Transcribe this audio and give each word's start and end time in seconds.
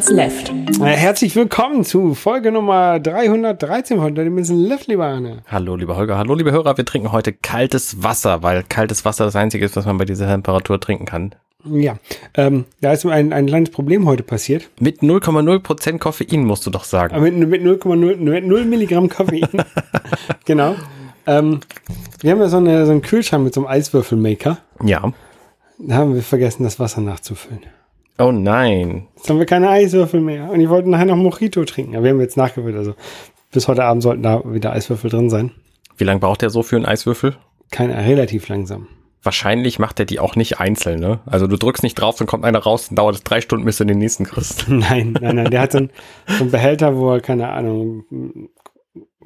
Dimensionals 0.00 0.10
Left. 0.10 0.52
Herzlich 0.80 1.36
willkommen 1.36 1.84
zu 1.84 2.14
Folge 2.14 2.52
Nummer 2.52 2.98
313 3.00 3.98
von 3.98 4.14
Dimension 4.14 4.58
Left, 4.58 4.86
lieber 4.86 5.06
Arne. 5.06 5.42
Hallo, 5.46 5.76
lieber 5.76 5.96
Holger. 5.96 6.16
Hallo, 6.16 6.34
liebe 6.34 6.52
Hörer. 6.52 6.76
Wir 6.78 6.86
trinken 6.86 7.12
heute 7.12 7.32
kaltes 7.34 8.02
Wasser, 8.02 8.42
weil 8.42 8.62
kaltes 8.62 9.04
Wasser 9.04 9.24
das 9.24 9.36
einzige 9.36 9.64
ist, 9.64 9.76
was 9.76 9.84
man 9.84 9.98
bei 9.98 10.06
dieser 10.06 10.26
Temperatur 10.26 10.80
trinken 10.80 11.04
kann. 11.04 11.34
Ja, 11.64 11.96
ähm, 12.34 12.64
da 12.80 12.92
ist 12.92 13.04
ein, 13.04 13.34
ein 13.34 13.46
kleines 13.46 13.70
Problem 13.70 14.06
heute 14.06 14.22
passiert. 14.22 14.70
Mit 14.80 15.00
0,0% 15.00 15.98
Koffein, 15.98 16.44
musst 16.44 16.64
du 16.66 16.70
doch 16.70 16.84
sagen. 16.84 17.20
Mit, 17.20 17.36
mit 17.36 17.62
0,0 17.62 18.16
mit 18.16 18.46
0 18.46 18.64
Milligramm 18.64 19.10
Koffein. 19.10 19.48
genau. 20.46 20.76
Ähm, 21.26 21.60
wir 22.20 22.30
haben 22.30 22.40
ja 22.40 22.48
so, 22.48 22.56
eine, 22.56 22.86
so 22.86 22.92
einen 22.92 23.02
Kühlschrank 23.02 23.44
mit 23.44 23.52
so 23.52 23.60
einem 23.60 23.68
Eiswürfelmaker. 23.68 24.58
Ja. 24.82 25.12
Da 25.78 25.94
haben 25.94 26.14
wir 26.14 26.22
vergessen, 26.22 26.62
das 26.62 26.78
Wasser 26.78 27.02
nachzufüllen. 27.02 27.60
Oh 28.20 28.32
nein. 28.32 29.08
Jetzt 29.16 29.30
haben 29.30 29.38
wir 29.38 29.46
keine 29.46 29.70
Eiswürfel 29.70 30.20
mehr. 30.20 30.50
Und 30.50 30.60
ich 30.60 30.68
wollte 30.68 30.90
nachher 30.90 31.06
noch 31.06 31.16
Mojito 31.16 31.64
trinken. 31.64 31.94
Aber 31.94 32.04
wir 32.04 32.10
haben 32.12 32.20
jetzt 32.20 32.36
nachgefüllt. 32.36 32.76
Also 32.76 32.94
bis 33.52 33.66
heute 33.66 33.84
Abend 33.84 34.02
sollten 34.02 34.22
da 34.22 34.42
wieder 34.44 34.72
Eiswürfel 34.72 35.10
drin 35.10 35.30
sein. 35.30 35.52
Wie 35.96 36.04
lange 36.04 36.20
braucht 36.20 36.42
der 36.42 36.50
so 36.50 36.62
für 36.62 36.76
einen 36.76 36.86
Eiswürfel? 36.86 37.36
Kein, 37.70 37.90
relativ 37.90 38.48
langsam. 38.48 38.88
Wahrscheinlich 39.22 39.78
macht 39.78 39.98
er 40.00 40.06
die 40.06 40.18
auch 40.18 40.34
nicht 40.34 40.60
einzeln, 40.60 40.98
ne? 40.98 41.20
Also 41.26 41.46
du 41.46 41.56
drückst 41.58 41.82
nicht 41.82 41.94
drauf, 41.94 42.16
dann 42.16 42.26
kommt 42.26 42.44
einer 42.44 42.58
raus, 42.60 42.88
dann 42.88 42.96
dauert 42.96 43.16
es 43.16 43.22
drei 43.22 43.42
Stunden, 43.42 43.66
bis 43.66 43.76
du 43.76 43.84
den 43.84 43.98
nächsten 43.98 44.24
kriegst. 44.24 44.66
Nein, 44.68 45.14
nein, 45.20 45.36
nein. 45.36 45.50
Der 45.50 45.60
hat 45.60 45.72
so 45.72 45.78
einen, 45.78 45.90
so 46.26 46.42
einen 46.44 46.50
Behälter, 46.50 46.96
wo 46.96 47.12
er, 47.12 47.20
keine 47.20 47.50
Ahnung, 47.50 48.04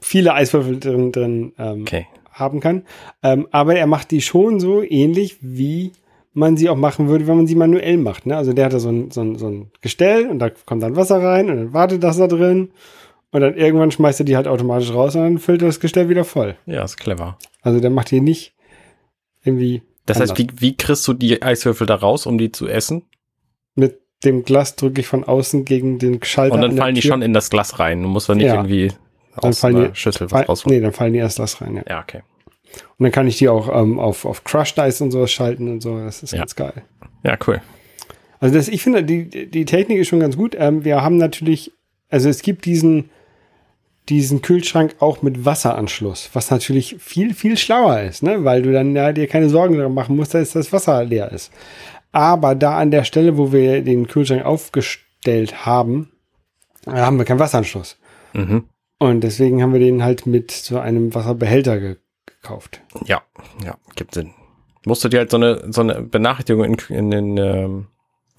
viele 0.00 0.34
Eiswürfel 0.34 0.80
drin, 0.80 1.12
drin 1.12 1.52
ähm, 1.58 1.82
Okay. 1.82 2.06
haben 2.32 2.58
kann. 2.60 2.82
Ähm, 3.22 3.46
aber 3.52 3.76
er 3.76 3.86
macht 3.86 4.10
die 4.10 4.20
schon 4.20 4.58
so 4.58 4.82
ähnlich, 4.82 5.38
wie 5.40 5.92
man 6.34 6.56
sie 6.56 6.68
auch 6.68 6.76
machen 6.76 7.08
würde, 7.08 7.26
wenn 7.26 7.36
man 7.36 7.46
sie 7.46 7.54
manuell 7.54 7.96
macht. 7.96 8.26
Ne? 8.26 8.36
Also 8.36 8.52
der 8.52 8.66
hat 8.66 8.72
da 8.74 8.78
so 8.80 8.90
ein, 8.90 9.10
so, 9.10 9.20
ein, 9.22 9.36
so 9.38 9.46
ein 9.48 9.70
Gestell 9.80 10.28
und 10.28 10.38
da 10.40 10.50
kommt 10.50 10.82
dann 10.82 10.96
Wasser 10.96 11.22
rein 11.22 11.48
und 11.48 11.56
dann 11.56 11.72
wartet 11.72 12.02
das 12.02 12.16
da 12.18 12.26
drin. 12.26 12.72
Und 13.30 13.40
dann 13.40 13.54
irgendwann 13.56 13.90
schmeißt 13.90 14.20
er 14.20 14.26
die 14.26 14.36
halt 14.36 14.46
automatisch 14.46 14.92
raus 14.92 15.14
und 15.16 15.22
dann 15.22 15.38
füllt 15.38 15.62
er 15.62 15.66
das 15.68 15.80
Gestell 15.80 16.08
wieder 16.08 16.24
voll. 16.24 16.56
Ja, 16.66 16.84
ist 16.84 16.96
clever. 16.98 17.38
Also 17.62 17.80
der 17.80 17.90
macht 17.90 18.10
die 18.10 18.20
nicht 18.20 18.54
irgendwie 19.44 19.82
Das 20.06 20.20
heißt, 20.20 20.36
wie, 20.38 20.48
wie 20.56 20.76
kriegst 20.76 21.06
du 21.08 21.12
die 21.14 21.42
Eiswürfel 21.42 21.86
da 21.86 21.94
raus, 21.96 22.26
um 22.26 22.36
die 22.38 22.52
zu 22.52 22.68
essen? 22.68 23.02
mit 23.76 24.00
dem 24.24 24.44
Glas 24.44 24.76
drücke 24.76 25.00
ich 25.00 25.06
von 25.08 25.24
außen 25.24 25.64
gegen 25.64 25.98
den 25.98 26.22
Schalter. 26.22 26.54
Und 26.54 26.62
dann 26.62 26.76
fallen 26.76 26.94
die 26.94 27.00
Tür. 27.02 27.10
schon 27.12 27.22
in 27.22 27.32
das 27.34 27.50
Glas 27.50 27.78
rein. 27.78 28.02
Du 28.02 28.08
musst 28.08 28.28
dann 28.28 28.38
nicht 28.38 28.46
Ja. 28.46 28.54
irgendwie 28.54 28.88
Dann 29.36 29.50
aus 29.50 29.58
fallen 29.60 29.76
einer 29.76 29.88
die- 29.88 29.96
Schüssel 29.96 30.30
was 30.30 30.48
rausholen. 30.48 30.76
nee, 30.78 30.82
dann 30.82 30.92
fallen 30.92 31.12
die 31.12 31.18
erst 31.18 31.38
das 31.40 31.60
rein, 31.60 31.76
ja. 31.76 31.82
Ja, 31.88 32.00
okay. 32.00 32.22
Und 32.98 33.04
dann 33.04 33.12
kann 33.12 33.26
ich 33.26 33.38
die 33.38 33.48
auch 33.48 33.68
ähm, 33.74 33.98
auf, 33.98 34.24
auf 34.24 34.44
Crushed 34.44 34.78
Ice 34.78 35.02
und 35.02 35.10
sowas 35.10 35.30
schalten 35.32 35.68
und 35.70 35.80
so. 35.82 35.98
Das 35.98 36.22
ist 36.22 36.32
Ja. 36.32 36.38
ganz 36.38 36.54
geil. 36.56 36.82
Ja, 37.22 37.36
cool. 37.46 37.60
Also 38.40 38.54
das, 38.54 38.68
ich 38.68 38.82
finde, 38.82 39.02
die, 39.04 39.50
die 39.50 39.64
Technik 39.64 39.98
ist 39.98 40.08
schon 40.08 40.20
ganz 40.20 40.36
gut. 40.36 40.54
Ähm, 40.58 40.84
wir 40.84 41.02
haben 41.02 41.16
natürlich, 41.16 41.72
also 42.10 42.28
es 42.28 42.42
gibt 42.42 42.64
diesen, 42.66 43.10
diesen 44.08 44.42
Kühlschrank 44.42 44.96
auch 44.98 45.22
mit 45.22 45.44
Wasseranschluss, 45.46 46.28
was 46.34 46.50
natürlich 46.50 46.96
viel, 46.98 47.32
viel 47.34 47.56
schlauer 47.56 48.00
ist, 48.02 48.22
ne? 48.22 48.44
weil 48.44 48.60
du 48.62 48.72
dann 48.72 48.94
ja, 48.94 49.12
dir 49.12 49.26
keine 49.28 49.48
Sorgen 49.48 49.78
darum 49.78 49.94
machen 49.94 50.16
musst, 50.16 50.34
dass 50.34 50.52
das 50.52 50.72
Wasser 50.72 51.04
leer 51.04 51.32
ist. 51.32 51.50
Aber 52.12 52.54
da 52.54 52.76
an 52.78 52.90
der 52.90 53.04
Stelle, 53.04 53.38
wo 53.38 53.50
wir 53.52 53.82
den 53.82 54.06
Kühlschrank 54.06 54.44
aufgestellt 54.44 55.64
haben, 55.64 56.12
haben 56.86 57.16
wir 57.18 57.24
keinen 57.24 57.38
Wasseranschluss. 57.38 57.96
Mhm. 58.34 58.64
Und 58.98 59.22
deswegen 59.22 59.62
haben 59.62 59.72
wir 59.72 59.80
den 59.80 60.04
halt 60.04 60.26
mit 60.26 60.50
so 60.50 60.78
einem 60.78 61.14
Wasserbehälter 61.14 61.80
ge 61.80 61.96
gekauft. 62.44 62.80
Ja, 63.06 63.22
ja, 63.64 63.74
gibt 63.96 64.14
Sinn. 64.14 64.30
Musst 64.86 65.02
du 65.02 65.08
dir 65.08 65.20
halt 65.20 65.30
so 65.30 65.38
eine, 65.38 65.72
so 65.72 65.80
eine 65.80 66.02
Benachrichtigung 66.02 66.62
in, 66.64 66.76
in, 66.90 67.10
den, 67.10 67.36
ähm, 67.38 67.86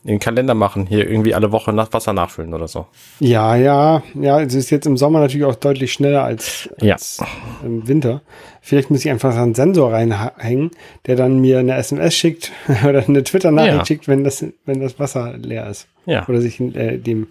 in 0.03 0.11
den 0.11 0.19
Kalender 0.19 0.53
machen, 0.53 0.85
hier 0.85 1.09
irgendwie 1.09 1.33
alle 1.33 1.51
Woche 1.51 1.73
nach 1.73 1.91
Wasser 1.91 2.13
nachfüllen 2.13 2.53
oder 2.53 2.67
so. 2.67 2.85
Ja, 3.19 3.55
ja, 3.55 4.03
ja, 4.13 4.39
es 4.41 4.53
ist 4.53 4.69
jetzt 4.69 4.85
im 4.85 4.95
Sommer 4.95 5.21
natürlich 5.21 5.45
auch 5.45 5.55
deutlich 5.55 5.91
schneller 5.91 6.23
als, 6.23 6.69
als 6.79 7.19
im 7.63 7.88
Winter. 7.88 8.21
Vielleicht 8.61 8.91
muss 8.91 9.03
ich 9.03 9.09
einfach 9.09 9.33
so 9.33 9.39
einen 9.39 9.55
Sensor 9.55 9.91
reinhängen, 9.91 10.69
der 11.07 11.16
dann 11.16 11.39
mir 11.39 11.57
eine 11.57 11.75
SMS 11.75 12.13
schickt 12.16 12.51
oder 12.87 13.03
eine 13.07 13.23
Twitter-Nachricht 13.23 13.75
Ja. 13.77 13.85
schickt, 13.85 14.07
wenn 14.07 14.23
das, 14.23 14.45
wenn 14.66 14.79
das 14.81 14.99
Wasser 14.99 15.35
leer 15.37 15.67
ist. 15.67 15.87
Ja. 16.05 16.27
Oder 16.29 16.41
sich 16.41 16.59
äh, 16.59 16.97
dem 16.99 17.27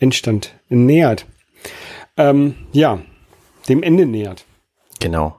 Endstand 0.00 0.54
nähert. 0.68 1.24
Ähm, 2.16 2.56
ja, 2.72 2.98
dem 3.68 3.84
Ende 3.84 4.06
nähert. 4.06 4.44
Genau. 4.98 5.36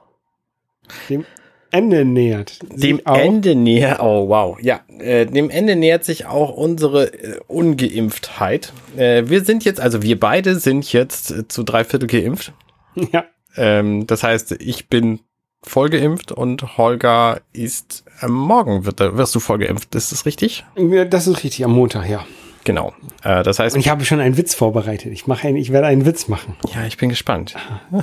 Dem 1.08 1.24
Ende 1.70 2.04
nähert. 2.04 2.58
Dem 2.62 2.96
Sich 2.96 3.06
auch- 3.06 3.16
Ende 3.18 3.54
näher, 3.54 3.98
oh 4.02 4.28
wow, 4.28 4.58
ja, 4.60 4.80
äh, 5.00 5.26
dem 5.26 5.50
Ende 5.50 5.76
nähert 5.76 6.02
sich 6.04 6.24
auch 6.26 6.50
unsere 6.56 7.12
äh, 7.12 7.40
Ungeimpftheit. 7.46 8.72
Äh, 8.96 9.24
wir 9.26 9.44
sind 9.44 9.64
jetzt, 9.64 9.80
also 9.80 10.02
wir 10.02 10.18
beide 10.18 10.58
sind 10.58 10.90
jetzt 10.92 11.30
äh, 11.30 11.46
zu 11.48 11.62
drei 11.62 11.84
Viertel 11.84 12.06
geimpft. 12.06 12.52
Ja, 13.12 13.24
Ähm, 13.56 14.06
das 14.06 14.22
heißt, 14.22 14.52
ich 14.60 14.88
bin 14.88 15.20
voll 15.62 15.90
geimpft 15.90 16.32
und 16.32 16.78
Holger 16.78 17.40
ist, 17.52 18.04
äh, 18.22 18.28
morgen 18.28 18.84
wird, 18.86 18.98
wirst 19.00 19.34
du 19.34 19.40
voll 19.40 19.58
geimpft, 19.58 19.94
ist 19.94 20.10
das 20.10 20.24
richtig? 20.26 20.64
Das 21.10 21.26
ist 21.26 21.44
richtig, 21.44 21.64
am 21.64 21.72
Montag, 21.72 22.08
ja. 22.08 22.24
Genau. 22.64 22.92
Äh, 23.24 23.42
das 23.44 23.58
heißt, 23.60 23.74
Und 23.76 23.80
ich 23.80 23.88
habe 23.88 24.04
schon 24.04 24.20
einen 24.20 24.36
Witz 24.36 24.54
vorbereitet. 24.54 25.12
Ich 25.12 25.26
mache 25.26 25.46
einen, 25.48 25.56
ich 25.56 25.70
werde 25.72 25.86
einen 25.86 26.04
Witz 26.06 26.28
machen. 26.28 26.56
ja, 26.74 26.84
ich 26.86 26.96
bin 26.96 27.08
gespannt. 27.08 27.54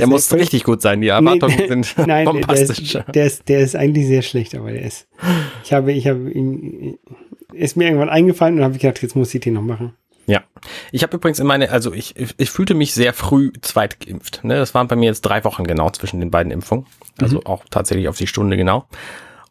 Der 0.00 0.08
muss 0.08 0.32
richtig 0.32 0.64
gut 0.64 0.82
sein. 0.82 1.00
Die 1.00 1.08
Erwartungen 1.08 1.56
Nee, 1.56 1.68
sind 1.68 1.94
Nein, 2.06 2.24
der 2.24 2.32
bombastisch. 2.32 2.94
ist, 2.94 3.04
der, 3.14 3.26
ist, 3.26 3.48
der 3.48 3.60
ist 3.60 3.76
eigentlich 3.76 4.06
sehr 4.06 4.22
schlecht, 4.22 4.54
aber 4.54 4.72
der 4.72 4.82
ist. 4.82 5.08
Ich 5.64 5.72
habe, 5.72 5.92
ich 5.92 6.06
habe 6.06 6.30
ihn, 6.30 6.98
ist 7.52 7.76
mir 7.76 7.84
irgendwann 7.84 8.08
eingefallen 8.08 8.58
und 8.58 8.64
habe 8.64 8.78
gedacht, 8.78 9.02
jetzt 9.02 9.16
muss 9.16 9.34
ich 9.34 9.40
den 9.40 9.54
noch 9.54 9.62
machen. 9.62 9.94
Ja. 10.26 10.42
Ich 10.90 11.02
habe 11.04 11.16
übrigens 11.16 11.38
in 11.38 11.46
meine, 11.46 11.70
also 11.70 11.92
ich, 11.92 12.14
ich 12.36 12.50
fühlte 12.50 12.74
mich 12.74 12.94
sehr 12.94 13.12
früh 13.12 13.52
zweitgeimpft. 13.60 14.42
Ne? 14.42 14.56
Das 14.56 14.74
waren 14.74 14.88
bei 14.88 14.96
mir 14.96 15.06
jetzt 15.06 15.20
drei 15.22 15.44
Wochen 15.44 15.64
genau 15.64 15.90
zwischen 15.90 16.18
den 16.20 16.30
beiden 16.32 16.50
Impfungen. 16.50 16.86
Also 17.20 17.42
auch 17.44 17.64
tatsächlich 17.70 18.08
auf 18.08 18.18
die 18.18 18.26
Stunde 18.26 18.56
genau. 18.56 18.86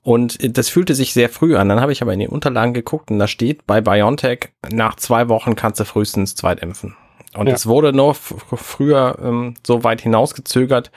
Und 0.03 0.57
das 0.57 0.69
fühlte 0.69 0.93
sich 0.93 1.13
sehr 1.13 1.29
früh 1.29 1.55
an. 1.55 1.69
Dann 1.69 1.79
habe 1.81 1.91
ich 1.91 2.01
aber 2.01 2.13
in 2.13 2.19
den 2.19 2.29
Unterlagen 2.29 2.73
geguckt 2.73 3.09
und 3.09 3.17
da 3.19 3.27
steht 3.27 3.65
bei 3.65 3.81
BioNTech, 3.81 4.49
nach 4.71 4.95
zwei 4.97 5.29
Wochen 5.29 5.55
kannst 5.55 5.79
du 5.79 5.85
frühestens 5.85 6.35
zweitimpfen. 6.35 6.95
Und 7.35 7.47
Ja. 7.47 7.53
es 7.53 7.67
wurde 7.67 7.93
noch 7.93 8.15
früher 8.15 9.17
ähm, 9.21 9.55
so 9.65 9.83
weit 9.83 10.01
hinausgezögert, 10.01 10.91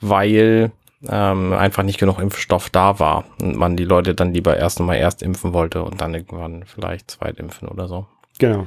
weil 0.00 0.72
ähm, 1.08 1.52
einfach 1.52 1.82
nicht 1.82 1.98
genug 1.98 2.18
Impfstoff 2.18 2.70
da 2.70 2.98
war 2.98 3.24
und 3.40 3.56
man 3.56 3.76
die 3.76 3.84
Leute 3.84 4.14
dann 4.14 4.32
lieber 4.32 4.56
erst 4.56 4.80
einmal 4.80 4.96
erst 4.96 5.22
impfen 5.22 5.52
wollte 5.52 5.82
und 5.82 6.00
dann 6.00 6.14
irgendwann 6.14 6.64
vielleicht 6.64 7.10
zweitimpfen 7.10 7.68
oder 7.68 7.88
so. 7.88 8.06
Genau. 8.38 8.66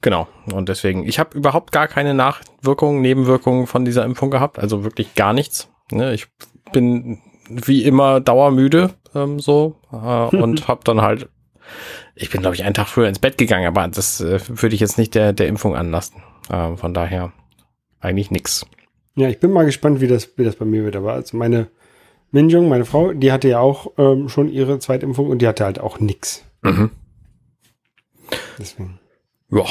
Genau. 0.00 0.26
Und 0.52 0.68
deswegen, 0.68 1.06
ich 1.06 1.18
habe 1.18 1.36
überhaupt 1.36 1.72
gar 1.72 1.88
keine 1.88 2.14
Nachwirkungen, 2.14 3.00
Nebenwirkungen 3.00 3.66
von 3.66 3.84
dieser 3.84 4.04
Impfung 4.04 4.30
gehabt. 4.30 4.58
Also 4.58 4.84
wirklich 4.84 5.14
gar 5.14 5.32
nichts. 5.32 5.70
Ne, 5.90 6.14
ich 6.14 6.26
bin 6.72 7.20
wie 7.48 7.84
immer 7.84 8.20
dauermüde 8.20 8.90
ähm, 9.14 9.38
so 9.38 9.76
äh, 9.92 9.96
und 10.36 10.68
habe 10.68 10.80
dann 10.84 11.02
halt, 11.02 11.28
ich 12.14 12.30
bin 12.30 12.40
glaube 12.40 12.56
ich 12.56 12.64
einen 12.64 12.74
Tag 12.74 12.86
früher 12.88 13.08
ins 13.08 13.18
Bett 13.18 13.36
gegangen, 13.38 13.66
aber 13.66 13.86
das 13.88 14.20
äh, 14.20 14.40
würde 14.48 14.74
ich 14.74 14.80
jetzt 14.80 14.96
nicht 14.98 15.14
der, 15.14 15.32
der 15.34 15.48
Impfung 15.48 15.76
anlasten. 15.76 16.22
Ähm, 16.50 16.76
von 16.76 16.94
daher 16.94 17.32
eigentlich 18.00 18.30
nix. 18.30 18.66
Ja, 19.16 19.28
ich 19.28 19.38
bin 19.40 19.52
mal 19.52 19.64
gespannt, 19.64 20.00
wie 20.00 20.08
das, 20.08 20.36
wie 20.36 20.44
das 20.44 20.56
bei 20.56 20.64
mir 20.64 20.84
wird. 20.84 20.96
Aber 20.96 21.12
also 21.12 21.36
meine 21.36 21.68
Minjung, 22.30 22.68
meine 22.68 22.84
Frau, 22.84 23.12
die 23.12 23.32
hatte 23.32 23.48
ja 23.48 23.60
auch 23.60 23.92
ähm, 23.96 24.28
schon 24.28 24.48
ihre 24.48 24.78
Zweitimpfung 24.78 25.28
und 25.28 25.40
die 25.40 25.46
hatte 25.48 25.64
halt 25.64 25.78
auch 25.78 26.00
nix. 26.00 26.44
Mhm. 26.62 26.90
Deswegen. 28.58 28.98
Ja, 29.50 29.64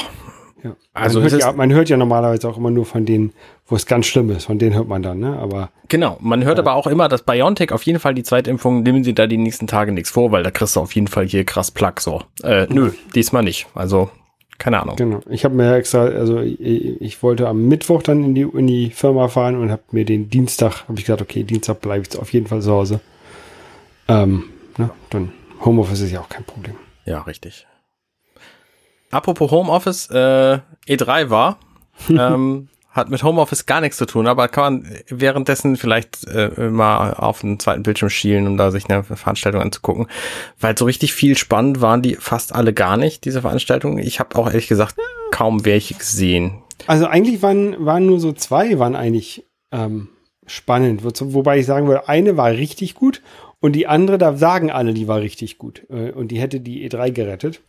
Ja. 0.64 0.76
Also 0.94 1.20
man, 1.20 1.30
hört 1.30 1.40
ja, 1.42 1.52
man 1.52 1.72
hört 1.72 1.88
ja 1.90 1.96
normalerweise 1.98 2.48
auch 2.48 2.56
immer 2.56 2.70
nur 2.70 2.86
von 2.86 3.04
denen, 3.04 3.34
wo 3.66 3.76
es 3.76 3.84
ganz 3.84 4.06
schlimm 4.06 4.30
ist. 4.30 4.46
Von 4.46 4.58
denen 4.58 4.74
hört 4.74 4.88
man 4.88 5.02
dann, 5.02 5.18
ne? 5.18 5.38
Aber 5.38 5.70
genau. 5.88 6.16
Man 6.20 6.42
hört 6.42 6.58
aber 6.58 6.72
auch 6.72 6.86
immer, 6.86 7.08
dass 7.08 7.22
BioNTech 7.22 7.70
auf 7.70 7.82
jeden 7.82 7.98
Fall 8.00 8.14
die 8.14 8.22
Zweitimpfung, 8.22 8.82
nehmen 8.82 9.04
sie 9.04 9.14
da 9.14 9.26
die 9.26 9.36
nächsten 9.36 9.66
Tage 9.66 9.92
nichts 9.92 10.10
vor, 10.10 10.32
weil 10.32 10.42
da 10.42 10.50
kriegst 10.50 10.76
du 10.76 10.80
auf 10.80 10.94
jeden 10.94 11.08
Fall 11.08 11.26
hier 11.26 11.44
krass 11.44 11.70
Plack 11.70 12.00
so. 12.00 12.22
Äh, 12.42 12.66
nö, 12.70 12.92
diesmal 13.14 13.42
nicht. 13.42 13.66
Also, 13.74 14.10
keine 14.58 14.80
Ahnung. 14.80 14.96
Genau. 14.96 15.20
Ich 15.28 15.44
habe 15.44 15.54
mir 15.54 15.74
extra, 15.74 16.04
also 16.04 16.40
ich, 16.40 16.60
ich 16.60 17.22
wollte 17.22 17.48
am 17.48 17.66
Mittwoch 17.66 18.02
dann 18.02 18.22
in 18.22 18.34
die, 18.34 18.42
in 18.42 18.66
die 18.66 18.90
Firma 18.90 19.28
fahren 19.28 19.56
und 19.56 19.70
habe 19.70 19.82
mir 19.90 20.04
den 20.04 20.30
Dienstag, 20.30 20.88
habe 20.88 20.98
ich 20.98 21.04
gesagt, 21.04 21.22
okay, 21.22 21.42
Dienstag 21.42 21.80
bleibe 21.80 22.04
ich 22.08 22.18
auf 22.18 22.32
jeden 22.32 22.46
Fall 22.46 22.62
zu 22.62 22.70
Hause. 22.70 23.00
Ähm, 24.08 24.44
ne, 24.78 24.90
dann 25.10 25.32
Homeoffice 25.64 26.00
ist 26.00 26.12
ja 26.12 26.20
auch 26.20 26.28
kein 26.28 26.44
Problem. 26.44 26.76
Ja, 27.04 27.22
richtig. 27.22 27.66
Apropos 29.10 29.50
Homeoffice, 29.50 30.10
äh, 30.10 30.58
E3 30.88 31.30
war, 31.30 31.58
ähm, 32.08 32.68
hat 32.94 33.10
mit 33.10 33.22
Homeoffice 33.22 33.66
gar 33.66 33.80
nichts 33.82 33.98
zu 33.98 34.06
tun, 34.06 34.26
aber 34.26 34.48
kann 34.48 34.82
man 34.82 34.92
währenddessen 35.08 35.76
vielleicht 35.76 36.26
äh, 36.28 36.70
mal 36.70 37.12
auf 37.14 37.44
einen 37.44 37.58
zweiten 37.58 37.82
Bildschirm 37.82 38.08
schielen, 38.08 38.46
um 38.46 38.56
da 38.56 38.70
sich 38.70 38.88
eine 38.88 39.02
Veranstaltung 39.04 39.60
anzugucken. 39.60 40.06
Weil 40.58 40.78
so 40.78 40.84
richtig 40.86 41.12
viel 41.12 41.36
spannend 41.36 41.80
waren 41.80 42.00
die 42.02 42.14
fast 42.14 42.54
alle 42.54 42.72
gar 42.72 42.96
nicht, 42.96 43.24
diese 43.24 43.42
Veranstaltungen. 43.42 43.98
Ich 43.98 44.20
habe 44.20 44.36
auch 44.38 44.46
ehrlich 44.46 44.68
gesagt 44.68 44.96
kaum 45.32 45.64
welche 45.64 45.94
gesehen. 45.94 46.62
Also 46.86 47.06
eigentlich 47.06 47.42
waren, 47.42 47.84
waren 47.84 48.06
nur 48.06 48.20
so 48.20 48.32
zwei, 48.32 48.78
waren 48.78 48.94
eigentlich 48.96 49.44
ähm, 49.72 50.08
spannend. 50.46 51.02
Wo- 51.04 51.10
Wobei 51.34 51.58
ich 51.58 51.66
sagen 51.66 51.86
würde, 51.88 52.08
eine 52.08 52.36
war 52.36 52.50
richtig 52.52 52.94
gut 52.94 53.22
und 53.60 53.72
die 53.72 53.86
andere, 53.88 54.18
da 54.18 54.36
sagen 54.36 54.70
alle, 54.70 54.94
die 54.94 55.08
war 55.08 55.20
richtig 55.20 55.58
gut. 55.58 55.82
Äh, 55.90 56.12
und 56.12 56.28
die 56.28 56.38
hätte 56.40 56.60
die 56.60 56.88
E3 56.88 57.10
gerettet. 57.10 57.60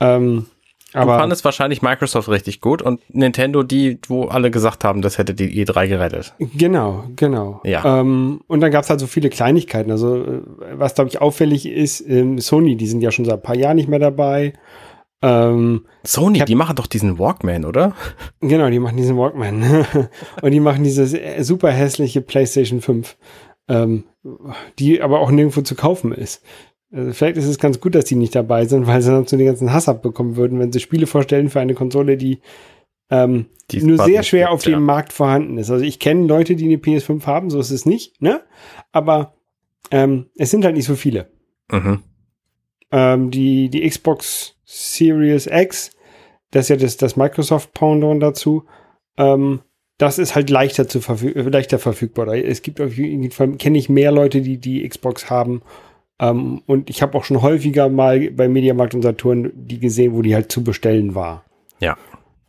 Ähm, 0.00 0.46
Aber 0.94 1.14
du 1.14 1.18
fandest 1.20 1.44
wahrscheinlich 1.44 1.80
Microsoft 1.82 2.28
richtig 2.28 2.60
gut 2.60 2.82
und 2.82 3.00
Nintendo 3.14 3.62
die, 3.62 3.98
wo 4.08 4.24
alle 4.24 4.50
gesagt 4.50 4.84
haben, 4.84 5.00
das 5.02 5.18
hätte 5.18 5.34
die 5.34 5.64
E3 5.64 5.88
gerettet. 5.88 6.34
Genau, 6.38 7.04
genau. 7.16 7.60
Ja. 7.64 8.00
Ähm, 8.00 8.42
und 8.46 8.60
dann 8.60 8.70
gab 8.70 8.84
es 8.84 8.90
halt 8.90 9.00
so 9.00 9.06
viele 9.06 9.30
Kleinigkeiten. 9.30 9.90
Also 9.90 10.16
äh, 10.22 10.42
was, 10.74 10.94
glaube 10.94 11.08
ich, 11.08 11.20
auffällig 11.20 11.66
ist, 11.66 12.00
ähm, 12.08 12.38
Sony, 12.38 12.76
die 12.76 12.86
sind 12.86 13.00
ja 13.00 13.10
schon 13.10 13.24
seit 13.24 13.36
ein 13.36 13.42
paar 13.42 13.56
Jahren 13.56 13.76
nicht 13.76 13.88
mehr 13.88 13.98
dabei. 13.98 14.52
Ähm, 15.22 15.86
Sony, 16.04 16.40
hab- 16.40 16.46
die 16.46 16.54
machen 16.56 16.76
doch 16.76 16.86
diesen 16.88 17.18
Walkman, 17.18 17.64
oder? 17.64 17.94
genau, 18.40 18.68
die 18.68 18.80
machen 18.80 18.96
diesen 18.96 19.16
Walkman. 19.16 19.86
und 20.42 20.50
die 20.50 20.60
machen 20.60 20.82
diese 20.84 21.06
super 21.44 21.70
hässliche 21.70 22.20
PlayStation 22.20 22.80
5, 22.80 23.16
ähm, 23.68 24.04
die 24.78 25.00
aber 25.00 25.20
auch 25.20 25.30
nirgendwo 25.30 25.60
zu 25.62 25.74
kaufen 25.74 26.12
ist. 26.12 26.42
Also 26.92 27.12
vielleicht 27.12 27.38
ist 27.38 27.46
es 27.46 27.58
ganz 27.58 27.80
gut, 27.80 27.94
dass 27.94 28.04
die 28.04 28.16
nicht 28.16 28.34
dabei 28.34 28.66
sind, 28.66 28.86
weil 28.86 29.00
sie 29.00 29.10
sonst 29.10 29.30
so 29.30 29.36
den 29.36 29.46
ganzen 29.46 29.72
Hass 29.72 29.88
abbekommen 29.88 30.36
würden, 30.36 30.58
wenn 30.58 30.72
sie 30.72 30.80
Spiele 30.80 31.06
vorstellen 31.06 31.48
für 31.48 31.60
eine 31.60 31.74
Konsole, 31.74 32.16
die 32.16 32.40
ähm, 33.10 33.46
nur 33.72 33.96
quasi 33.96 34.12
sehr 34.12 34.22
schwer 34.22 34.50
auf 34.50 34.62
dem 34.62 34.72
ja. 34.72 34.80
Markt 34.80 35.12
vorhanden 35.12 35.58
ist. 35.58 35.70
Also 35.70 35.84
ich 35.84 35.98
kenne 35.98 36.26
Leute, 36.26 36.56
die 36.56 36.64
eine 36.64 36.76
PS5 36.76 37.26
haben, 37.26 37.50
so 37.50 37.58
ist 37.58 37.70
es 37.70 37.86
nicht, 37.86 38.20
ne? 38.20 38.42
Aber 38.90 39.34
ähm, 39.90 40.26
es 40.36 40.50
sind 40.50 40.64
halt 40.64 40.76
nicht 40.76 40.86
so 40.86 40.94
viele. 40.94 41.30
Mhm. 41.70 42.02
Ähm, 42.90 43.30
die, 43.30 43.70
die 43.70 43.88
Xbox 43.88 44.56
Series 44.64 45.46
X, 45.46 45.92
das 46.50 46.66
ist 46.66 46.68
ja 46.68 46.76
das, 46.76 46.96
das 46.96 47.16
Microsoft 47.16 47.72
Pendant 47.72 48.22
dazu, 48.22 48.64
ähm, 49.16 49.60
das 49.98 50.18
ist 50.18 50.34
halt 50.34 50.50
leichter 50.50 50.88
zu 50.88 51.00
verfü 51.00 51.28
äh, 51.32 51.42
leichter 51.42 51.78
verfügbar. 51.78 52.28
Es 52.34 52.62
gibt 52.62 52.80
auf 52.80 52.96
jeden 52.96 53.30
Fall, 53.30 53.52
kenne 53.56 53.78
ich 53.78 53.88
mehr 53.88 54.12
Leute, 54.12 54.40
die 54.40 54.58
die 54.58 54.86
Xbox 54.88 55.30
haben. 55.30 55.62
Ähm, 56.22 56.62
und 56.66 56.88
ich 56.88 57.02
habe 57.02 57.18
auch 57.18 57.24
schon 57.24 57.42
häufiger 57.42 57.90
mal 57.90 58.30
bei 58.30 58.48
Mediamarkt 58.48 58.94
und 58.94 59.02
Saturn 59.02 59.52
die 59.54 59.78
gesehen, 59.78 60.14
wo 60.14 60.22
die 60.22 60.34
halt 60.34 60.50
zu 60.50 60.64
bestellen 60.64 61.14
war. 61.14 61.44
Ja. 61.80 61.98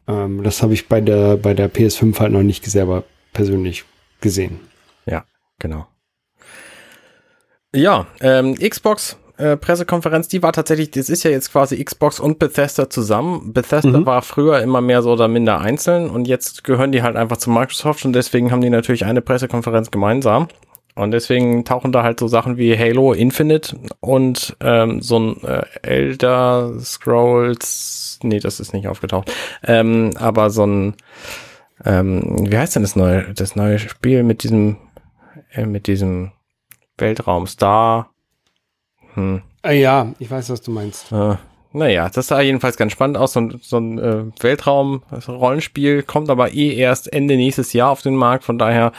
Ähm, 0.07 0.43
das 0.43 0.63
habe 0.63 0.73
ich 0.73 0.87
bei 0.87 1.01
der, 1.01 1.35
bei 1.35 1.53
der 1.53 1.69
PS5 1.69 2.17
halt 2.19 2.31
noch 2.31 2.43
nicht 2.43 2.63
selber 2.65 3.03
persönlich 3.33 3.83
gesehen. 4.21 4.59
Genau. 5.63 5.87
Ja, 7.73 8.07
ähm, 8.21 8.55
Xbox 8.55 9.17
äh, 9.37 9.57
Pressekonferenz, 9.57 10.27
die 10.27 10.43
war 10.43 10.53
tatsächlich, 10.53 10.91
das 10.91 11.09
ist 11.09 11.23
ja 11.23 11.31
jetzt 11.31 11.51
quasi 11.51 11.83
Xbox 11.83 12.19
und 12.19 12.37
Bethesda 12.37 12.89
zusammen. 12.89 13.53
Bethesda 13.53 13.99
Mhm. 13.99 14.05
war 14.05 14.21
früher 14.21 14.61
immer 14.61 14.81
mehr 14.81 15.01
so 15.01 15.11
oder 15.13 15.27
minder 15.27 15.59
einzeln 15.59 16.09
und 16.09 16.27
jetzt 16.27 16.63
gehören 16.63 16.91
die 16.91 17.01
halt 17.01 17.15
einfach 17.15 17.37
zu 17.37 17.49
Microsoft 17.49 18.05
und 18.05 18.13
deswegen 18.13 18.51
haben 18.51 18.61
die 18.61 18.69
natürlich 18.69 19.05
eine 19.05 19.21
Pressekonferenz 19.21 19.89
gemeinsam. 19.89 20.49
Und 20.95 21.11
deswegen 21.11 21.65
tauchen 21.65 21.91
da 21.91 22.03
halt 22.03 22.19
so 22.19 22.27
Sachen 22.27 22.57
wie 22.57 22.77
Halo 22.77 23.13
Infinite 23.13 23.75
und 23.99 24.55
ähm, 24.59 25.01
so 25.01 25.19
ein 25.19 25.43
äh, 25.43 25.63
Elder 25.81 26.73
Scrolls, 26.79 28.19
nee, 28.21 28.39
das 28.39 28.59
ist 28.59 28.73
nicht 28.73 28.87
aufgetaucht, 28.87 29.31
ähm, 29.63 30.11
aber 30.17 30.49
so 30.51 30.65
ein, 30.65 30.95
ähm, 31.83 32.47
wie 32.49 32.57
heißt 32.57 32.75
denn 32.75 32.83
das 32.83 32.95
neue, 32.95 33.33
das 33.33 33.55
neue 33.55 33.79
Spiel 33.79 34.21
mit 34.23 34.43
diesem, 34.43 34.77
äh, 35.51 35.65
mit 35.65 35.87
diesem 35.87 36.31
Weltraum 36.97 37.47
Star? 37.47 38.11
Hm, 39.15 39.41
Ah, 39.63 39.71
ja, 39.71 40.13
ich 40.19 40.29
weiß, 40.29 40.49
was 40.49 40.61
du 40.61 40.71
meinst. 40.71 41.11
äh, 41.11 41.35
naja, 41.71 42.07
das 42.09 42.27
sah 42.27 42.41
jedenfalls 42.41 42.77
ganz 42.77 42.91
spannend 42.91 43.17
aus. 43.17 43.33
So 43.33 43.39
ein, 43.39 43.59
so 43.63 43.77
ein 43.77 43.97
äh, 43.97 44.25
Weltraum-Rollenspiel 44.41 46.03
kommt 46.03 46.29
aber 46.29 46.53
eh 46.53 46.75
erst 46.75 47.11
Ende 47.11 47.35
nächstes 47.35 47.73
Jahr 47.73 47.89
auf 47.89 48.01
den 48.01 48.15
Markt. 48.15 48.43
Von 48.43 48.57
daher 48.59 48.91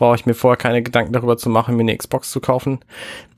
brauche 0.00 0.16
ich 0.16 0.24
mir 0.24 0.32
vorher 0.32 0.56
keine 0.56 0.82
Gedanken 0.82 1.12
darüber 1.12 1.36
zu 1.36 1.50
machen, 1.50 1.76
mir 1.76 1.82
eine 1.82 1.94
Xbox 1.94 2.30
zu 2.30 2.40
kaufen. 2.40 2.80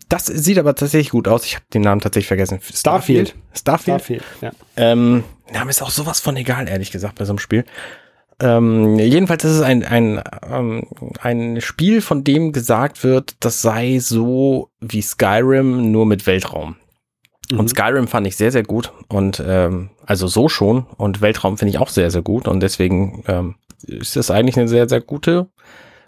Das 0.08 0.26
sieht 0.26 0.58
aber 0.58 0.76
tatsächlich 0.76 1.10
gut 1.10 1.26
aus. 1.26 1.44
Ich 1.44 1.56
habe 1.56 1.64
den 1.74 1.82
Namen 1.82 2.00
tatsächlich 2.00 2.28
vergessen. 2.28 2.60
Starfield. 2.62 3.34
Starfield. 3.52 3.96
Starfield, 3.96 4.22
ja. 4.40 4.52
Ähm, 4.76 5.24
Name 5.52 5.70
ist 5.70 5.82
auch 5.82 5.90
sowas 5.90 6.20
von 6.20 6.36
egal, 6.36 6.68
ehrlich 6.68 6.92
gesagt, 6.92 7.18
bei 7.18 7.24
so 7.24 7.32
einem 7.32 7.40
Spiel. 7.40 7.64
Ähm, 8.38 8.96
jedenfalls 8.96 9.42
ist 9.42 9.56
es 9.56 9.62
ein, 9.62 9.84
ein, 9.84 10.22
ähm, 10.48 10.86
ein 11.20 11.60
Spiel, 11.60 12.00
von 12.00 12.22
dem 12.22 12.52
gesagt 12.52 13.02
wird, 13.02 13.34
das 13.40 13.60
sei 13.60 13.98
so 13.98 14.70
wie 14.80 15.02
Skyrim, 15.02 15.90
nur 15.90 16.06
mit 16.06 16.28
Weltraum. 16.28 16.76
Mhm. 17.50 17.58
Und 17.58 17.70
Skyrim 17.70 18.06
fand 18.06 18.28
ich 18.28 18.36
sehr, 18.36 18.52
sehr 18.52 18.62
gut. 18.62 18.92
Und 19.08 19.42
ähm, 19.44 19.90
also 20.06 20.28
so 20.28 20.48
schon. 20.48 20.86
Und 20.96 21.22
Weltraum 21.22 21.58
finde 21.58 21.70
ich 21.70 21.78
auch 21.78 21.88
sehr, 21.88 22.12
sehr 22.12 22.22
gut. 22.22 22.46
Und 22.46 22.60
deswegen 22.60 23.24
ähm, 23.26 23.56
ist 23.84 24.14
das 24.14 24.30
eigentlich 24.30 24.56
eine 24.56 24.68
sehr, 24.68 24.88
sehr 24.88 25.00
gute, 25.00 25.48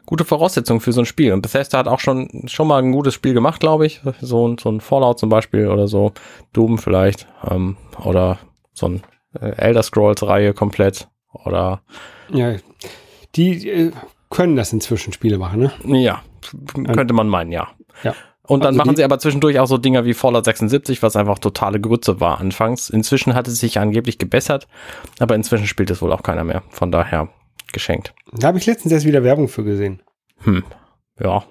gute 0.06 0.24
Voraussetzung 0.24 0.80
für 0.80 0.92
so 0.92 1.00
ein 1.02 1.06
Spiel. 1.06 1.32
Und 1.32 1.42
Bethesda 1.42 1.78
hat 1.78 1.88
auch 1.88 2.00
schon, 2.00 2.28
schon 2.46 2.68
mal 2.68 2.82
ein 2.82 2.92
gutes 2.92 3.14
Spiel 3.14 3.34
gemacht, 3.34 3.60
glaube 3.60 3.86
ich. 3.86 4.00
So, 4.20 4.46
ein- 4.48 4.58
so 4.58 4.70
ein 4.70 4.80
Fallout 4.80 5.18
zum 5.18 5.28
Beispiel 5.28 5.68
oder 5.68 5.88
so. 5.88 6.12
Doom 6.52 6.78
vielleicht. 6.78 7.26
Ähm, 7.48 7.76
oder 8.04 8.38
so 8.72 8.86
ein 8.86 9.02
äh, 9.40 9.50
Elder 9.56 9.82
Scrolls-Reihe 9.82 10.54
komplett. 10.54 11.08
Oder 11.44 11.82
Ja, 12.30 12.54
die 13.34 13.68
äh, 13.68 13.92
können 14.30 14.56
das 14.56 14.72
inzwischen 14.72 15.12
Spiele 15.12 15.38
machen, 15.38 15.70
ne? 15.84 15.98
ja, 16.02 16.22
könnte 16.92 17.14
man 17.14 17.28
meinen, 17.28 17.52
ja. 17.52 17.68
Ja. 18.02 18.14
Und 18.46 18.60
dann 18.60 18.74
Also 18.74 18.78
machen 18.78 18.96
sie 18.96 19.04
aber 19.04 19.18
zwischendurch 19.18 19.58
auch 19.58 19.66
so 19.66 19.78
Dinger 19.78 20.04
wie 20.04 20.12
Fallout 20.12 20.44
76, 20.44 21.02
was 21.02 21.16
einfach 21.16 21.38
totale 21.38 21.80
Grütze 21.80 22.20
war 22.20 22.40
anfangs. 22.40 22.90
Inzwischen 22.90 23.34
hat 23.34 23.48
es 23.48 23.58
sich 23.58 23.78
angeblich 23.78 24.18
gebessert, 24.18 24.68
aber 25.18 25.34
inzwischen 25.34 25.66
spielt 25.66 25.90
es 25.90 26.02
wohl 26.02 26.12
auch 26.12 26.22
keiner 26.22 26.44
mehr. 26.44 26.62
Von 26.68 26.92
daher 26.92 27.28
geschenkt. 27.72 28.12
Da 28.36 28.48
habe 28.48 28.58
ich 28.58 28.66
letztens 28.66 28.92
erst 28.92 29.06
wieder 29.06 29.22
Werbung 29.22 29.48
für 29.48 29.64
gesehen. 29.64 30.02
Hm. 30.42 30.64
Ja. 31.20 31.44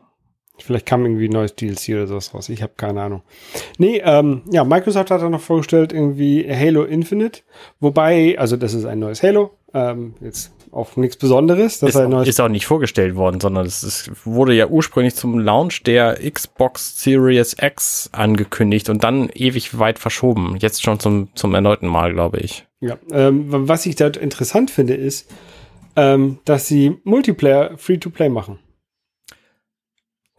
Vielleicht 0.59 0.85
kam 0.85 1.03
irgendwie 1.03 1.27
ein 1.27 1.31
neues 1.31 1.55
DLC 1.55 1.89
oder 1.89 2.07
sowas 2.07 2.33
raus. 2.33 2.49
Ich 2.49 2.61
habe 2.61 2.73
keine 2.77 3.01
Ahnung. 3.01 3.23
Nee, 3.77 4.01
ähm, 4.05 4.43
ja, 4.51 4.63
Microsoft 4.63 5.09
hat 5.09 5.21
dann 5.21 5.31
noch 5.31 5.41
vorgestellt 5.41 5.91
irgendwie 5.91 6.47
Halo 6.47 6.83
Infinite. 6.83 7.41
Wobei, 7.79 8.37
also 8.37 8.55
das 8.55 8.73
ist 8.73 8.85
ein 8.85 8.99
neues 8.99 9.23
Halo. 9.23 9.51
Ähm, 9.73 10.13
jetzt 10.21 10.53
auch 10.71 10.95
nichts 10.95 11.17
Besonderes. 11.17 11.79
Das 11.79 11.89
Ist, 11.89 11.95
ist 11.95 12.07
neues 12.07 12.27
ist 12.27 12.39
auch 12.39 12.49
nicht 12.49 12.67
vorgestellt 12.67 13.15
worden, 13.15 13.39
sondern 13.39 13.65
es 13.65 13.83
ist, 13.83 14.25
wurde 14.25 14.53
ja 14.53 14.67
ursprünglich 14.67 15.15
zum 15.15 15.39
Launch 15.39 15.83
der 15.83 16.19
Xbox 16.31 17.01
Series 17.01 17.55
X 17.59 18.09
angekündigt 18.11 18.89
und 18.89 19.03
dann 19.03 19.29
ewig 19.29 19.79
weit 19.79 19.97
verschoben. 19.97 20.57
Jetzt 20.59 20.83
schon 20.83 20.99
zum, 20.99 21.29
zum 21.35 21.55
erneuten 21.55 21.87
Mal, 21.87 22.13
glaube 22.13 22.39
ich. 22.39 22.67
Ja, 22.79 22.97
ähm, 23.11 23.45
was 23.47 23.85
ich 23.85 23.95
dort 23.95 24.17
interessant 24.17 24.69
finde, 24.69 24.93
ist, 24.93 25.31
ähm, 25.95 26.39
dass 26.45 26.67
sie 26.67 26.97
Multiplayer 27.03 27.77
Free-to-Play 27.77 28.29
machen. 28.29 28.59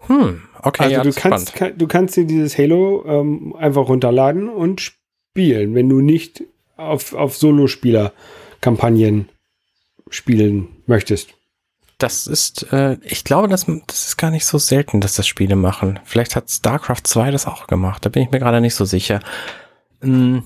Hm, 0.07 0.43
okay, 0.62 0.85
Also 0.85 0.97
ja, 0.97 1.02
du 1.02 1.12
kannst, 1.12 1.55
kann, 1.55 1.79
du 1.79 1.87
kannst 1.87 2.17
dir 2.17 2.26
dieses 2.26 2.59
Halo 2.59 3.05
ähm, 3.07 3.55
einfach 3.57 3.88
runterladen 3.88 4.49
und 4.49 4.81
spielen, 4.81 5.75
wenn 5.75 5.88
du 5.88 6.00
nicht 6.00 6.45
auf, 6.76 7.14
auf 7.14 7.37
Solo-Spieler-Kampagnen 7.37 9.29
spielen 10.11 10.69
möchtest. 10.87 11.35
Das 11.99 12.26
ist, 12.26 12.73
äh, 12.73 12.99
ich 13.02 13.25
glaube, 13.25 13.49
das, 13.49 13.67
das 13.87 14.09
ist 14.09 14.17
gar 14.17 14.31
nicht 14.31 14.45
so 14.45 14.59
selten, 14.59 15.00
dass 15.00 15.14
das 15.14 15.26
Spiele 15.26 15.57
machen. 15.57 16.00
Vielleicht 16.05 16.37
hat 16.37 16.50
StarCraft 16.50 17.02
2 17.05 17.31
das 17.31 17.47
auch 17.47 17.67
gemacht. 17.67 18.05
Da 18.05 18.11
bin 18.11 18.23
ich 18.23 18.31
mir 18.31 18.40
gerade 18.40 18.61
nicht 18.61 18.75
so 18.75 18.85
sicher. 18.85 19.21
Hm, 20.02 20.43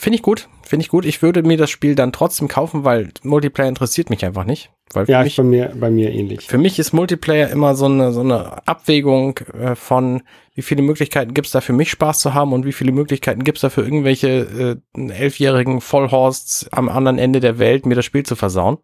Finde 0.00 0.16
ich 0.16 0.22
gut, 0.22 0.48
finde 0.62 0.82
ich 0.82 0.88
gut. 0.88 1.04
Ich 1.04 1.20
würde 1.20 1.42
mir 1.42 1.58
das 1.58 1.68
Spiel 1.68 1.94
dann 1.94 2.10
trotzdem 2.10 2.48
kaufen, 2.48 2.84
weil 2.84 3.10
Multiplayer 3.22 3.68
interessiert 3.68 4.08
mich 4.08 4.24
einfach 4.24 4.44
nicht. 4.44 4.70
Weil 4.94 5.06
Ja, 5.10 5.22
mich 5.22 5.34
ist 5.34 5.36
bei 5.36 5.42
mir, 5.42 5.72
bei 5.78 5.90
mir 5.90 6.10
ähnlich. 6.10 6.46
Für 6.46 6.56
mich 6.56 6.78
ist 6.78 6.94
Multiplayer 6.94 7.50
immer 7.50 7.74
so 7.74 7.84
eine, 7.84 8.10
so 8.10 8.20
eine 8.20 8.66
Abwägung 8.66 9.36
äh, 9.52 9.74
von, 9.74 10.22
wie 10.54 10.62
viele 10.62 10.80
Möglichkeiten 10.80 11.34
gibt 11.34 11.48
es 11.48 11.52
da 11.52 11.60
für 11.60 11.74
mich 11.74 11.90
Spaß 11.90 12.20
zu 12.20 12.32
haben 12.32 12.54
und 12.54 12.64
wie 12.64 12.72
viele 12.72 12.92
Möglichkeiten 12.92 13.44
gibt 13.44 13.58
es 13.58 13.60
da 13.60 13.68
für 13.68 13.82
irgendwelche 13.82 14.80
äh, 14.96 15.10
elfjährigen 15.12 15.82
Vollhorsts 15.82 16.72
am 16.72 16.88
anderen 16.88 17.18
Ende 17.18 17.40
der 17.40 17.58
Welt, 17.58 17.84
mir 17.84 17.94
das 17.94 18.06
Spiel 18.06 18.22
zu 18.22 18.36
versauen. 18.36 18.78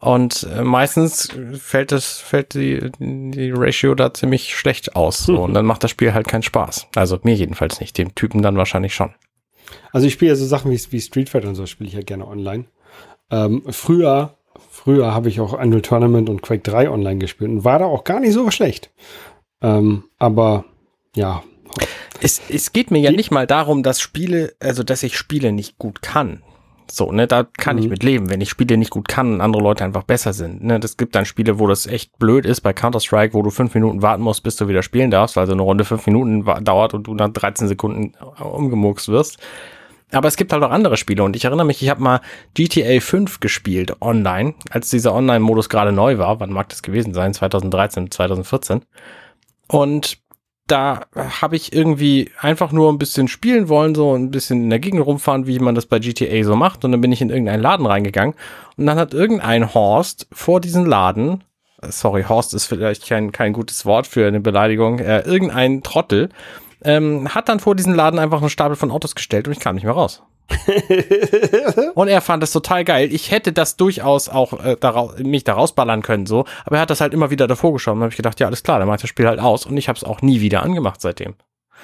Und 0.00 0.48
äh, 0.52 0.64
meistens 0.64 1.28
fällt 1.60 1.92
es, 1.92 2.18
fällt 2.18 2.54
die, 2.54 2.90
die 2.98 3.52
Ratio 3.52 3.94
da 3.94 4.12
ziemlich 4.12 4.52
schlecht 4.52 4.96
aus. 4.96 5.18
So. 5.20 5.38
Und 5.44 5.54
dann 5.54 5.64
macht 5.64 5.84
das 5.84 5.92
Spiel 5.92 6.12
halt 6.12 6.26
keinen 6.26 6.42
Spaß. 6.42 6.88
Also 6.96 7.20
mir 7.22 7.36
jedenfalls 7.36 7.78
nicht, 7.78 7.96
dem 7.98 8.16
Typen 8.16 8.42
dann 8.42 8.56
wahrscheinlich 8.56 8.96
schon. 8.96 9.14
Also 9.92 10.06
ich 10.06 10.12
spiele 10.14 10.30
ja 10.30 10.36
so 10.36 10.46
Sachen 10.46 10.70
wie, 10.70 10.80
wie 10.90 11.00
Street 11.00 11.28
Fighter 11.28 11.48
und 11.48 11.54
so 11.54 11.66
spiele 11.66 11.88
ich 11.88 11.94
ja 11.94 12.02
gerne 12.02 12.26
online. 12.26 12.64
Ähm, 13.30 13.62
früher, 13.70 14.36
früher 14.70 15.14
habe 15.14 15.28
ich 15.28 15.40
auch 15.40 15.52
Unreal 15.52 15.82
Tournament 15.82 16.28
und 16.28 16.42
Quake 16.42 16.62
3 16.62 16.90
online 16.90 17.18
gespielt 17.18 17.50
und 17.50 17.64
war 17.64 17.78
da 17.78 17.84
auch 17.86 18.04
gar 18.04 18.20
nicht 18.20 18.32
so 18.32 18.50
schlecht. 18.50 18.90
Ähm, 19.60 20.04
aber 20.18 20.64
ja, 21.14 21.42
Es, 22.20 22.40
es 22.48 22.72
geht 22.72 22.90
mir 22.90 22.98
ja 23.00 23.10
Die- 23.10 23.16
nicht 23.16 23.30
mal 23.30 23.46
darum, 23.46 23.82
dass 23.82 24.00
Spiele, 24.00 24.54
also 24.60 24.82
dass 24.82 25.02
ich 25.02 25.16
Spiele 25.18 25.52
nicht 25.52 25.78
gut 25.78 26.00
kann. 26.02 26.42
So, 26.90 27.12
ne, 27.12 27.26
da 27.26 27.44
kann 27.56 27.78
ich 27.78 27.84
Mhm. 27.84 27.90
mit 27.90 28.02
leben, 28.02 28.30
wenn 28.30 28.40
ich 28.40 28.48
Spiele 28.50 28.76
nicht 28.76 28.90
gut 28.90 29.08
kann 29.08 29.34
und 29.34 29.40
andere 29.40 29.62
Leute 29.62 29.84
einfach 29.84 30.04
besser 30.04 30.32
sind. 30.32 30.62
Ne, 30.64 30.80
das 30.80 30.96
gibt 30.96 31.14
dann 31.14 31.24
Spiele, 31.24 31.58
wo 31.58 31.66
das 31.66 31.86
echt 31.86 32.18
blöd 32.18 32.46
ist, 32.46 32.62
bei 32.62 32.72
Counter-Strike, 32.72 33.34
wo 33.34 33.42
du 33.42 33.50
fünf 33.50 33.74
Minuten 33.74 34.02
warten 34.02 34.22
musst, 34.22 34.42
bis 34.42 34.56
du 34.56 34.68
wieder 34.68 34.82
spielen 34.82 35.10
darfst, 35.10 35.36
weil 35.36 35.46
so 35.46 35.52
eine 35.52 35.62
Runde 35.62 35.84
fünf 35.84 36.06
Minuten 36.06 36.44
dauert 36.64 36.94
und 36.94 37.06
du 37.06 37.14
nach 37.14 37.28
13 37.28 37.68
Sekunden 37.68 38.12
umgemurkst 38.40 39.08
wirst. 39.08 39.38
Aber 40.10 40.26
es 40.28 40.36
gibt 40.38 40.52
halt 40.54 40.62
auch 40.62 40.70
andere 40.70 40.96
Spiele 40.96 41.22
und 41.22 41.36
ich 41.36 41.44
erinnere 41.44 41.66
mich, 41.66 41.82
ich 41.82 41.90
habe 41.90 42.02
mal 42.02 42.20
GTA 42.54 42.98
5 43.00 43.40
gespielt 43.40 44.00
online, 44.00 44.54
als 44.70 44.88
dieser 44.88 45.12
Online-Modus 45.14 45.68
gerade 45.68 45.92
neu 45.92 46.16
war. 46.16 46.40
Wann 46.40 46.50
mag 46.50 46.70
das 46.70 46.82
gewesen 46.82 47.12
sein? 47.12 47.34
2013, 47.34 48.10
2014. 48.10 48.80
Und 49.66 50.18
da 50.68 51.06
habe 51.16 51.56
ich 51.56 51.72
irgendwie 51.72 52.30
einfach 52.38 52.72
nur 52.72 52.92
ein 52.92 52.98
bisschen 52.98 53.26
spielen 53.26 53.68
wollen, 53.68 53.94
so 53.94 54.14
ein 54.14 54.30
bisschen 54.30 54.62
in 54.62 54.70
der 54.70 54.78
Gegend 54.78 55.04
rumfahren, 55.04 55.46
wie 55.46 55.58
man 55.58 55.74
das 55.74 55.86
bei 55.86 55.98
GTA 55.98 56.44
so 56.44 56.54
macht. 56.56 56.84
Und 56.84 56.92
dann 56.92 57.00
bin 57.00 57.10
ich 57.10 57.20
in 57.20 57.30
irgendeinen 57.30 57.62
Laden 57.62 57.86
reingegangen 57.86 58.34
und 58.76 58.86
dann 58.86 58.98
hat 58.98 59.14
irgendein 59.14 59.74
Horst 59.74 60.28
vor 60.30 60.60
diesen 60.60 60.86
Laden, 60.86 61.42
äh, 61.82 61.90
sorry, 61.90 62.22
Horst 62.22 62.54
ist 62.54 62.66
vielleicht 62.66 63.08
kein, 63.08 63.32
kein 63.32 63.52
gutes 63.52 63.86
Wort 63.86 64.06
für 64.06 64.26
eine 64.26 64.40
Beleidigung, 64.40 64.98
äh, 64.98 65.20
irgendein 65.20 65.82
Trottel, 65.82 66.28
ähm, 66.84 67.34
hat 67.34 67.48
dann 67.48 67.60
vor 67.60 67.74
diesen 67.74 67.94
Laden 67.94 68.18
einfach 68.18 68.40
einen 68.40 68.50
Stapel 68.50 68.76
von 68.76 68.90
Autos 68.90 69.14
gestellt 69.14 69.48
und 69.48 69.54
ich 69.54 69.60
kam 69.60 69.74
nicht 69.74 69.84
mehr 69.84 69.94
raus. 69.94 70.22
und 71.94 72.08
er 72.08 72.20
fand 72.20 72.42
das 72.42 72.52
total 72.52 72.84
geil. 72.84 73.12
Ich 73.12 73.30
hätte 73.30 73.52
das 73.52 73.76
durchaus 73.76 74.28
auch 74.28 74.64
äh, 74.64 74.76
daraus, 74.78 75.18
mich 75.18 75.44
da 75.44 75.54
rausballern 75.54 76.02
können, 76.02 76.26
so. 76.26 76.44
Aber 76.64 76.76
er 76.76 76.82
hat 76.82 76.90
das 76.90 77.00
halt 77.00 77.14
immer 77.14 77.30
wieder 77.30 77.46
davor 77.46 77.72
geschaut. 77.72 77.94
Und 77.94 78.02
habe 78.02 78.10
ich 78.10 78.16
gedacht, 78.16 78.40
ja, 78.40 78.46
alles 78.46 78.62
klar, 78.62 78.78
dann 78.78 78.88
macht 78.88 79.02
das 79.02 79.10
Spiel 79.10 79.26
halt 79.26 79.40
aus. 79.40 79.66
Und 79.66 79.76
ich 79.76 79.88
habe 79.88 79.96
es 79.96 80.04
auch 80.04 80.22
nie 80.22 80.40
wieder 80.40 80.62
angemacht 80.62 81.00
seitdem. 81.00 81.34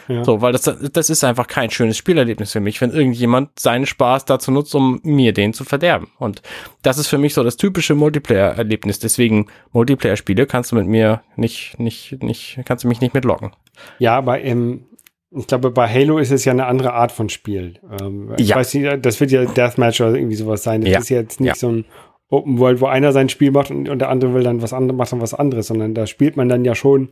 Ja. 0.09 0.25
So, 0.25 0.41
weil 0.43 0.53
das, 0.53 0.63
das 0.93 1.09
ist 1.09 1.25
einfach 1.25 1.47
kein 1.47 1.71
schönes 1.71 1.97
Spielerlebnis 1.97 2.53
für 2.53 2.61
mich, 2.61 2.81
wenn 2.81 2.91
irgendjemand 2.91 3.59
seinen 3.59 3.87
Spaß 3.87 4.25
dazu 4.27 4.51
nutzt, 4.51 4.75
um 4.75 5.01
mir 5.03 5.33
den 5.33 5.55
zu 5.55 5.65
verderben. 5.65 6.09
Und 6.19 6.43
das 6.83 6.99
ist 6.99 7.09
für 7.09 7.19
mich 7.19 7.33
so 7.33 7.43
das 7.43 7.57
typische 7.57 7.95
Multiplayer-Erlebnis. 7.95 8.99
Deswegen 8.99 9.47
Multiplayer-Spiele 9.73 10.47
kannst 10.47 10.73
du 10.73 10.77
mit 10.77 10.87
mir 10.87 11.23
nicht, 11.37 11.79
nicht, 11.79 12.23
nicht, 12.23 12.61
kannst 12.65 12.85
du 12.85 12.89
mich 12.89 13.01
nicht 13.01 13.15
mitlocken. 13.15 13.53
Ja, 13.99 14.17
aber 14.17 14.41
im, 14.41 14.87
ich 15.37 15.47
glaube, 15.47 15.71
bei 15.71 15.89
Halo 15.89 16.19
ist 16.19 16.31
es 16.31 16.45
ja 16.45 16.53
eine 16.53 16.67
andere 16.67 16.93
Art 16.93 17.13
von 17.13 17.29
Spiel. 17.29 17.75
Ähm, 18.01 18.33
ich 18.37 18.49
ja. 18.49 18.57
weiß 18.57 18.75
nicht, 18.75 19.05
das 19.05 19.21
wird 19.21 19.31
ja 19.31 19.45
Deathmatch 19.45 20.01
oder 20.01 20.15
irgendwie 20.15 20.37
sowas 20.37 20.63
sein. 20.63 20.83
Das 20.83 20.91
ja. 20.91 20.99
ist 20.99 21.09
jetzt 21.09 21.41
nicht 21.41 21.57
so 21.57 21.69
ein 21.71 21.85
Open 22.29 22.59
World, 22.59 22.81
wo 22.81 22.87
einer 22.87 23.13
sein 23.13 23.29
Spiel 23.29 23.51
macht 23.51 23.71
und, 23.71 23.89
und 23.89 23.99
der 23.99 24.09
andere 24.09 24.35
will 24.35 24.43
dann 24.43 24.63
was 24.63 24.73
anderes, 24.73 24.97
macht 24.97 25.13
dann 25.13 25.21
was 25.21 25.35
anderes, 25.35 25.67
sondern 25.67 25.95
da 25.95 26.07
spielt 26.07 26.37
man 26.37 26.49
dann 26.49 26.65
ja 26.65 26.75
schon 26.75 27.11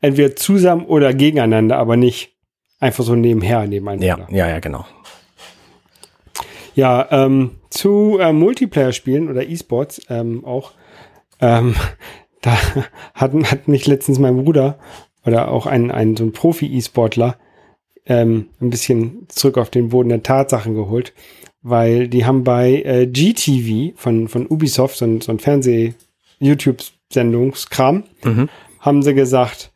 entweder 0.00 0.34
zusammen 0.36 0.84
oder 0.86 1.12
gegeneinander, 1.14 1.76
aber 1.76 1.96
nicht 1.96 2.36
einfach 2.80 3.04
so 3.04 3.14
nebenher, 3.14 3.66
nebeneinander. 3.66 4.26
Ja, 4.30 4.46
ja, 4.46 4.48
ja, 4.48 4.60
genau. 4.60 4.84
Ja, 6.74 7.08
ähm, 7.10 7.56
zu 7.70 8.18
äh, 8.20 8.32
Multiplayer-Spielen 8.32 9.28
oder 9.28 9.46
E-Sports 9.46 10.02
ähm, 10.08 10.44
auch, 10.44 10.72
ähm, 11.40 11.74
da 12.42 12.56
hat, 13.14 13.32
hat 13.34 13.68
mich 13.68 13.86
letztens 13.86 14.18
mein 14.18 14.36
Bruder 14.44 14.78
oder 15.26 15.50
auch 15.50 15.66
ein, 15.66 15.90
ein 15.90 16.16
so 16.16 16.24
ein 16.24 16.32
Profi-E-Sportler 16.32 17.36
ähm, 18.08 18.46
ein 18.60 18.70
bisschen 18.70 19.26
zurück 19.28 19.58
auf 19.58 19.70
den 19.70 19.90
Boden 19.90 20.08
der 20.08 20.22
Tatsachen 20.22 20.74
geholt, 20.74 21.12
weil 21.62 22.08
die 22.08 22.24
haben 22.24 22.42
bei 22.44 22.82
äh, 22.82 23.06
GTV 23.06 23.92
von, 23.96 24.28
von 24.28 24.46
Ubisoft, 24.46 24.96
so 24.96 25.04
ein, 25.04 25.20
so 25.20 25.32
ein 25.32 25.38
Fernseh-YouTube-Sendungskram, 25.38 28.04
mhm. 28.24 28.48
haben 28.80 29.02
sie 29.02 29.12
gesagt, 29.14 29.70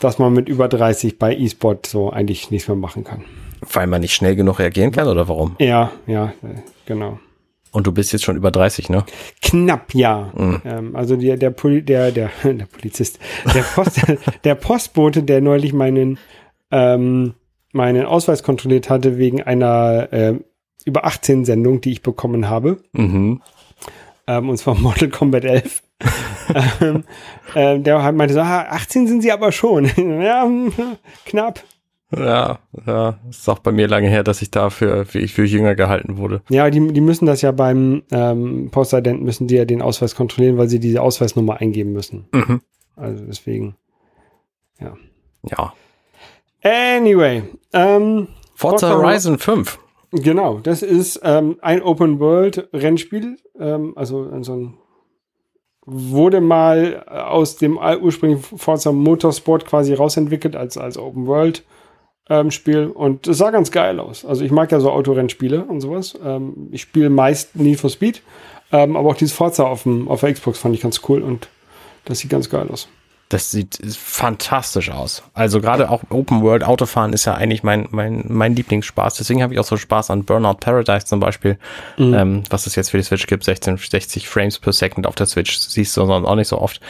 dass 0.00 0.18
man 0.18 0.32
mit 0.32 0.48
über 0.48 0.66
30 0.68 1.18
bei 1.18 1.36
E-Sport 1.36 1.86
so 1.86 2.08
eigentlich 2.10 2.50
nichts 2.50 2.66
mehr 2.68 2.76
machen 2.76 3.04
kann. 3.04 3.24
Weil 3.72 3.86
man 3.86 4.00
nicht 4.00 4.14
schnell 4.14 4.36
genug 4.36 4.58
reagieren 4.58 4.90
kann 4.90 5.08
oder 5.08 5.28
warum? 5.28 5.56
Ja, 5.58 5.92
ja, 6.06 6.32
genau. 6.86 7.18
Und 7.74 7.88
du 7.88 7.92
bist 7.92 8.12
jetzt 8.12 8.22
schon 8.22 8.36
über 8.36 8.52
30, 8.52 8.88
ne? 8.88 9.04
Knapp, 9.42 9.94
ja. 9.94 10.30
Mhm. 10.36 10.62
Ähm, 10.64 10.94
also 10.94 11.16
der, 11.16 11.36
der, 11.36 11.50
Poli 11.50 11.82
der, 11.82 12.12
der, 12.12 12.30
der 12.44 12.66
Polizist, 12.66 13.18
der, 13.52 13.62
Post, 13.62 14.00
der 14.44 14.54
Postbote, 14.54 15.24
der 15.24 15.40
neulich 15.40 15.72
meinen, 15.72 16.18
ähm, 16.74 17.34
meinen 17.72 18.04
Ausweis 18.04 18.42
kontrolliert 18.42 18.90
hatte 18.90 19.16
wegen 19.16 19.42
einer 19.42 20.12
äh, 20.12 20.34
über 20.84 21.04
18 21.04 21.44
Sendung, 21.44 21.80
die 21.80 21.92
ich 21.92 22.02
bekommen 22.02 22.48
habe. 22.48 22.78
Mhm. 22.92 23.40
Ähm, 24.26 24.48
und 24.48 24.56
zwar 24.56 24.74
Mortal 24.78 25.08
Kombat 25.08 25.44
11. 25.44 25.82
ähm, 26.80 27.04
äh, 27.54 27.78
der 27.78 28.12
meinte 28.12 28.34
so, 28.34 28.40
ah, 28.40 28.66
18 28.70 29.06
sind 29.06 29.22
sie 29.22 29.32
aber 29.32 29.52
schon. 29.52 29.84
ja, 29.96 30.50
knapp. 31.24 31.62
Ja, 32.16 32.58
ja, 32.86 33.18
ist 33.28 33.48
auch 33.48 33.58
bei 33.58 33.72
mir 33.72 33.88
lange 33.88 34.08
her, 34.08 34.22
dass 34.22 34.42
ich 34.42 34.50
dafür 34.50 35.04
für, 35.04 35.26
für 35.26 35.44
jünger 35.44 35.74
gehalten 35.74 36.16
wurde. 36.16 36.42
Ja, 36.48 36.70
die, 36.70 36.92
die 36.92 37.00
müssen 37.00 37.26
das 37.26 37.42
ja 37.42 37.50
beim 37.50 38.02
ähm, 38.12 38.68
Postident 38.70 39.22
müssen 39.22 39.48
die 39.48 39.56
ja 39.56 39.64
den 39.64 39.82
Ausweis 39.82 40.14
kontrollieren, 40.14 40.58
weil 40.58 40.68
sie 40.68 40.78
diese 40.78 41.02
Ausweisnummer 41.02 41.60
eingeben 41.60 41.92
müssen. 41.92 42.26
Mhm. 42.32 42.60
Also 42.94 43.24
deswegen, 43.24 43.74
ja. 44.80 44.94
Ja. 45.42 45.72
Anyway, 46.64 47.42
ähm, 47.72 48.28
Forza 48.54 48.96
Horizon 48.96 49.38
5. 49.38 49.78
Genau, 50.12 50.60
das 50.60 50.82
ist 50.82 51.20
ähm, 51.22 51.58
ein 51.60 51.82
Open 51.82 52.18
World 52.20 52.68
Rennspiel, 52.72 53.36
ähm, 53.58 53.92
also 53.96 54.42
so 54.42 54.52
ein 54.54 54.74
wurde 55.86 56.40
mal 56.40 57.04
aus 57.04 57.56
dem 57.56 57.76
ursprünglichen 57.76 58.58
Forza 58.58 58.90
Motorsport 58.90 59.66
quasi 59.66 59.92
rausentwickelt 59.92 60.56
als 60.56 60.78
als 60.78 60.96
Open 60.96 61.26
World 61.26 61.62
ähm, 62.30 62.50
Spiel 62.50 62.86
und 62.86 63.26
es 63.26 63.36
sah 63.36 63.50
ganz 63.50 63.70
geil 63.70 64.00
aus. 64.00 64.24
Also 64.24 64.44
ich 64.44 64.50
mag 64.50 64.72
ja 64.72 64.80
so 64.80 64.90
Autorennspiele 64.90 65.62
und 65.62 65.82
sowas. 65.82 66.18
Ähm, 66.24 66.68
ich 66.72 66.80
spiele 66.82 67.10
meist 67.10 67.56
Need 67.56 67.80
for 67.80 67.90
Speed, 67.90 68.22
ähm, 68.72 68.96
aber 68.96 69.10
auch 69.10 69.16
dieses 69.16 69.34
Forza 69.34 69.64
auf, 69.64 69.82
dem, 69.82 70.08
auf 70.08 70.20
der 70.20 70.32
Xbox 70.32 70.58
fand 70.58 70.74
ich 70.74 70.80
ganz 70.80 71.02
cool 71.08 71.20
und 71.20 71.48
das 72.06 72.20
sieht 72.20 72.30
ganz 72.30 72.48
geil 72.48 72.68
aus. 72.72 72.88
Das 73.30 73.50
sieht 73.50 73.78
fantastisch 73.96 74.90
aus. 74.90 75.22
Also 75.32 75.60
gerade 75.60 75.90
auch 75.90 76.02
Open 76.10 76.42
World 76.42 76.62
Autofahren 76.62 77.12
ist 77.12 77.24
ja 77.24 77.34
eigentlich 77.34 77.62
mein, 77.62 77.88
mein, 77.90 78.24
mein 78.28 78.54
Lieblingsspaß. 78.54 79.14
Deswegen 79.14 79.42
habe 79.42 79.54
ich 79.54 79.60
auch 79.60 79.64
so 79.64 79.76
Spaß 79.76 80.10
an 80.10 80.24
Burnout 80.24 80.58
Paradise 80.60 81.06
zum 81.06 81.20
Beispiel, 81.20 81.58
mhm. 81.96 82.14
ähm, 82.14 82.42
was 82.50 82.66
es 82.66 82.76
jetzt 82.76 82.90
für 82.90 82.98
die 82.98 83.02
Switch 83.02 83.26
gibt, 83.26 83.44
16, 83.44 83.78
60 83.78 84.28
Frames 84.28 84.58
per 84.58 84.72
Second 84.72 85.06
auf 85.06 85.14
der 85.14 85.26
Switch. 85.26 85.58
siehst 85.58 85.96
du 85.96 86.04
sonst 86.04 86.26
auch 86.26 86.36
nicht 86.36 86.48
so 86.48 86.58
oft. 86.60 86.80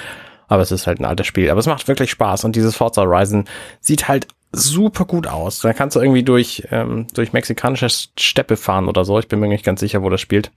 Aber 0.49 0.61
es 0.61 0.73
ist 0.73 0.87
halt 0.87 1.01
ein 1.01 1.05
altes 1.05 1.27
Spiel. 1.27 1.51
Aber 1.51 1.61
es 1.61 1.67
macht 1.67 1.87
wirklich 1.89 2.11
Spaß. 2.11 2.45
Und 2.45 2.57
dieses 2.57 2.77
Forza 2.77 3.03
Horizon 3.03 3.45
sieht 3.81 4.09
halt 4.09 4.27
super 4.53 5.05
gut 5.05 5.27
aus. 5.27 5.61
Da 5.61 5.73
kannst 5.73 5.97
du 5.97 6.01
irgendwie 6.01 6.23
durch, 6.23 6.67
ähm, 6.71 7.07
durch 7.15 7.33
mexikanische 7.33 7.89
Steppe 7.89 8.57
fahren 8.57 8.89
oder 8.89 9.05
so. 9.05 9.19
Ich 9.19 9.29
bin 9.29 9.41
mir 9.41 9.49
nicht 9.49 9.65
ganz 9.65 9.81
sicher, 9.81 10.03
wo 10.03 10.11
das 10.11 10.21
spielt. 10.21 10.51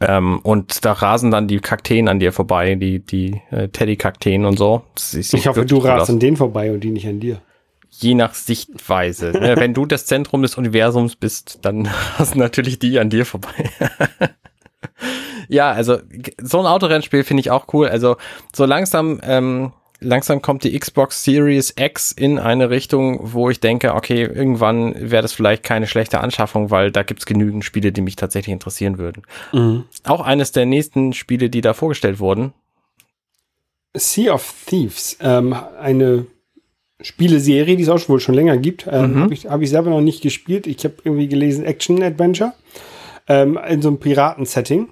Ähm, 0.00 0.40
und 0.40 0.84
da 0.84 0.92
rasen 0.92 1.30
dann 1.30 1.48
die 1.48 1.58
Kakteen 1.60 2.08
an 2.08 2.18
dir 2.18 2.32
vorbei, 2.32 2.74
die, 2.74 3.00
die 3.00 3.40
äh, 3.50 3.68
Teddy-Kakteen 3.68 4.44
und 4.44 4.58
so. 4.58 4.82
Ich 5.12 5.46
hoffe, 5.46 5.64
du 5.64 5.78
rast 5.78 6.10
an 6.10 6.18
denen 6.18 6.36
vorbei 6.36 6.72
und 6.72 6.80
die 6.80 6.90
nicht 6.90 7.06
an 7.06 7.20
dir. 7.20 7.40
Je 7.90 8.14
nach 8.14 8.34
Sichtweise. 8.34 9.32
ne? 9.32 9.56
Wenn 9.58 9.74
du 9.74 9.86
das 9.86 10.06
Zentrum 10.06 10.42
des 10.42 10.56
Universums 10.56 11.16
bist, 11.16 11.60
dann 11.62 11.88
hast 12.18 12.36
natürlich 12.36 12.78
die 12.78 12.98
an 12.98 13.10
dir 13.10 13.26
vorbei. 13.26 13.70
ja, 15.48 15.70
also 15.70 15.98
so 16.40 16.60
ein 16.60 16.66
Autorennspiel 16.66 17.22
finde 17.24 17.42
ich 17.42 17.50
auch 17.50 17.66
cool. 17.72 17.88
Also 17.88 18.16
so 18.54 18.64
langsam 18.64 19.20
ähm, 19.22 19.72
langsam 20.02 20.42
kommt 20.42 20.64
die 20.64 20.78
Xbox 20.78 21.24
Series 21.24 21.74
X 21.78 22.12
in 22.12 22.38
eine 22.38 22.70
Richtung, 22.70 23.32
wo 23.32 23.50
ich 23.50 23.60
denke, 23.60 23.94
okay, 23.94 24.22
irgendwann 24.22 24.94
wäre 25.10 25.22
das 25.22 25.32
vielleicht 25.32 25.62
keine 25.62 25.86
schlechte 25.86 26.20
Anschaffung, 26.20 26.70
weil 26.70 26.90
da 26.90 27.02
gibt's 27.02 27.26
genügend 27.26 27.64
Spiele, 27.64 27.92
die 27.92 28.00
mich 28.00 28.16
tatsächlich 28.16 28.52
interessieren 28.52 28.98
würden. 28.98 29.22
Mhm. 29.52 29.84
Auch 30.04 30.20
eines 30.20 30.52
der 30.52 30.66
nächsten 30.66 31.12
Spiele, 31.12 31.50
die 31.50 31.60
da 31.60 31.74
vorgestellt 31.74 32.20
wurden. 32.20 32.52
Sea 33.94 34.34
of 34.34 34.54
Thieves, 34.66 35.16
ähm, 35.20 35.54
eine 35.80 36.26
Spieleserie, 37.00 37.76
die 37.76 37.82
es 37.82 37.88
auch 37.88 38.08
wohl 38.08 38.20
schon 38.20 38.34
länger 38.34 38.56
gibt. 38.56 38.86
Ähm, 38.90 39.14
mhm. 39.14 39.20
Habe 39.20 39.34
ich, 39.34 39.46
hab 39.46 39.60
ich 39.60 39.70
selber 39.70 39.90
noch 39.90 40.00
nicht 40.00 40.22
gespielt. 40.22 40.66
Ich 40.66 40.84
habe 40.84 40.94
irgendwie 41.04 41.28
gelesen 41.28 41.64
Action-Adventure 41.64 42.54
ähm, 43.28 43.58
in 43.68 43.82
so 43.82 43.88
einem 43.88 43.98
Piraten-Setting. 43.98 44.88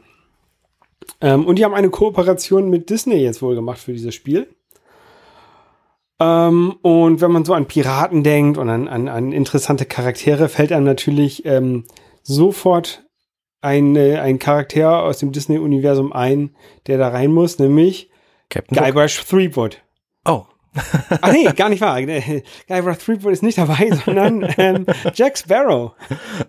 Ähm, 1.20 1.46
und 1.46 1.58
die 1.58 1.64
haben 1.64 1.74
eine 1.74 1.90
Kooperation 1.90 2.68
mit 2.68 2.90
Disney 2.90 3.16
jetzt 3.16 3.42
wohl 3.42 3.54
gemacht 3.54 3.78
für 3.78 3.92
dieses 3.92 4.14
Spiel. 4.14 4.48
Ähm, 6.20 6.76
und 6.82 7.20
wenn 7.20 7.32
man 7.32 7.44
so 7.44 7.54
an 7.54 7.66
Piraten 7.66 8.22
denkt 8.22 8.58
und 8.58 8.68
an, 8.68 8.86
an, 8.88 9.08
an 9.08 9.32
interessante 9.32 9.86
Charaktere, 9.86 10.48
fällt 10.48 10.70
einem 10.70 10.84
natürlich 10.84 11.44
ähm, 11.46 11.84
sofort 12.22 13.04
ein, 13.62 13.96
ein 13.96 14.38
Charakter 14.38 15.02
aus 15.02 15.18
dem 15.18 15.32
Disney-Universum 15.32 16.12
ein, 16.12 16.54
der 16.86 16.98
da 16.98 17.08
rein 17.08 17.32
muss, 17.32 17.58
nämlich 17.58 18.10
Captain 18.50 18.76
Guybrush 18.76 19.24
Threepwood. 19.26 19.82
Oh. 20.24 20.44
Ach 21.20 21.32
nee, 21.32 21.44
gar 21.56 21.68
nicht 21.68 21.80
wahr. 21.80 22.00
Guybrush 22.02 22.98
Threepwood 22.98 23.32
ist 23.32 23.42
nicht 23.42 23.58
dabei, 23.58 23.90
sondern 24.04 24.46
ähm, 24.58 24.86
Jack 25.14 25.38
Sparrow. 25.38 25.92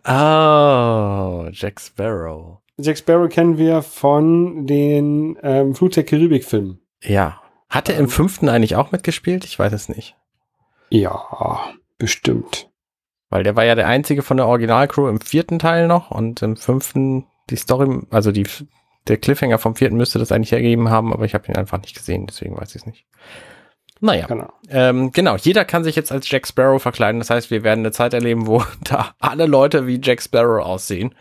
Oh, 0.05 1.47
Jack 1.51 1.79
Sparrow. 1.79 2.59
Jack 2.77 2.97
Sparrow 2.97 3.29
kennen 3.29 3.57
wir 3.57 3.81
von 3.81 4.65
den 4.65 5.37
ähm, 5.43 5.75
Flut 5.75 5.95
der 5.95 6.03
Karibik-Filmen. 6.03 6.79
Ja. 7.03 7.40
Hat 7.71 7.87
er 7.87 7.97
im 7.97 8.09
fünften 8.09 8.49
eigentlich 8.49 8.75
auch 8.75 8.91
mitgespielt? 8.91 9.45
Ich 9.45 9.57
weiß 9.57 9.71
es 9.71 9.87
nicht. 9.87 10.17
Ja, 10.89 11.73
bestimmt. 11.97 12.69
Weil 13.29 13.43
der 13.43 13.55
war 13.55 13.63
ja 13.63 13.75
der 13.75 13.87
einzige 13.87 14.23
von 14.23 14.35
der 14.35 14.45
Originalcrew 14.45 15.07
im 15.07 15.21
vierten 15.21 15.57
Teil 15.57 15.87
noch 15.87 16.11
und 16.11 16.41
im 16.41 16.57
fünften 16.57 17.25
die 17.49 17.55
Story, 17.55 18.01
also 18.09 18.33
die, 18.33 18.45
der 19.07 19.15
Cliffhanger 19.15 19.57
vom 19.57 19.75
vierten 19.77 19.95
müsste 19.95 20.19
das 20.19 20.33
eigentlich 20.33 20.51
ergeben 20.51 20.89
haben, 20.89 21.13
aber 21.13 21.23
ich 21.23 21.33
habe 21.33 21.47
ihn 21.47 21.55
einfach 21.55 21.81
nicht 21.81 21.95
gesehen, 21.95 22.27
deswegen 22.27 22.57
weiß 22.57 22.71
ich 22.71 22.81
es 22.81 22.85
nicht. 22.85 23.05
Naja, 24.01 24.25
genau. 24.25 24.51
Ähm, 24.67 25.13
genau. 25.13 25.37
Jeder 25.37 25.63
kann 25.63 25.85
sich 25.85 25.95
jetzt 25.95 26.11
als 26.11 26.29
Jack 26.29 26.47
Sparrow 26.47 26.81
verkleiden. 26.81 27.19
Das 27.19 27.29
heißt, 27.29 27.51
wir 27.51 27.63
werden 27.63 27.81
eine 27.81 27.91
Zeit 27.91 28.13
erleben, 28.13 28.47
wo 28.47 28.63
da 28.83 29.15
alle 29.19 29.45
Leute 29.45 29.87
wie 29.87 30.01
Jack 30.03 30.21
Sparrow 30.21 30.65
aussehen, 30.65 31.15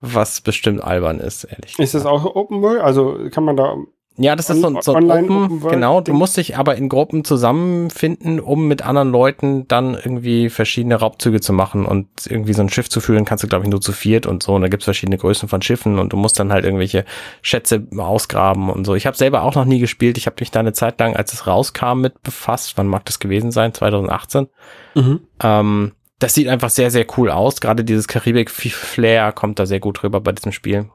was 0.00 0.40
bestimmt 0.40 0.82
albern 0.82 1.20
ist, 1.20 1.44
ehrlich. 1.44 1.78
Ist 1.78 1.94
das 1.94 2.06
auch 2.06 2.24
Open 2.24 2.62
World? 2.62 2.80
Also 2.80 3.28
kann 3.30 3.44
man 3.44 3.56
da 3.56 3.76
Ja, 4.16 4.36
das 4.36 4.50
ist 4.50 4.60
so, 4.60 4.80
so 4.82 4.94
ein 4.94 5.08
Gruppen, 5.08 5.60
genau. 5.70 6.02
Du 6.02 6.12
musst 6.12 6.36
dich 6.36 6.58
aber 6.58 6.76
in 6.76 6.90
Gruppen 6.90 7.24
zusammenfinden, 7.24 8.40
um 8.40 8.68
mit 8.68 8.82
anderen 8.82 9.10
Leuten 9.10 9.66
dann 9.68 9.94
irgendwie 9.94 10.50
verschiedene 10.50 10.96
Raubzüge 10.96 11.40
zu 11.40 11.54
machen 11.54 11.86
und 11.86 12.08
irgendwie 12.28 12.52
so 12.52 12.60
ein 12.60 12.68
Schiff 12.68 12.90
zu 12.90 13.00
führen, 13.00 13.24
kannst 13.24 13.42
du, 13.42 13.48
glaube 13.48 13.64
ich, 13.64 13.70
nur 13.70 13.80
zu 13.80 13.92
viert 13.92 14.26
und 14.26 14.42
so. 14.42 14.54
Und 14.54 14.62
da 14.62 14.68
gibt's 14.68 14.84
verschiedene 14.84 15.16
Größen 15.16 15.48
von 15.48 15.62
Schiffen 15.62 15.98
und 15.98 16.12
du 16.12 16.18
musst 16.18 16.38
dann 16.38 16.52
halt 16.52 16.66
irgendwelche 16.66 17.06
Schätze 17.40 17.86
ausgraben 17.96 18.68
und 18.68 18.84
so. 18.84 18.94
Ich 18.94 19.06
habe 19.06 19.16
selber 19.16 19.42
auch 19.42 19.54
noch 19.54 19.64
nie 19.64 19.78
gespielt. 19.78 20.18
Ich 20.18 20.26
habe 20.26 20.36
mich 20.40 20.50
da 20.50 20.60
eine 20.60 20.74
Zeit 20.74 21.00
lang, 21.00 21.16
als 21.16 21.32
es 21.32 21.46
rauskam, 21.46 22.00
mit 22.00 22.22
befasst. 22.22 22.76
Wann 22.76 22.88
mag 22.88 23.06
das 23.06 23.18
gewesen 23.18 23.50
sein? 23.50 23.72
2018. 23.72 24.48
Mhm. 24.94 25.20
Ähm, 25.42 25.92
das 26.18 26.34
sieht 26.34 26.48
einfach 26.48 26.70
sehr, 26.70 26.90
sehr 26.90 27.06
cool 27.16 27.30
aus. 27.30 27.60
Gerade 27.60 27.82
dieses 27.82 28.08
Karibik-Flair 28.08 29.32
kommt 29.32 29.58
da 29.58 29.66
sehr 29.66 29.80
gut 29.80 30.02
rüber 30.04 30.20
bei 30.20 30.32
diesem 30.32 30.52
Spiel. 30.52 30.90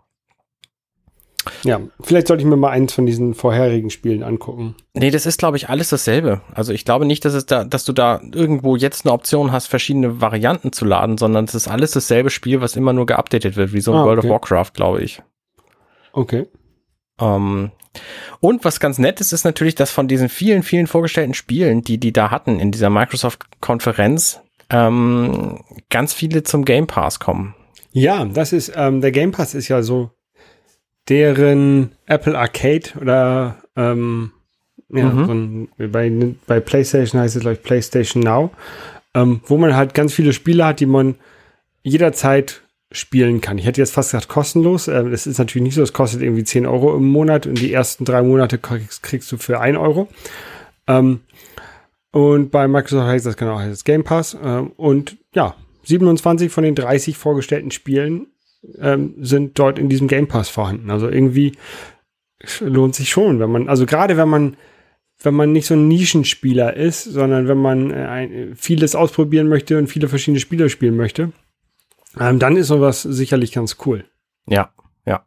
Ja, 1.64 1.82
vielleicht 2.02 2.28
sollte 2.28 2.42
ich 2.42 2.48
mir 2.48 2.58
mal 2.58 2.70
eins 2.70 2.94
von 2.94 3.06
diesen 3.06 3.34
vorherigen 3.34 3.90
Spielen 3.90 4.24
angucken. 4.24 4.76
Nee, 4.94 5.12
das 5.12 5.26
ist, 5.26 5.40
glaube 5.40 5.58
ich, 5.58 5.70
alles 5.70 5.90
dasselbe. 5.90 6.42
Also 6.54 6.74
ich 6.74 6.86
glaube 6.86 7.06
nicht, 7.06 7.26
dass 7.26 7.34
es 7.34 7.46
da, 7.46 7.64
dass 7.64 7.86
du 7.86 7.94
da 7.94 8.22
irgendwo 8.34 8.76
jetzt 8.76 9.06
eine 9.06 9.14
Option 9.14 9.52
hast, 9.52 9.68
verschiedene 9.68 10.22
Varianten 10.22 10.72
zu 10.72 10.86
laden, 10.86 11.18
sondern 11.18 11.46
es 11.46 11.56
ist 11.56 11.68
alles 11.68 11.92
dasselbe 11.92 12.30
Spiel, 12.30 12.62
was 12.62 12.76
immer 12.76 12.94
nur 12.94 13.06
geupdatet 13.06 13.56
wird, 13.56 13.74
wie 13.74 13.82
so 13.82 13.92
ein 13.92 14.00
ah, 14.00 14.06
World 14.06 14.20
okay. 14.20 14.28
of 14.28 14.34
Warcraft, 14.34 14.72
glaube 14.74 15.02
ich. 15.02 15.22
Okay. 16.14 16.48
Ähm, 17.20 17.72
und 18.40 18.66
was 18.66 18.80
ganz 18.80 19.00
nett 19.00 19.22
ist, 19.22 19.34
ist 19.34 19.44
natürlich, 19.44 19.76
dass 19.76 19.92
von 19.92 20.08
diesen 20.08 20.30
vielen, 20.30 20.64
vielen 20.64 20.88
vorgestellten 20.88 21.34
Spielen, 21.34 21.82
die 21.82 21.98
die 22.00 22.14
da 22.14 22.32
hatten 22.32 22.60
in 22.60 22.72
dieser 22.72 22.90
Microsoft-Konferenz, 22.90 24.42
ähm, 24.70 25.64
ganz 25.90 26.14
viele 26.14 26.44
zum 26.44 26.66
Game 26.66 26.88
Pass 26.88 27.20
kommen. 27.20 27.56
Ja, 27.92 28.26
das 28.26 28.54
ist, 28.54 28.72
ähm, 28.76 29.02
der 29.02 29.12
Game 29.12 29.32
Pass 29.32 29.54
ist 29.56 29.70
ja 29.70 29.82
so 29.82 30.12
deren 31.10 31.92
Apple 32.06 32.38
Arcade 32.38 32.92
oder 33.00 33.58
ähm, 33.76 34.32
ja, 34.90 35.06
mhm. 35.06 35.26
so 35.26 35.32
ein, 35.34 35.92
bei, 35.92 36.36
bei 36.46 36.60
PlayStation 36.60 37.22
heißt 37.22 37.36
es, 37.36 37.42
glaube 37.42 37.56
ich, 37.56 37.64
PlayStation 37.64 38.24
Now, 38.24 38.52
ähm, 39.14 39.42
wo 39.46 39.58
man 39.58 39.76
halt 39.76 39.94
ganz 39.94 40.14
viele 40.14 40.34
Spiele 40.34 40.66
hat, 40.66 40.80
die 40.80 40.86
man 40.86 41.16
jederzeit 41.84 42.62
spielen 42.92 43.42
kann. 43.42 43.58
Ich 43.58 43.66
hätte 43.66 43.82
jetzt 43.82 43.94
fast 43.94 44.12
gesagt 44.12 44.30
kostenlos. 44.30 44.88
Ähm, 44.88 45.12
das 45.12 45.28
ist 45.28 45.40
natürlich 45.40 45.64
nicht 45.64 45.76
so, 45.76 45.82
es 45.82 45.94
kostet 45.94 46.22
irgendwie 46.22 46.44
10 46.44 46.66
Euro 46.66 46.96
im 46.96 47.08
Monat 47.08 47.46
und 47.46 47.60
die 47.60 47.74
ersten 47.74 48.06
drei 48.06 48.22
Monate 48.22 48.58
kriegst, 48.58 49.04
kriegst 49.04 49.32
du 49.32 49.38
für 49.38 49.60
1 49.60 49.78
Euro. 49.78 50.08
Ähm, 50.88 51.22
und 52.12 52.50
bei 52.50 52.68
Microsoft 52.68 53.08
heißt 53.08 53.26
das 53.26 53.38
genau, 53.38 53.60
heißt 53.60 53.74
es 53.74 53.84
Game 53.84 54.04
Pass. 54.04 54.38
Ähm, 54.42 54.72
und 54.78 55.18
ja, 55.34 55.56
27 55.84 56.52
von 56.52 56.64
den 56.64 56.76
30 56.76 57.18
vorgestellten 57.18 57.72
Spielen 57.72 58.28
ähm, 58.80 59.16
sind 59.20 59.58
dort 59.60 59.80
in 59.80 59.90
diesem 59.90 60.08
Game 60.08 60.28
Pass 60.28 60.50
vorhanden. 60.50 60.90
Also 60.90 61.10
irgendwie 61.10 61.54
lohnt 62.60 62.96
sich 62.96 63.10
schon, 63.10 63.40
wenn 63.40 63.52
man, 63.52 63.70
also 63.70 63.86
gerade 63.86 64.18
wenn 64.18 64.30
man, 64.30 64.58
wenn 65.22 65.34
man 65.34 65.52
nicht 65.52 65.66
so 65.66 65.74
ein 65.74 65.88
Nischenspieler 65.88 66.76
ist, 66.76 67.04
sondern 67.04 67.48
wenn 67.48 67.58
man 67.58 67.92
äh, 67.92 67.96
ein, 67.96 68.56
vieles 68.56 68.96
ausprobieren 68.96 69.48
möchte 69.48 69.78
und 69.78 69.88
viele 69.88 70.08
verschiedene 70.08 70.40
Spiele 70.40 70.70
spielen 70.70 70.96
möchte, 70.96 71.32
ähm, 72.20 72.40
dann 72.40 72.56
ist 72.56 72.68
sowas 72.68 73.02
sicherlich 73.02 73.52
ganz 73.52 73.78
cool. 73.86 74.06
Ja, 74.48 74.72
ja. 75.06 75.26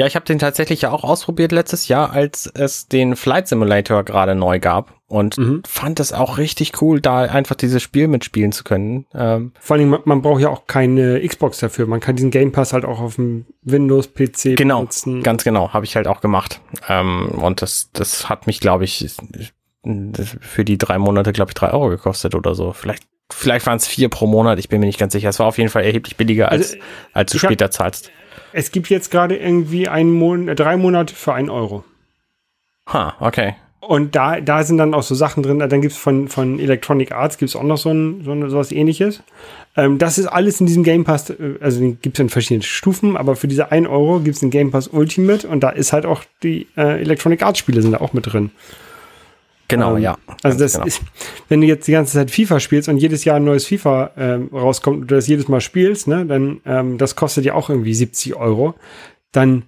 Ja, 0.00 0.06
ich 0.06 0.14
habe 0.16 0.24
den 0.24 0.38
tatsächlich 0.38 0.80
ja 0.80 0.92
auch 0.92 1.04
ausprobiert 1.04 1.52
letztes 1.52 1.88
Jahr, 1.88 2.10
als 2.10 2.46
es 2.46 2.88
den 2.88 3.16
Flight 3.16 3.48
Simulator 3.48 4.02
gerade 4.02 4.34
neu 4.34 4.58
gab 4.58 4.94
und 5.08 5.36
mhm. 5.36 5.62
fand 5.66 6.00
es 6.00 6.14
auch 6.14 6.38
richtig 6.38 6.80
cool, 6.80 7.02
da 7.02 7.24
einfach 7.24 7.54
dieses 7.54 7.82
Spiel 7.82 8.08
mitspielen 8.08 8.50
zu 8.50 8.64
können. 8.64 9.04
Ähm 9.12 9.52
Vor 9.60 9.76
allem, 9.76 9.90
man, 9.90 10.00
man, 10.06 10.22
braucht 10.22 10.40
ja 10.40 10.48
auch 10.48 10.66
keine 10.66 11.20
Xbox 11.20 11.58
dafür. 11.58 11.86
Man 11.86 12.00
kann 12.00 12.16
diesen 12.16 12.30
Game 12.30 12.50
Pass 12.50 12.72
halt 12.72 12.86
auch 12.86 12.98
auf 12.98 13.16
dem 13.16 13.44
Windows-PC 13.60 14.56
genau, 14.56 14.78
benutzen. 14.78 15.22
Ganz 15.22 15.44
genau, 15.44 15.74
habe 15.74 15.84
ich 15.84 15.96
halt 15.96 16.06
auch 16.06 16.22
gemacht. 16.22 16.62
Ähm, 16.88 17.32
und 17.32 17.60
das, 17.60 17.90
das 17.92 18.30
hat 18.30 18.46
mich, 18.46 18.60
glaube 18.60 18.84
ich, 18.84 19.06
für 19.82 20.64
die 20.64 20.78
drei 20.78 20.98
Monate, 20.98 21.32
glaube 21.32 21.50
ich, 21.50 21.54
drei 21.54 21.70
Euro 21.72 21.88
gekostet 21.88 22.34
oder 22.34 22.54
so. 22.54 22.72
Vielleicht 22.72 23.04
vielleicht 23.32 23.66
waren 23.66 23.76
es 23.76 23.86
vier 23.86 24.08
pro 24.08 24.26
Monat, 24.26 24.58
ich 24.58 24.68
bin 24.68 24.80
mir 24.80 24.86
nicht 24.86 24.98
ganz 24.98 25.12
sicher. 25.12 25.28
Es 25.28 25.38
war 25.38 25.46
auf 25.46 25.58
jeden 25.58 25.70
Fall 25.70 25.84
erheblich 25.84 26.16
billiger, 26.16 26.50
als, 26.50 26.72
also, 26.72 26.84
als 27.12 27.32
du 27.32 27.38
später 27.38 27.66
hab, 27.66 27.72
zahlst. 27.72 28.10
Es 28.52 28.72
gibt 28.72 28.88
jetzt 28.88 29.10
gerade 29.10 29.36
irgendwie 29.36 29.88
einen 29.88 30.12
Monat, 30.12 30.58
drei 30.58 30.76
Monate 30.76 31.14
für 31.14 31.32
einen 31.32 31.50
Euro. 31.50 31.84
Ha, 32.86 33.14
okay. 33.20 33.54
Und 33.80 34.14
da, 34.14 34.40
da 34.40 34.62
sind 34.62 34.78
dann 34.78 34.94
auch 34.94 35.02
so 35.02 35.14
Sachen 35.14 35.42
drin. 35.42 35.58
Dann 35.58 35.80
gibt 35.80 35.94
es 35.94 35.98
von, 35.98 36.28
von 36.28 36.60
Electronic 36.60 37.12
Arts 37.12 37.38
gibt's 37.38 37.56
auch 37.56 37.62
noch 37.62 37.78
so, 37.78 37.90
ein, 37.90 38.22
so, 38.24 38.32
ein, 38.32 38.48
so 38.50 38.58
was 38.58 38.72
ähnliches. 38.72 39.22
Ähm, 39.76 39.98
das 39.98 40.18
ist 40.18 40.26
alles 40.26 40.60
in 40.60 40.66
diesem 40.66 40.84
Game 40.84 41.04
Pass, 41.04 41.30
äh, 41.30 41.54
also 41.60 41.80
den 41.80 42.00
gibt 42.00 42.18
es 42.18 42.20
in 42.20 42.28
verschiedenen 42.28 42.62
Stufen, 42.62 43.16
aber 43.16 43.36
für 43.36 43.48
diese 43.48 43.70
1 43.72 43.88
Euro 43.88 44.20
gibt 44.20 44.34
es 44.34 44.40
den 44.40 44.50
Game 44.50 44.70
Pass 44.70 44.88
Ultimate 44.88 45.48
und 45.48 45.60
da 45.60 45.70
ist 45.70 45.92
halt 45.92 46.06
auch 46.06 46.24
die 46.42 46.66
äh, 46.76 47.00
Electronic 47.00 47.42
Arts 47.42 47.60
Spiele 47.60 47.80
sind 47.80 47.92
da 47.92 48.00
auch 48.00 48.12
mit 48.12 48.32
drin. 48.32 48.50
Genau, 49.70 49.96
ähm, 49.96 50.02
ja. 50.02 50.18
Also 50.42 50.58
das 50.58 50.74
genau. 50.74 50.86
ist, 50.86 51.02
wenn 51.48 51.60
du 51.60 51.66
jetzt 51.66 51.86
die 51.88 51.92
ganze 51.92 52.12
Zeit 52.12 52.30
FIFA 52.30 52.60
spielst 52.60 52.88
und 52.88 52.98
jedes 52.98 53.24
Jahr 53.24 53.36
ein 53.36 53.44
neues 53.44 53.66
FIFA 53.66 54.10
ähm, 54.16 54.50
rauskommt 54.52 55.02
und 55.02 55.10
du 55.10 55.14
das 55.14 55.26
jedes 55.28 55.48
Mal 55.48 55.60
spielst, 55.60 56.08
ne, 56.08 56.26
dann 56.26 56.60
ähm, 56.66 56.98
das 56.98 57.16
kostet 57.16 57.44
ja 57.44 57.54
auch 57.54 57.70
irgendwie 57.70 57.94
70 57.94 58.36
Euro. 58.36 58.74
Dann 59.32 59.64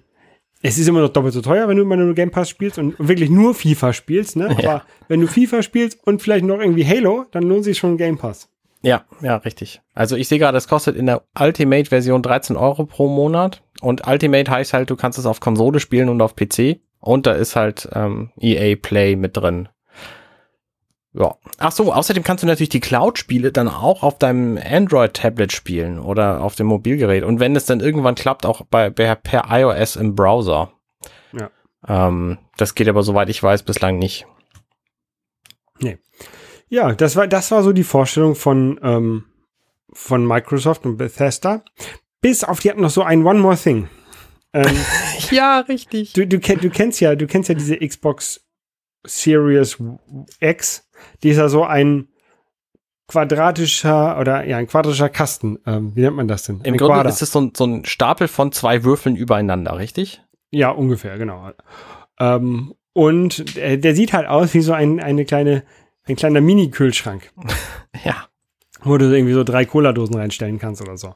es 0.61 0.77
ist 0.77 0.87
immer 0.87 1.01
noch 1.01 1.09
doppelt 1.09 1.33
so 1.33 1.41
teuer, 1.41 1.67
wenn 1.67 1.75
du 1.75 1.83
immer 1.83 1.97
nur 1.97 2.13
Game 2.15 2.31
Pass 2.31 2.49
spielst 2.49 2.79
und 2.79 2.95
wirklich 2.97 3.29
nur 3.29 3.53
FIFA 3.53 3.91
spielst, 3.91 4.37
ne? 4.37 4.45
Aber 4.51 4.61
ja. 4.61 4.83
wenn 5.09 5.19
du 5.19 5.27
FIFA 5.27 5.61
spielst 5.61 5.99
und 6.05 6.21
vielleicht 6.21 6.45
noch 6.45 6.59
irgendwie 6.59 6.85
Halo, 6.85 7.25
dann 7.31 7.43
lohnt 7.43 7.65
sich 7.65 7.77
schon 7.77 7.97
Game 7.97 8.17
Pass. 8.17 8.49
Ja, 8.81 9.05
ja, 9.21 9.37
richtig. 9.37 9.81
Also 9.93 10.15
ich 10.15 10.27
sehe 10.27 10.39
gerade, 10.39 10.57
es 10.57 10.67
kostet 10.67 10.95
in 10.95 11.05
der 11.05 11.23
Ultimate-Version 11.39 12.21
13 12.21 12.57
Euro 12.57 12.85
pro 12.85 13.07
Monat. 13.07 13.61
Und 13.81 14.07
Ultimate 14.07 14.49
heißt 14.49 14.73
halt, 14.73 14.89
du 14.89 14.95
kannst 14.95 15.17
es 15.17 15.25
auf 15.25 15.39
Konsole 15.39 15.79
spielen 15.79 16.09
und 16.09 16.21
auf 16.21 16.35
PC. 16.35 16.79
Und 16.99 17.25
da 17.25 17.33
ist 17.33 17.55
halt 17.55 17.89
ähm, 17.93 18.31
EA 18.39 18.75
Play 18.81 19.15
mit 19.15 19.35
drin. 19.35 19.69
Ja. 21.13 21.35
Ach 21.59 21.71
so, 21.71 21.93
außerdem 21.93 22.23
kannst 22.23 22.43
du 22.43 22.47
natürlich 22.47 22.69
die 22.69 22.79
Cloud-Spiele 22.79 23.51
dann 23.51 23.67
auch 23.67 24.01
auf 24.01 24.17
deinem 24.17 24.57
Android-Tablet 24.57 25.51
spielen 25.51 25.99
oder 25.99 26.41
auf 26.41 26.55
dem 26.55 26.67
Mobilgerät. 26.67 27.23
Und 27.23 27.39
wenn 27.39 27.55
es 27.55 27.65
dann 27.65 27.81
irgendwann 27.81 28.15
klappt, 28.15 28.45
auch 28.45 28.65
bei, 28.65 28.89
per, 28.89 29.15
per 29.15 29.45
iOS 29.49 29.95
im 29.95 30.15
Browser. 30.15 30.73
Ja. 31.31 31.51
Ähm, 31.87 32.39
das 32.57 32.73
geht 32.73 32.89
aber, 32.89 33.03
soweit 33.03 33.29
ich 33.29 33.41
weiß, 33.41 33.61
bislang 33.61 33.99
nicht. 33.99 34.25
Nee. 35.79 35.99
Ja, 36.67 36.93
das 36.93 37.15
war, 37.15 37.27
das 37.27 37.51
war 37.51 37.61
so 37.61 37.73
die 37.73 37.83
Vorstellung 37.83 38.33
von, 38.33 38.79
ähm, 38.81 39.25
von 39.91 40.25
Microsoft 40.25 40.85
und 40.85 40.97
Bethesda. 40.97 41.63
Bis 42.21 42.43
auf, 42.43 42.59
die 42.59 42.71
hatten 42.71 42.81
noch 42.81 42.89
so 42.89 43.03
ein 43.03 43.23
One 43.23 43.39
More 43.39 43.57
Thing. 43.57 43.87
Ähm, 44.53 44.75
ja, 45.29 45.59
richtig. 45.59 46.13
Du, 46.13 46.25
du, 46.25 46.39
du, 46.39 46.69
kennst 46.71 46.99
ja, 47.01 47.15
du 47.15 47.27
kennst 47.27 47.49
ja 47.49 47.55
diese 47.55 47.77
Xbox 47.77 48.43
Series 49.05 49.77
X 50.39 50.82
die 51.21 51.29
ist 51.29 51.37
ja 51.37 51.49
so 51.49 51.63
ein 51.63 52.07
quadratischer 53.07 54.19
oder 54.19 54.45
ja, 54.45 54.57
ein 54.57 54.67
quadratischer 54.67 55.09
Kasten. 55.09 55.59
Ähm, 55.65 55.95
wie 55.95 56.01
nennt 56.01 56.15
man 56.15 56.27
das 56.27 56.43
denn? 56.43 56.61
Im 56.63 56.73
ein 56.73 56.77
Grunde 56.77 56.95
Quader. 56.95 57.09
ist 57.09 57.21
es 57.21 57.31
so 57.31 57.41
ein, 57.41 57.51
so 57.55 57.65
ein 57.65 57.85
Stapel 57.85 58.27
von 58.27 58.51
zwei 58.51 58.83
Würfeln 58.83 59.15
übereinander, 59.15 59.77
richtig? 59.77 60.21
Ja, 60.51 60.69
ungefähr, 60.69 61.17
genau. 61.17 61.51
Ähm, 62.19 62.73
und 62.93 63.57
äh, 63.57 63.77
der 63.77 63.95
sieht 63.95 64.13
halt 64.13 64.27
aus 64.27 64.53
wie 64.53 64.61
so 64.61 64.73
ein, 64.73 64.99
eine 64.99 65.25
kleine, 65.25 65.63
ein 66.05 66.15
kleiner 66.15 66.41
Mini-Kühlschrank. 66.41 67.31
ja. 68.05 68.27
Wo 68.81 68.97
du 68.97 69.05
irgendwie 69.05 69.33
so 69.33 69.43
drei 69.43 69.65
Cola-Dosen 69.65 70.15
reinstellen 70.15 70.59
kannst 70.59 70.81
oder 70.81 70.97
so. 70.97 71.15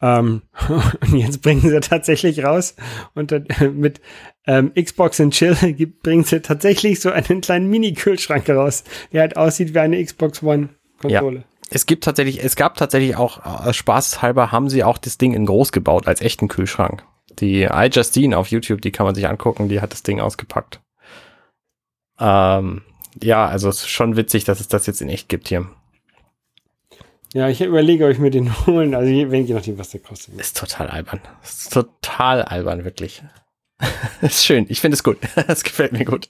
Ähm, 0.00 0.42
und 1.00 1.14
jetzt 1.14 1.42
bringen 1.42 1.60
sie 1.60 1.80
tatsächlich 1.80 2.44
raus 2.44 2.76
und 3.14 3.32
äh, 3.32 3.42
mit 3.72 4.00
ähm, 4.46 4.72
Xbox 4.74 5.20
and 5.20 5.34
Chill 5.34 5.56
bringen 6.02 6.24
sie 6.24 6.40
tatsächlich 6.40 7.00
so 7.00 7.10
einen 7.10 7.40
kleinen 7.40 7.68
Mini-Kühlschrank 7.68 8.48
raus, 8.48 8.84
der 9.12 9.22
halt 9.22 9.36
aussieht 9.36 9.74
wie 9.74 9.80
eine 9.80 10.02
Xbox 10.02 10.42
One-Konsole. 10.42 11.38
Ja. 11.38 11.44
Es 11.70 11.84
gibt 11.84 12.04
tatsächlich, 12.04 12.42
es 12.42 12.56
gab 12.56 12.76
tatsächlich 12.76 13.16
auch, 13.16 13.66
äh, 13.66 13.72
spaßhalber 13.72 14.52
haben 14.52 14.70
sie 14.70 14.84
auch 14.84 14.98
das 14.98 15.18
Ding 15.18 15.34
in 15.34 15.46
groß 15.46 15.72
gebaut, 15.72 16.06
als 16.06 16.22
echten 16.22 16.48
Kühlschrank. 16.48 17.04
Die 17.40 17.64
iJustine 17.64 18.36
auf 18.38 18.48
YouTube, 18.48 18.80
die 18.80 18.90
kann 18.90 19.04
man 19.04 19.14
sich 19.14 19.28
angucken, 19.28 19.68
die 19.68 19.80
hat 19.80 19.92
das 19.92 20.02
Ding 20.02 20.20
ausgepackt. 20.20 20.80
Ähm, 22.18 22.82
ja, 23.22 23.46
also 23.46 23.68
es 23.68 23.80
ist 23.80 23.88
schon 23.88 24.16
witzig, 24.16 24.44
dass 24.44 24.60
es 24.60 24.68
das 24.68 24.86
jetzt 24.86 25.02
in 25.02 25.08
echt 25.08 25.28
gibt 25.28 25.48
hier. 25.48 25.68
Ja, 27.34 27.48
ich 27.48 27.60
überlege, 27.60 28.06
ob 28.06 28.10
ich 28.10 28.18
mir 28.18 28.30
den 28.30 28.54
holen. 28.66 28.94
Also, 28.94 29.10
wenn 29.30 29.46
je 29.46 29.54
nachdem, 29.54 29.78
was 29.78 29.90
der 29.90 30.00
kostet. 30.00 30.38
Ist 30.40 30.56
total 30.56 30.88
albern. 30.88 31.20
Ist 31.42 31.72
total 31.72 32.42
albern, 32.42 32.84
wirklich. 32.84 33.22
ist 34.20 34.44
schön. 34.44 34.66
Ich 34.68 34.80
finde 34.80 34.96
es 34.96 35.04
gut. 35.04 35.18
Es 35.46 35.64
gefällt 35.64 35.92
mir 35.92 36.04
gut. 36.04 36.28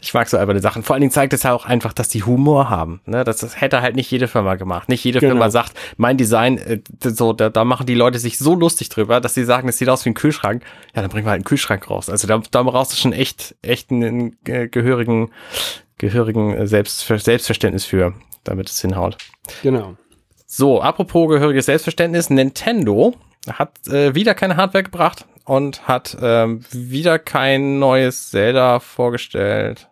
Ich 0.00 0.14
mag 0.14 0.28
so 0.28 0.38
alberne 0.38 0.60
Sachen. 0.60 0.84
Vor 0.84 0.94
allen 0.94 1.00
Dingen 1.00 1.12
zeigt 1.12 1.32
es 1.32 1.42
ja 1.42 1.52
auch 1.52 1.66
einfach, 1.66 1.92
dass 1.92 2.08
die 2.08 2.22
Humor 2.22 2.70
haben. 2.70 3.00
Ne? 3.04 3.24
Das, 3.24 3.38
das 3.38 3.60
hätte 3.60 3.82
halt 3.82 3.96
nicht 3.96 4.10
jede 4.10 4.28
Firma 4.28 4.54
gemacht. 4.54 4.88
Nicht 4.88 5.02
jede 5.04 5.18
genau. 5.18 5.32
Firma 5.32 5.50
sagt, 5.50 5.72
mein 5.96 6.16
Design, 6.16 6.58
äh, 6.58 6.80
so, 7.02 7.32
da, 7.32 7.50
da 7.50 7.64
machen 7.64 7.86
die 7.86 7.94
Leute 7.94 8.20
sich 8.20 8.38
so 8.38 8.54
lustig 8.54 8.88
drüber, 8.90 9.20
dass 9.20 9.34
sie 9.34 9.44
sagen, 9.44 9.68
es 9.68 9.78
sieht 9.78 9.88
aus 9.88 10.04
wie 10.04 10.10
ein 10.10 10.14
Kühlschrank. 10.14 10.62
Ja, 10.94 11.02
dann 11.02 11.10
bringen 11.10 11.26
wir 11.26 11.30
halt 11.30 11.40
einen 11.40 11.44
Kühlschrank 11.44 11.90
raus. 11.90 12.08
Also 12.08 12.28
da, 12.28 12.40
da 12.50 12.62
brauchst 12.62 12.92
du 12.92 12.96
schon 12.96 13.12
echt, 13.12 13.56
echt 13.60 13.90
einen 13.90 14.36
äh, 14.46 14.68
gehörigen, 14.68 15.32
gehörigen 15.98 16.54
äh, 16.54 16.66
Selbst, 16.68 17.00
Selbstverständnis 17.00 17.84
für 17.84 18.14
damit 18.44 18.68
es 18.68 18.80
hinhaut. 18.80 19.18
Genau. 19.62 19.96
So, 20.46 20.80
apropos 20.82 21.28
gehöriges 21.28 21.66
Selbstverständnis, 21.66 22.30
Nintendo 22.30 23.14
hat 23.48 23.86
äh, 23.88 24.14
wieder 24.14 24.34
keine 24.34 24.56
Hardware 24.56 24.84
gebracht 24.84 25.24
und 25.44 25.86
hat 25.86 26.16
ähm, 26.20 26.64
wieder 26.70 27.18
kein 27.18 27.78
neues 27.78 28.30
Zelda 28.30 28.80
vorgestellt. 28.80 29.88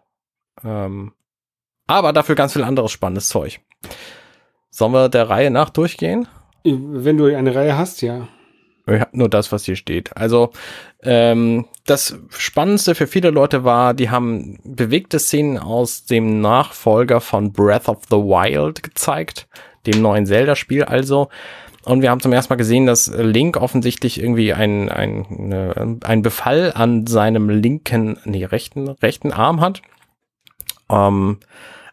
Ähm, 0.65 1.13
aber 1.87 2.13
dafür 2.13 2.35
ganz 2.35 2.53
viel 2.53 2.65
anderes 2.65 2.93
spannendes 2.93 3.29
Zeug. 3.29 3.61
Sollen 4.71 4.93
wir 4.93 5.09
der 5.09 5.31
Reihe 5.31 5.51
nach 5.51 5.71
durchgehen? 5.71 6.29
Wenn 6.65 7.17
du 7.17 7.25
eine 7.35 7.55
Reihe 7.55 7.79
hast, 7.79 8.03
ja. 8.03 8.29
Nur 9.13 9.29
das, 9.29 9.53
was 9.53 9.65
hier 9.65 9.77
steht. 9.77 10.17
Also 10.17 10.51
ähm, 11.03 11.67
das 11.87 12.19
Spannendste 12.31 12.95
für 12.95 13.07
viele 13.07 13.31
Leute 13.31 13.65
war, 13.65 13.95
die 13.95 14.11
haben 14.11 14.59
bewegte 14.65 15.19
Szenen 15.19 15.59
aus 15.59 16.05
dem 16.05 16.41
Nachfolger 16.41 17.21
von 17.21 17.53
Breath 17.53 17.89
of 17.89 17.99
the 18.11 18.17
Wild 18.17 18.83
gezeigt, 18.83 19.49
dem 19.87 20.03
neuen 20.03 20.27
Zelda-Spiel 20.27 20.85
also. 20.85 21.29
Und 21.85 22.03
wir 22.03 22.11
haben 22.11 22.21
zum 22.21 22.33
ersten 22.33 22.53
Mal 22.53 22.59
gesehen, 22.59 22.87
dass 22.87 23.11
Link 23.17 23.57
offensichtlich 23.57 24.21
irgendwie 24.21 24.53
ein, 24.53 24.91
ein, 24.91 26.01
ein 26.05 26.23
Befall 26.23 26.73
an 26.75 27.07
seinem 27.07 27.49
linken, 27.49 28.19
nee, 28.25 28.45
rechten, 28.45 28.89
rechten 28.89 29.33
Arm 29.33 29.61
hat. 29.61 29.81
Ähm, 30.91 31.39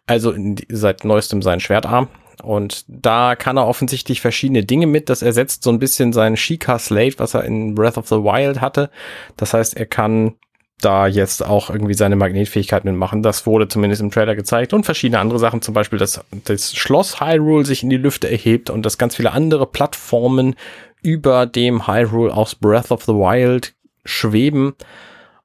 also 0.08 0.32
in, 0.32 0.58
seit 0.70 1.06
neuestem 1.06 1.42
sein 1.42 1.60
Schwertarm. 1.60 2.10
Und 2.44 2.86
da 2.88 3.36
kann 3.36 3.58
er 3.58 3.68
offensichtlich 3.68 4.22
verschiedene 4.22 4.64
Dinge 4.64 4.88
mit. 4.88 5.10
Das 5.10 5.22
ersetzt 5.22 5.64
so 5.64 5.70
ein 5.70 5.80
bisschen 5.80 6.14
sein 6.14 6.38
Sheikah 6.38 6.80
Slate, 6.80 7.20
was 7.20 7.34
er 7.34 7.44
in 7.44 7.76
Breath 7.76 7.98
of 7.98 8.08
the 8.08 8.16
Wild 8.16 8.62
hatte. 8.62 8.90
Das 9.38 9.54
heißt, 9.54 9.78
er 9.78 9.86
kann 9.86 10.36
da 10.82 11.08
jetzt 11.08 11.44
auch 11.44 11.70
irgendwie 11.70 11.94
seine 11.94 12.16
Magnetfähigkeit 12.16 12.86
mitmachen. 12.86 13.24
Das 13.24 13.46
wurde 13.46 13.68
zumindest 13.68 14.02
im 14.02 14.12
Trailer 14.12 14.36
gezeigt 14.36 14.74
und 14.74 14.84
verschiedene 14.84 15.20
andere 15.20 15.40
Sachen, 15.40 15.62
zum 15.62 15.74
Beispiel, 15.74 16.00
dass 16.00 16.24
das 16.44 16.76
Schloss 16.76 17.22
Hyrule 17.22 17.66
sich 17.66 17.84
in 17.84 17.90
die 17.90 17.98
Lüfte 17.98 18.30
erhebt 18.30 18.70
und 18.70 18.86
dass 18.86 18.98
ganz 18.98 19.16
viele 19.16 19.32
andere 19.32 19.66
Plattformen 19.66 20.56
über 21.02 21.46
dem 21.46 21.88
Hyrule 21.88 22.34
aus 22.34 22.56
Breath 22.56 22.92
of 22.92 23.04
the 23.04 23.14
Wild 23.14 23.74
schweben. 24.04 24.74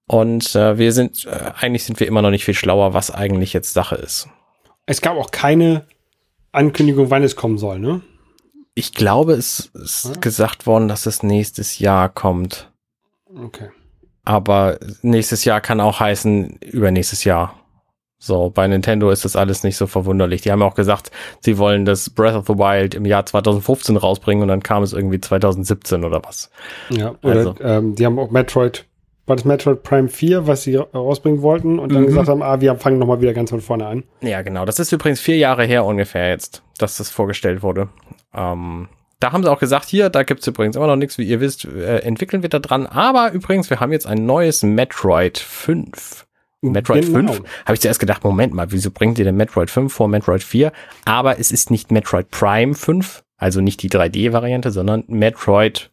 Und 0.06 0.56
äh, 0.56 0.76
wir 0.76 0.92
sind, 0.92 1.26
äh, 1.26 1.52
eigentlich 1.60 1.84
sind 1.84 2.00
wir 2.00 2.08
immer 2.08 2.22
noch 2.22 2.30
nicht 2.30 2.44
viel 2.44 2.54
schlauer, 2.54 2.94
was 2.94 3.12
eigentlich 3.12 3.52
jetzt 3.52 3.72
Sache 3.72 3.94
ist. 3.94 4.28
Es 4.86 5.00
gab 5.00 5.16
auch 5.16 5.30
keine 5.30 5.86
Ankündigung, 6.52 7.10
wann 7.10 7.22
es 7.22 7.36
kommen 7.36 7.58
soll, 7.58 7.78
ne? 7.78 8.02
Ich 8.74 8.94
glaube, 8.94 9.34
es 9.34 9.70
ist 9.74 10.04
ja. 10.06 10.20
gesagt 10.20 10.66
worden, 10.66 10.88
dass 10.88 11.06
es 11.06 11.22
nächstes 11.22 11.78
Jahr 11.78 12.08
kommt. 12.08 12.70
Okay. 13.34 13.68
Aber 14.24 14.78
nächstes 15.02 15.44
Jahr 15.44 15.60
kann 15.60 15.80
auch 15.80 16.00
heißen 16.00 16.58
übernächstes 16.60 17.24
Jahr. 17.24 17.54
So, 18.22 18.50
bei 18.50 18.68
Nintendo 18.68 19.10
ist 19.10 19.24
das 19.24 19.34
alles 19.34 19.64
nicht 19.64 19.78
so 19.78 19.86
verwunderlich. 19.86 20.42
Die 20.42 20.52
haben 20.52 20.62
auch 20.62 20.74
gesagt, 20.74 21.10
sie 21.40 21.56
wollen 21.56 21.86
das 21.86 22.10
Breath 22.10 22.34
of 22.34 22.46
the 22.46 22.58
Wild 22.58 22.94
im 22.94 23.06
Jahr 23.06 23.24
2015 23.24 23.96
rausbringen 23.96 24.42
und 24.42 24.48
dann 24.48 24.62
kam 24.62 24.82
es 24.82 24.92
irgendwie 24.92 25.20
2017 25.20 26.04
oder 26.04 26.22
was. 26.22 26.50
Ja, 26.90 27.14
oder 27.22 27.36
also. 27.36 27.54
ähm, 27.60 27.94
die 27.94 28.04
haben 28.04 28.18
auch 28.18 28.30
Metroid 28.30 28.84
war 29.30 29.36
das 29.36 29.46
Metroid 29.46 29.82
Prime 29.82 30.08
4, 30.08 30.46
was 30.46 30.64
sie 30.64 30.76
rausbringen 30.76 31.40
wollten 31.40 31.78
und 31.78 31.92
dann 31.92 32.02
mhm. 32.02 32.08
gesagt 32.08 32.28
haben, 32.28 32.42
ah, 32.42 32.60
wir 32.60 32.74
fangen 32.74 32.98
nochmal 32.98 33.22
wieder 33.22 33.32
ganz 33.32 33.48
von 33.50 33.60
vorne 33.60 33.86
an. 33.86 34.04
Ja, 34.20 34.42
genau. 34.42 34.66
Das 34.66 34.78
ist 34.78 34.92
übrigens 34.92 35.20
vier 35.20 35.36
Jahre 35.36 35.64
her 35.64 35.84
ungefähr 35.84 36.28
jetzt, 36.28 36.62
dass 36.76 36.98
das 36.98 37.10
vorgestellt 37.10 37.62
wurde. 37.62 37.88
Ähm, 38.34 38.88
da 39.20 39.32
haben 39.32 39.42
sie 39.42 39.50
auch 39.50 39.60
gesagt, 39.60 39.86
hier, 39.86 40.10
da 40.10 40.24
gibt's 40.24 40.46
übrigens 40.46 40.76
immer 40.76 40.88
noch 40.88 40.96
nichts, 40.96 41.16
wie 41.16 41.24
ihr 41.24 41.40
wisst, 41.40 41.64
äh, 41.64 41.98
entwickeln 41.98 42.42
wir 42.42 42.48
da 42.48 42.58
dran. 42.58 42.86
Aber 42.86 43.32
übrigens, 43.32 43.70
wir 43.70 43.80
haben 43.80 43.92
jetzt 43.92 44.06
ein 44.06 44.26
neues 44.26 44.62
Metroid 44.62 45.38
5. 45.38 46.26
Metroid 46.62 47.06
genau. 47.06 47.32
5, 47.32 47.48
habe 47.64 47.74
ich 47.74 47.80
zuerst 47.80 48.00
gedacht, 48.00 48.24
Moment 48.24 48.52
mal, 48.52 48.72
wieso 48.72 48.90
bringt 48.90 49.18
ihr 49.18 49.24
denn 49.24 49.36
Metroid 49.36 49.70
5 49.70 49.92
vor 49.92 50.08
Metroid 50.08 50.42
4? 50.42 50.72
Aber 51.04 51.38
es 51.38 51.52
ist 51.52 51.70
nicht 51.70 51.90
Metroid 51.90 52.30
Prime 52.30 52.74
5, 52.74 53.22
also 53.38 53.60
nicht 53.60 53.82
die 53.82 53.88
3D-Variante, 53.88 54.70
sondern 54.70 55.04
Metroid 55.06 55.90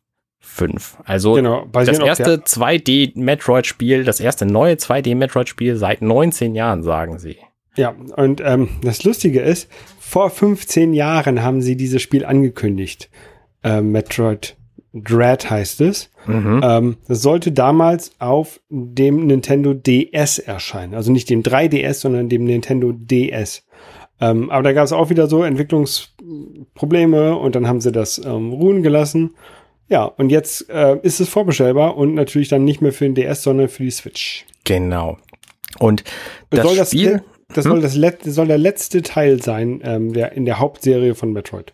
5. 0.57 0.97
Also 1.05 1.33
genau, 1.33 1.65
das 1.71 1.99
erste 1.99 2.37
2D-Metroid-Spiel, 2.37 4.03
das 4.03 4.19
erste 4.19 4.45
neue 4.45 4.75
2D-Metroid-Spiel 4.75 5.75
seit 5.75 6.01
19 6.01 6.55
Jahren, 6.55 6.83
sagen 6.83 7.19
sie. 7.19 7.37
Ja, 7.75 7.93
und 8.15 8.41
ähm, 8.43 8.69
das 8.81 9.03
Lustige 9.03 9.41
ist, 9.41 9.69
vor 9.99 10.29
15 10.29 10.93
Jahren 10.93 11.43
haben 11.43 11.61
sie 11.61 11.77
dieses 11.77 12.01
Spiel 12.01 12.25
angekündigt. 12.25 13.09
Äh, 13.63 13.81
Metroid 13.81 14.57
Dread 14.93 15.49
heißt 15.49 15.81
es. 15.81 16.09
Mhm. 16.25 16.61
Ähm, 16.63 16.97
das 17.07 17.21
sollte 17.21 17.51
damals 17.51 18.11
auf 18.19 18.59
dem 18.69 19.27
Nintendo 19.27 19.73
DS 19.73 20.39
erscheinen. 20.39 20.95
Also 20.95 21.11
nicht 21.11 21.29
dem 21.29 21.43
3DS, 21.43 21.93
sondern 21.95 22.29
dem 22.29 22.45
Nintendo 22.45 22.91
DS. 22.91 23.65
Ähm, 24.19 24.49
aber 24.49 24.63
da 24.63 24.73
gab 24.73 24.85
es 24.85 24.93
auch 24.93 25.09
wieder 25.09 25.27
so 25.27 25.43
Entwicklungsprobleme 25.43 27.35
und 27.37 27.55
dann 27.55 27.67
haben 27.67 27.81
sie 27.81 27.91
das 27.91 28.17
ähm, 28.23 28.51
ruhen 28.51 28.81
gelassen. 28.81 29.35
Ja, 29.89 30.03
und 30.03 30.29
jetzt 30.29 30.69
äh, 30.69 30.97
ist 31.01 31.19
es 31.19 31.29
vorbestellbar 31.29 31.95
und 31.95 32.13
natürlich 32.13 32.49
dann 32.49 32.65
nicht 32.65 32.81
mehr 32.81 32.91
für 32.91 33.05
den 33.05 33.15
DS, 33.15 33.43
sondern 33.43 33.69
für 33.69 33.83
die 33.83 33.91
Switch. 33.91 34.45
Genau. 34.65 35.17
Und 35.79 36.03
das, 36.49 36.63
soll 36.63 36.75
das 36.75 36.89
Spiel, 36.89 37.23
das 37.53 37.65
hm? 37.65 37.71
soll, 37.71 37.81
das 37.81 37.95
Let 37.95 38.23
soll 38.23 38.47
der 38.47 38.57
letzte 38.57 39.01
Teil 39.01 39.41
sein 39.41 39.81
ähm, 39.83 40.13
der, 40.13 40.33
in 40.33 40.45
der 40.45 40.59
Hauptserie 40.59 41.15
von 41.15 41.31
Metroid. 41.31 41.73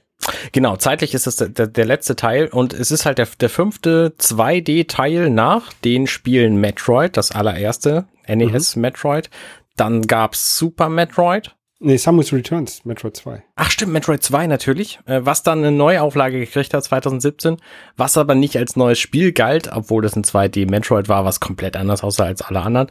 Genau, 0.52 0.78
zeitlich 0.78 1.14
ist 1.14 1.28
es 1.28 1.36
der, 1.38 1.50
der, 1.68 1.86
letzte 1.86 2.16
Teil 2.16 2.48
und 2.48 2.74
es 2.74 2.92
ist 2.92 3.06
halt 3.06 3.18
der, 3.18 3.28
der 3.40 3.50
fünfte 3.50 4.14
2D-Teil 4.20 5.30
nach 5.30 5.74
den 5.74 6.08
Spielen 6.08 6.58
Metroid, 6.58 7.18
das 7.18 7.32
allererste 7.32 8.06
NES 8.28 8.76
mhm. 8.76 8.82
Metroid. 8.84 9.30
Dann 9.76 10.04
gab's 10.04 10.58
Super 10.58 10.88
Metroid, 10.88 11.56
Nee, 11.86 11.98
Samus 11.98 12.32
Returns, 12.32 12.86
Metroid 12.86 13.18
2. 13.18 13.44
Ach 13.58 13.70
stimmt, 13.70 13.92
Metroid 13.92 14.24
2 14.24 14.48
natürlich, 14.48 15.00
äh, 15.06 15.20
was 15.24 15.44
dann 15.44 15.60
eine 15.60 15.72
Neuauflage 15.72 16.40
gekriegt 16.40 16.74
hat 16.74 16.82
2017, 16.82 17.58
was 17.98 18.18
aber 18.18 18.36
nicht 18.36 18.56
als 18.56 18.78
neues 18.78 19.00
Spiel 19.00 19.34
galt, 19.34 19.70
obwohl 19.70 20.02
das 20.02 20.16
ein 20.16 20.24
2D 20.24 20.70
Metroid 20.70 21.10
war, 21.10 21.26
was 21.26 21.42
komplett 21.42 21.76
anders 21.76 22.02
aussah 22.02 22.24
als 22.24 22.42
alle 22.42 22.62
anderen. 22.62 22.88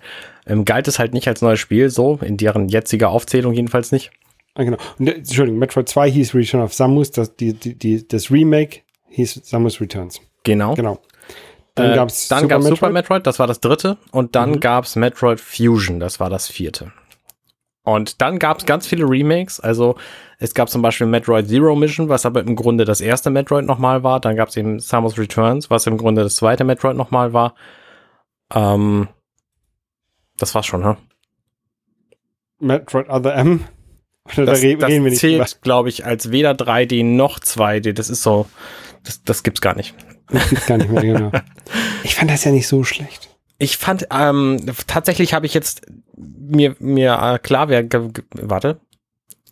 Ähm, 0.46 0.66
galt 0.66 0.88
es 0.88 0.98
halt 0.98 1.14
nicht 1.14 1.26
als 1.26 1.40
neues 1.40 1.58
Spiel, 1.58 1.88
so 1.88 2.18
in 2.20 2.36
deren 2.36 2.68
jetziger 2.68 3.08
Aufzählung 3.08 3.54
jedenfalls 3.54 3.92
nicht. 3.92 4.10
Ah, 4.54 4.64
genau. 4.64 4.76
Und, 4.98 5.08
äh, 5.08 5.12
Entschuldigung, 5.12 5.58
Metroid 5.58 5.88
2 5.88 6.10
hieß 6.10 6.34
Return 6.34 6.60
of 6.62 6.74
Samus, 6.74 7.10
das, 7.12 7.34
die, 7.34 7.54
die, 7.54 7.74
die, 7.74 8.06
das 8.06 8.30
Remake 8.30 8.80
hieß 9.08 9.40
Samus 9.42 9.80
Returns. 9.80 10.20
Genau. 10.42 10.74
Genau. 10.74 11.00
Dann 11.76 11.92
äh, 11.92 11.94
gab's 11.94 12.28
dann 12.28 12.42
Super? 12.42 12.60
Super 12.60 12.90
Metroid, 12.90 13.26
das 13.26 13.38
war 13.38 13.46
das 13.46 13.60
dritte, 13.60 13.96
und 14.10 14.36
dann 14.36 14.50
mhm. 14.50 14.60
gab's 14.60 14.96
Metroid 14.96 15.40
Fusion, 15.40 15.98
das 15.98 16.20
war 16.20 16.28
das 16.28 16.48
vierte. 16.48 16.92
Und 17.84 18.20
dann 18.20 18.38
gab 18.38 18.58
es 18.58 18.66
ganz 18.66 18.86
viele 18.86 19.08
Remakes. 19.08 19.58
Also 19.58 19.96
es 20.38 20.54
gab 20.54 20.68
zum 20.68 20.82
Beispiel 20.82 21.06
Metroid 21.06 21.48
Zero 21.48 21.74
Mission, 21.74 22.08
was 22.08 22.24
aber 22.24 22.40
im 22.40 22.54
Grunde 22.54 22.84
das 22.84 23.00
erste 23.00 23.30
Metroid 23.30 23.64
nochmal 23.64 24.02
war. 24.02 24.20
Dann 24.20 24.36
gab 24.36 24.48
es 24.48 24.56
eben 24.56 24.78
Samus 24.78 25.18
Returns, 25.18 25.68
was 25.68 25.86
im 25.86 25.98
Grunde 25.98 26.22
das 26.22 26.36
zweite 26.36 26.64
Metroid 26.64 26.96
nochmal 26.96 27.32
war. 27.32 27.54
Ähm, 28.54 29.08
das 30.38 30.54
war's 30.54 30.66
schon, 30.66 30.84
ha? 30.84 30.96
Metroid 32.60 33.08
Other 33.08 33.34
M? 33.34 33.64
Oder 34.36 34.46
das, 34.46 34.60
da 34.60 34.66
re 34.66 34.76
das 34.76 34.88
reden 34.88 35.04
wir 35.04 35.10
nicht 35.10 35.20
zählt, 35.20 35.62
glaube 35.62 35.88
ich, 35.88 36.06
als 36.06 36.30
weder 36.30 36.52
3D 36.52 37.04
noch 37.04 37.40
2D. 37.40 37.92
Das 37.92 38.08
ist 38.08 38.22
so, 38.22 38.46
das, 39.02 39.24
das 39.24 39.42
gibt's 39.42 39.60
gar 39.60 39.74
nicht. 39.74 39.94
Das 40.28 40.48
gibt's 40.48 40.66
gar 40.66 40.78
nicht 40.78 40.90
mehr, 40.90 41.02
genau. 41.02 41.32
Ich 42.04 42.14
fand 42.14 42.30
das 42.30 42.44
ja 42.44 42.52
nicht 42.52 42.68
so 42.68 42.84
schlecht. 42.84 43.31
Ich 43.62 43.76
fand, 43.76 44.08
ähm, 44.10 44.60
tatsächlich 44.88 45.34
habe 45.34 45.46
ich 45.46 45.54
jetzt 45.54 45.82
mir, 46.16 46.74
mir 46.80 47.16
äh, 47.22 47.38
klar 47.38 47.68
wäre, 47.68 47.86
warte. 48.32 48.80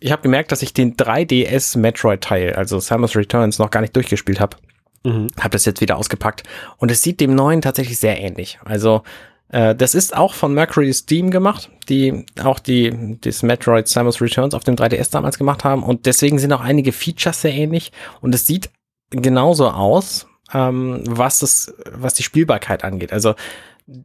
Ich 0.01 0.11
habe 0.11 0.21
gemerkt, 0.21 0.51
dass 0.51 0.61
ich 0.61 0.73
den 0.73 0.97
3DS 0.97 1.77
Metroid-Teil, 1.77 2.55
also 2.55 2.81
Samus 2.81 3.15
Returns, 3.15 3.57
noch 3.57 3.69
gar 3.69 3.79
nicht 3.79 3.95
durchgespielt 3.95 4.41
habe. 4.41 4.57
Mhm. 5.05 5.27
Habe 5.39 5.51
das 5.51 5.63
jetzt 5.63 5.79
wieder 5.79 5.95
ausgepackt. 5.95 6.43
Und 6.75 6.91
es 6.91 7.01
sieht 7.01 7.21
dem 7.21 7.35
neuen 7.35 7.61
tatsächlich 7.61 7.99
sehr 7.99 8.19
ähnlich. 8.19 8.59
Also, 8.65 9.03
äh, 9.47 9.75
das 9.75 9.95
ist 9.95 10.13
auch 10.13 10.33
von 10.33 10.53
Mercury 10.53 10.91
Steam 10.91 11.31
gemacht, 11.31 11.69
die 11.87 12.25
auch 12.43 12.59
die 12.59 13.17
das 13.21 13.43
Metroid 13.43 13.87
Samus 13.87 14.19
Returns 14.19 14.53
auf 14.53 14.65
dem 14.65 14.75
3DS 14.75 15.09
damals 15.09 15.37
gemacht 15.37 15.63
haben. 15.63 15.83
Und 15.83 16.05
deswegen 16.05 16.37
sind 16.37 16.51
auch 16.51 16.59
einige 16.59 16.91
Features 16.91 17.43
sehr 17.43 17.53
ähnlich. 17.53 17.93
Und 18.19 18.35
es 18.35 18.45
sieht 18.45 18.71
genauso 19.09 19.69
aus, 19.69 20.27
ähm, 20.53 21.01
was 21.07 21.39
das, 21.39 21.73
was 21.93 22.13
die 22.13 22.23
Spielbarkeit 22.23 22.83
angeht. 22.83 23.13
Also 23.13 23.35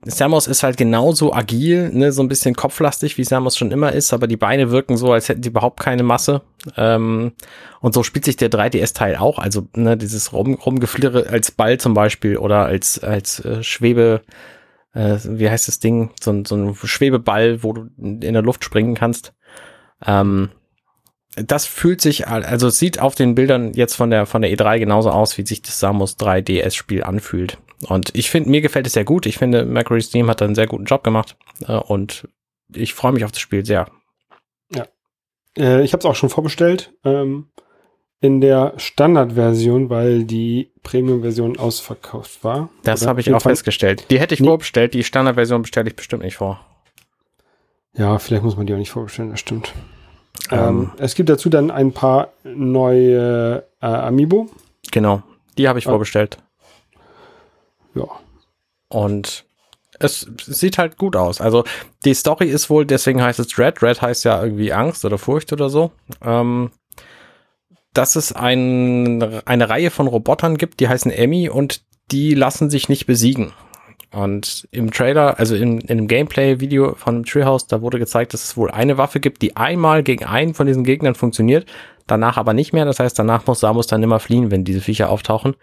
Samus 0.05 0.47
ist 0.47 0.63
halt 0.63 0.77
genauso 0.77 1.33
agil, 1.33 1.91
ne, 1.93 2.11
so 2.11 2.23
ein 2.23 2.29
bisschen 2.29 2.55
kopflastig, 2.55 3.19
wie 3.19 3.25
Samus 3.25 3.57
schon 3.57 3.71
immer 3.71 3.93
ist, 3.93 4.13
aber 4.13 4.27
die 4.27 4.37
Beine 4.37 4.71
wirken 4.71 4.97
so, 4.97 5.13
als 5.13 5.29
hätten 5.29 5.43
die 5.43 5.49
überhaupt 5.49 5.81
keine 5.81 6.03
Masse. 6.03 6.43
Ähm, 6.77 7.33
und 7.81 7.95
so 7.95 8.03
spielt 8.03 8.25
sich 8.25 8.37
der 8.37 8.51
3DS-Teil 8.51 9.17
auch, 9.17 9.39
also 9.39 9.69
ne, 9.75 9.97
dieses 9.97 10.33
Rum, 10.33 10.55
Rumgeflirre 10.55 11.29
als 11.29 11.51
Ball 11.51 11.79
zum 11.79 11.95
Beispiel 11.95 12.37
oder 12.37 12.65
als, 12.65 13.03
als 13.03 13.45
äh, 13.45 13.63
Schwebe, 13.63 14.23
äh, 14.95 15.19
wie 15.25 15.51
heißt 15.51 15.69
das 15.69 15.79
Ding, 15.79 16.11
so, 16.21 16.43
so 16.45 16.57
ein 16.57 16.75
Schwebeball, 16.75 17.63
wo 17.63 17.73
du 17.73 17.89
in 17.99 18.21
der 18.21 18.43
Luft 18.43 18.65
springen 18.65 18.95
kannst. 18.95 19.35
Ähm, 20.05 20.51
das 21.37 21.67
fühlt 21.67 22.01
sich, 22.01 22.27
also 22.27 22.69
es 22.69 22.79
sieht 22.79 22.99
auf 23.01 23.15
den 23.15 23.35
Bildern 23.35 23.75
jetzt 23.75 23.95
von 23.95 24.09
der, 24.11 24.25
von 24.25 24.41
der 24.41 24.51
E3 24.51 24.79
genauso 24.79 25.11
aus, 25.11 25.37
wie 25.37 25.47
sich 25.47 25.61
das 25.61 25.79
Samus 25.79 26.17
3DS-Spiel 26.17 27.03
anfühlt. 27.03 27.59
Und 27.89 28.15
ich 28.15 28.31
finde, 28.31 28.51
mir 28.51 28.61
gefällt 28.61 28.87
es 28.87 28.95
sehr 28.95 29.05
gut. 29.05 29.27
Ich 29.27 29.39
finde, 29.39 29.65
Mercury 29.65 30.01
Steam 30.01 30.29
hat 30.29 30.41
einen 30.43 30.55
sehr 30.55 30.67
guten 30.67 30.85
Job 30.85 31.05
gemacht. 31.05 31.37
Äh, 31.67 31.77
und 31.77 32.29
ich 32.75 32.95
freue 32.95 33.13
mich 33.13 33.25
auf 33.25 33.33
das 33.33 33.41
Spiel 33.41 33.65
sehr. 33.65 33.87
Ja. 34.75 34.87
Äh, 35.59 35.85
ich 35.85 35.93
habe 35.93 36.01
es 36.01 36.07
auch 36.07 36.15
schon 36.15 36.31
vorbestellt. 36.31 36.93
Ähm, 37.05 37.49
in 38.21 38.41
der 38.41 38.73
Standardversion, 38.77 39.91
weil 39.91 40.25
die 40.25 40.71
Premium-Version 40.83 41.59
ausverkauft 41.59 42.43
war. 42.43 42.71
Das 42.83 43.07
habe 43.07 43.21
ich 43.21 43.33
auch 43.33 43.43
festgestellt. 43.43 44.07
Die 44.11 44.19
hätte 44.19 44.35
ich 44.35 44.41
nee. 44.41 44.47
vorbestellt, 44.47 44.95
die 44.95 45.05
Standardversion 45.05 45.63
bestelle 45.63 45.89
ich 45.89 45.97
bestimmt 45.97 46.23
nicht 46.23 46.37
vor. 46.37 46.61
Ja, 47.95 48.19
vielleicht 48.19 48.43
muss 48.43 48.57
man 48.57 48.67
die 48.67 48.75
auch 48.75 48.79
nicht 48.79 48.91
vorbestellen, 48.91 49.31
das 49.31 49.41
stimmt. 49.41 49.73
Ähm, 50.51 50.59
ähm, 50.59 50.91
es 50.99 51.15
gibt 51.15 51.29
dazu 51.29 51.49
dann 51.49 51.71
ein 51.71 51.93
paar 51.93 52.33
neue 52.45 53.65
äh, 53.81 53.87
Amiibo. 53.87 54.49
Genau, 54.93 55.23
die 55.59 55.69
habe 55.69 55.79
ich 55.79 55.87
ah. 55.87 55.91
vorbestellt. 55.91 56.39
Ja. 57.97 58.09
Und 58.89 59.45
es 59.99 60.29
sieht 60.45 60.79
halt 60.79 60.97
gut 60.97 61.17
aus. 61.17 61.41
Also 61.41 61.65
die 62.05 62.15
Story 62.15 62.49
ist 62.49 62.71
wohl, 62.71 62.85
deswegen 62.85 63.23
heißt 63.23 63.39
es 63.39 63.49
Dread. 63.49 63.81
Dread 63.81 64.01
heißt 64.01 64.25
ja 64.25 64.43
irgendwie 64.43 64.73
Angst 64.73 65.05
oder 65.05 65.19
Furcht 65.19 65.53
oder 65.53 65.71
so. 65.71 65.91
Ähm, 66.23 66.71
dass 67.95 68.15
es 68.15 68.33
ein, 68.33 69.41
eine 69.47 69.71
Reihe 69.71 69.91
von 69.91 70.07
Robotern 70.07 70.59
gibt, 70.59 70.81
die 70.81 70.89
heißen 70.89 71.11
Emmy 71.11 71.49
und 71.49 71.83
die 72.11 72.35
lassen 72.35 72.69
sich 72.69 72.89
nicht 72.89 73.07
besiegen. 73.07 73.53
Und 74.13 74.69
im 74.71 74.91
Trailer, 74.91 75.39
also 75.39 75.57
in, 75.57 75.81
in 75.81 75.99
dem 75.99 76.09
Gameplay-Video 76.09 76.95
von 76.95 77.25
Treehouse, 77.25 77.67
da 77.67 77.81
wurde 77.81 77.99
gezeigt, 77.99 78.35
dass 78.35 78.45
es 78.45 78.57
wohl 78.57 78.71
eine 78.71 78.99
Waffe 78.99 79.19
gibt, 79.19 79.43
die 79.43 79.57
einmal 79.57 80.03
gegen 80.03 80.25
einen 80.25 80.55
von 80.55 80.67
diesen 80.67 80.85
Gegnern 80.85 81.15
funktioniert, 81.15 81.67
danach 82.07 82.37
aber 82.37 82.55
nicht 82.55 82.73
mehr. 82.73 82.85
Das 82.85 83.01
heißt, 83.01 83.19
danach 83.19 83.47
muss 83.47 83.61
Samus 83.61 83.87
dann 83.87 84.03
immer 84.03 84.21
fliehen, 84.21 84.51
wenn 84.51 84.65
diese 84.65 84.81
Viecher 84.81 85.11
auftauchen. 85.11 85.57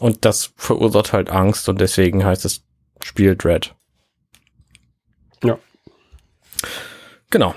Und 0.00 0.24
das 0.24 0.52
verursacht 0.56 1.12
halt 1.12 1.30
Angst 1.30 1.68
und 1.68 1.80
deswegen 1.80 2.24
heißt 2.24 2.44
es 2.44 2.64
Spiel 3.02 3.36
Dread. 3.36 3.74
Ja. 5.42 5.58
Genau. 7.30 7.54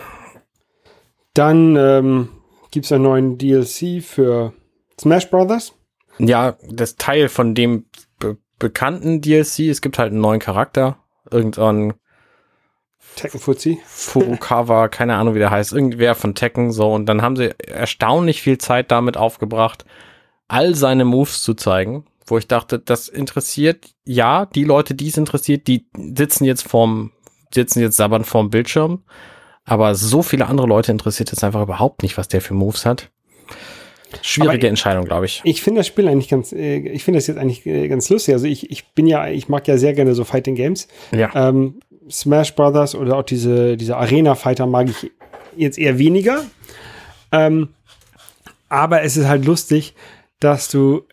Dann 1.34 1.76
ähm, 1.76 2.30
gibt 2.72 2.86
es 2.86 2.92
einen 2.92 3.04
neuen 3.04 3.38
DLC 3.38 4.04
für 4.04 4.54
Smash 5.00 5.30
Brothers. 5.30 5.74
Ja, 6.20 6.58
das 6.70 6.96
Teil 6.96 7.30
von 7.30 7.56
dem 7.56 7.86
be 8.20 8.38
bekannten 8.60 9.22
DLC. 9.22 9.62
Es 9.70 9.82
gibt 9.82 9.98
halt 9.98 10.12
einen 10.12 10.22
neuen 10.22 10.40
Charakter. 10.40 10.98
Irgendein 11.30 11.94
Tekken 13.16 13.40
Fuzzi. 13.40 13.80
Furukawa, 13.86 14.88
keine 14.90 15.16
Ahnung, 15.16 15.36
wie 15.36 15.40
der 15.40 15.52
heißt. 15.52 15.74
Irgendwer 15.74 16.16
von 16.16 16.36
Tekken, 16.36 16.72
so. 16.72 16.94
Und 16.94 17.06
dann 17.08 17.22
haben 17.22 17.36
sie 17.36 17.52
erstaunlich 17.60 18.42
viel 18.42 18.58
Zeit 18.58 18.92
damit 18.92 19.18
aufgebracht, 19.18 19.86
all 20.48 20.76
seine 20.76 21.06
Moves 21.06 21.42
zu 21.42 21.54
zeigen 21.54 22.06
wo 22.32 22.38
ich 22.38 22.48
dachte, 22.48 22.80
das 22.80 23.10
interessiert, 23.10 23.90
ja, 24.06 24.46
die 24.46 24.64
Leute, 24.64 24.96
die 24.96 25.10
es 25.10 25.18
interessiert, 25.18 25.68
die 25.68 25.86
sitzen 25.96 26.46
jetzt 26.46 26.64
vorm, 26.64 27.12
sitzen 27.54 27.82
jetzt 27.82 27.98
sabbernd 27.98 28.26
vorm 28.26 28.50
Bildschirm. 28.50 29.04
Aber 29.66 29.94
so 29.94 30.24
viele 30.24 30.48
andere 30.48 30.66
Leute 30.66 30.92
interessiert 30.92 31.32
es 31.32 31.44
einfach 31.44 31.62
überhaupt 31.62 32.02
nicht, 32.02 32.18
was 32.18 32.28
der 32.28 32.42
für 32.42 32.54
Moves 32.54 32.86
hat. 32.86 33.12
Schwierige 34.22 34.68
ich, 34.68 34.70
Entscheidung, 34.70 35.06
glaube 35.06 35.26
ich. 35.26 35.42
Ich 35.44 35.62
finde 35.62 35.82
das 35.82 35.88
Spiel 35.88 36.08
eigentlich 36.08 36.30
ganz, 36.30 36.52
äh, 36.52 36.78
ich 36.78 37.04
finde 37.04 37.20
das 37.20 37.28
jetzt 37.28 37.38
eigentlich 37.38 37.66
äh, 37.66 37.88
ganz 37.88 38.10
lustig. 38.10 38.34
Also 38.34 38.48
ich, 38.48 38.72
ich 38.72 38.94
bin 38.94 39.08
ja, 39.08 39.28
ich 39.28 39.48
mag 39.48 39.68
ja 39.68 39.78
sehr 39.78 39.94
gerne 39.94 40.16
so 40.16 40.24
Fighting 40.24 40.56
Games. 40.56 40.88
Ja. 41.12 41.30
Ähm, 41.36 41.80
Smash 42.10 42.56
Brothers 42.56 42.96
oder 42.96 43.18
auch 43.18 43.24
diese, 43.24 43.78
diese 43.78 43.98
Arena 43.98 44.36
Fighter 44.36 44.66
mag 44.66 44.90
ich 44.90 45.12
jetzt 45.56 45.78
eher 45.78 45.98
weniger. 45.98 46.44
Ähm, 47.32 47.70
aber 48.68 49.04
es 49.04 49.16
ist 49.16 49.28
halt 49.28 49.46
lustig, 49.46 49.96
dass 50.40 50.70
du 50.70 51.06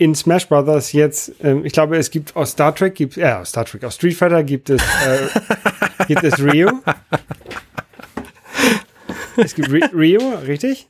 in 0.00 0.14
Smash 0.14 0.48
Brothers 0.48 0.92
jetzt, 0.92 1.30
ähm, 1.42 1.62
ich 1.66 1.74
glaube, 1.74 1.98
es 1.98 2.10
gibt 2.10 2.34
aus 2.34 2.52
Star 2.52 2.74
Trek, 2.74 2.94
gibt, 2.94 3.18
äh, 3.18 3.32
aus 3.32 3.50
Star 3.50 3.66
Trek, 3.66 3.84
aus 3.84 3.96
Street 3.96 4.16
Fighter 4.16 4.42
gibt 4.42 4.70
es, 4.70 4.80
äh, 4.80 6.06
gibt 6.08 6.24
es 6.24 6.42
Rio. 6.42 6.72
Es 9.36 9.54
gibt 9.54 9.70
Rio, 9.70 10.20
richtig? 10.46 10.88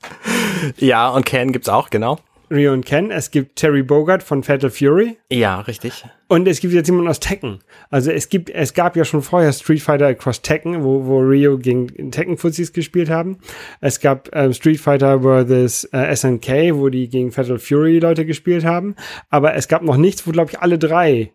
Ja, 0.76 1.08
und 1.08 1.26
Ken 1.26 1.52
gibt's 1.52 1.68
auch, 1.68 1.90
genau. 1.90 2.20
Rio 2.50 2.72
und 2.72 2.84
Ken. 2.84 3.10
Es 3.10 3.30
gibt 3.30 3.56
Terry 3.56 3.82
Bogard 3.82 4.22
von 4.22 4.42
Fatal 4.42 4.70
Fury. 4.70 5.16
Ja, 5.30 5.60
richtig. 5.60 6.04
Und 6.28 6.46
es 6.48 6.60
gibt 6.60 6.72
jetzt 6.72 6.88
jemanden 6.88 7.08
aus 7.08 7.20
Tekken. 7.20 7.60
Also 7.90 8.10
es 8.10 8.28
gibt, 8.28 8.50
es 8.50 8.74
gab 8.74 8.96
ja 8.96 9.04
schon 9.04 9.22
vorher 9.22 9.52
Street 9.52 9.82
Fighter 9.82 10.06
Across 10.06 10.42
Tekken, 10.42 10.82
wo, 10.82 11.06
wo 11.06 11.18
Rio 11.18 11.58
gegen 11.58 12.10
Tekken-Fuzis 12.10 12.72
gespielt 12.72 13.10
haben. 13.10 13.38
Es 13.80 14.00
gab 14.00 14.28
ähm, 14.34 14.52
Street 14.52 14.80
Fighter 14.80 15.20
vs. 15.20 15.84
Äh, 15.92 16.14
SNK, 16.14 16.74
wo 16.74 16.88
die 16.88 17.08
gegen 17.08 17.32
Fatal 17.32 17.58
Fury 17.58 17.98
Leute 17.98 18.26
gespielt 18.26 18.64
haben. 18.64 18.96
Aber 19.28 19.54
es 19.54 19.68
gab 19.68 19.82
noch 19.82 19.96
nichts, 19.96 20.26
wo, 20.26 20.32
glaube 20.32 20.50
ich, 20.52 20.60
alle 20.60 20.78
drei 20.78 21.32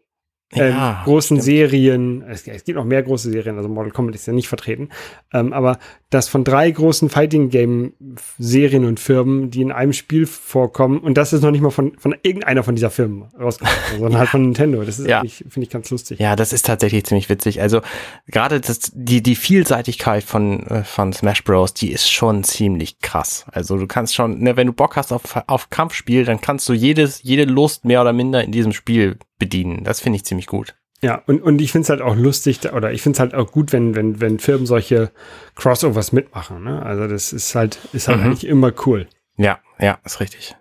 ähm, 0.54 0.70
ja, 0.70 1.02
großen 1.06 1.38
stimmt. 1.38 1.44
Serien, 1.44 2.22
es, 2.30 2.48
es, 2.48 2.64
gibt 2.64 2.78
noch 2.78 2.86
mehr 2.86 3.02
große 3.02 3.32
Serien, 3.32 3.58
also 3.58 3.68
Mortal 3.68 3.92
Kombat 3.92 4.16
ist 4.16 4.28
ja 4.28 4.34
nicht 4.34 4.48
vertreten, 4.48 4.90
ähm, 5.34 5.54
aber 5.54 5.80
das 6.12 6.30
von 6.30 6.44
drei 6.44 6.70
großen 6.70 7.10
Fighting 7.10 7.50
Game 7.50 7.94
Serien 8.38 8.86
und 8.86 9.00
Firmen, 9.00 9.50
die 9.50 9.62
in 9.62 9.72
einem 9.72 9.92
Spiel 9.92 10.28
vorkommen, 10.28 11.00
und 11.00 11.18
das 11.18 11.34
ist 11.34 11.42
noch 11.42 11.50
nicht 11.50 11.62
mal 11.62 11.72
von, 11.72 11.98
von 11.98 12.16
irgendeiner 12.22 12.64
von 12.64 12.76
dieser 12.76 12.92
Firmen 12.92 13.26
rausgekommen, 13.40 13.80
sondern 14.00 14.20
halt 14.20 14.30
von 14.30 14.44
Nintendo. 14.44 14.84
Das 14.84 15.00
ist 15.00 15.08
ja. 15.08 15.22
finde 15.22 15.64
ich 15.64 15.70
ganz 15.70 15.90
lustig. 15.90 16.20
Ja, 16.20 16.36
das 16.36 16.54
ist 16.54 16.66
tatsächlich 16.66 17.06
ziemlich 17.06 17.28
witzig. 17.28 17.62
Also 17.62 17.82
gerade 18.28 18.62
das, 18.62 18.92
die, 18.94 19.24
die 19.24 19.36
Vielseitigkeit 19.36 20.24
von, 20.24 20.66
äh, 20.68 20.84
von 20.84 21.12
Smash 21.12 21.44
Bros., 21.44 21.74
die 21.74 21.92
ist 21.92 22.10
schon 22.10 22.44
ziemlich 22.44 23.00
krass. 23.00 23.46
Also 23.52 23.78
du 23.78 23.88
kannst 23.88 24.16
schon, 24.16 24.40
ne, 24.40 24.56
wenn 24.56 24.68
du 24.68 24.74
Bock 24.74 24.96
hast 24.96 25.12
auf, 25.12 25.24
auf 25.48 25.70
Kampfspiel, 25.72 26.24
dann 26.24 26.40
kannst 26.40 26.70
du 26.70 26.74
jedes, 26.74 27.24
jede 27.24 27.46
Lust 27.46 27.84
mehr 27.84 28.02
oder 28.02 28.14
minder 28.14 28.44
in 28.44 28.52
diesem 28.52 28.74
Spiel 28.74 29.18
bedienen. 29.38 29.84
Das 29.84 30.02
finde 30.02 30.18
ich 30.18 30.26
ziemlich 30.26 30.48
gut. 30.48 30.76
Ja, 31.02 31.22
und, 31.28 31.42
und 31.42 31.62
ich 31.62 31.72
finde 31.72 31.84
es 31.84 31.90
halt 31.90 32.02
auch 32.02 32.16
lustig, 32.16 32.72
oder 32.72 32.92
ich 32.92 33.02
finde 33.02 33.18
es 33.18 33.20
halt 33.20 33.36
auch 33.36 33.52
gut, 33.52 33.74
wenn, 33.74 33.96
wenn, 33.96 34.22
wenn 34.22 34.40
Firmen 34.40 34.66
solche 34.66 35.12
Crossovers 35.56 36.12
mitmachen. 36.14 36.64
Ne? 36.64 36.82
Also 36.82 37.08
das 37.08 37.34
ist 37.34 37.54
halt, 37.54 37.78
ist 37.94 38.08
halt 38.08 38.20
mhm. 38.20 38.26
eigentlich 38.26 38.48
immer 38.48 38.72
cool. 38.86 39.08
Ja, 39.38 39.60
ja, 39.80 40.00
ist 40.06 40.20
richtig. 40.20 40.56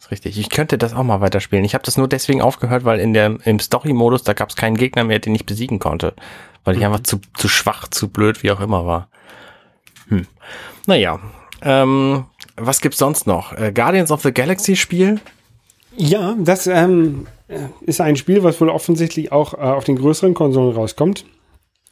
Ist 0.00 0.10
richtig. 0.10 0.38
Ich 0.38 0.50
könnte 0.50 0.78
das 0.78 0.94
auch 0.94 1.04
mal 1.04 1.20
weiterspielen. 1.20 1.64
Ich 1.64 1.74
habe 1.74 1.84
das 1.84 1.96
nur 1.96 2.08
deswegen 2.08 2.42
aufgehört, 2.42 2.84
weil 2.84 2.98
in 2.98 3.12
der, 3.12 3.38
im 3.44 3.60
Story-Modus, 3.60 4.24
da 4.24 4.32
gab 4.32 4.48
es 4.48 4.56
keinen 4.56 4.76
Gegner 4.76 5.04
mehr, 5.04 5.18
den 5.18 5.34
ich 5.34 5.46
besiegen 5.46 5.78
konnte. 5.78 6.14
Weil 6.64 6.74
ich 6.74 6.80
mhm. 6.80 6.86
einfach 6.86 7.04
zu, 7.04 7.20
zu 7.34 7.48
schwach, 7.48 7.88
zu 7.88 8.08
blöd, 8.08 8.42
wie 8.42 8.50
auch 8.50 8.60
immer 8.60 8.86
war. 8.86 9.10
Hm. 10.08 10.26
Naja. 10.86 11.20
Ähm, 11.60 12.24
was 12.56 12.80
gibt's 12.80 12.98
sonst 12.98 13.26
noch? 13.26 13.52
Äh, 13.52 13.70
Guardians 13.72 14.10
of 14.10 14.22
the 14.22 14.32
Galaxy 14.32 14.74
Spiel? 14.74 15.20
Ja, 15.96 16.34
das 16.38 16.66
ähm, 16.66 17.26
ist 17.80 18.00
ein 18.00 18.16
Spiel, 18.16 18.42
was 18.42 18.60
wohl 18.60 18.68
offensichtlich 18.68 19.32
auch 19.32 19.54
äh, 19.54 19.58
auf 19.58 19.84
den 19.84 19.96
größeren 19.96 20.34
Konsolen 20.34 20.74
rauskommt. 20.74 21.24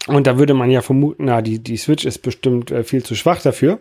Und 0.06 0.26
da 0.26 0.38
würde 0.38 0.54
man 0.54 0.70
ja 0.70 0.82
vermuten, 0.82 1.26
na, 1.26 1.42
die, 1.42 1.58
die 1.62 1.76
Switch 1.76 2.04
ist 2.04 2.18
bestimmt 2.18 2.70
äh, 2.70 2.84
viel 2.84 3.02
zu 3.02 3.14
schwach 3.14 3.42
dafür. 3.42 3.80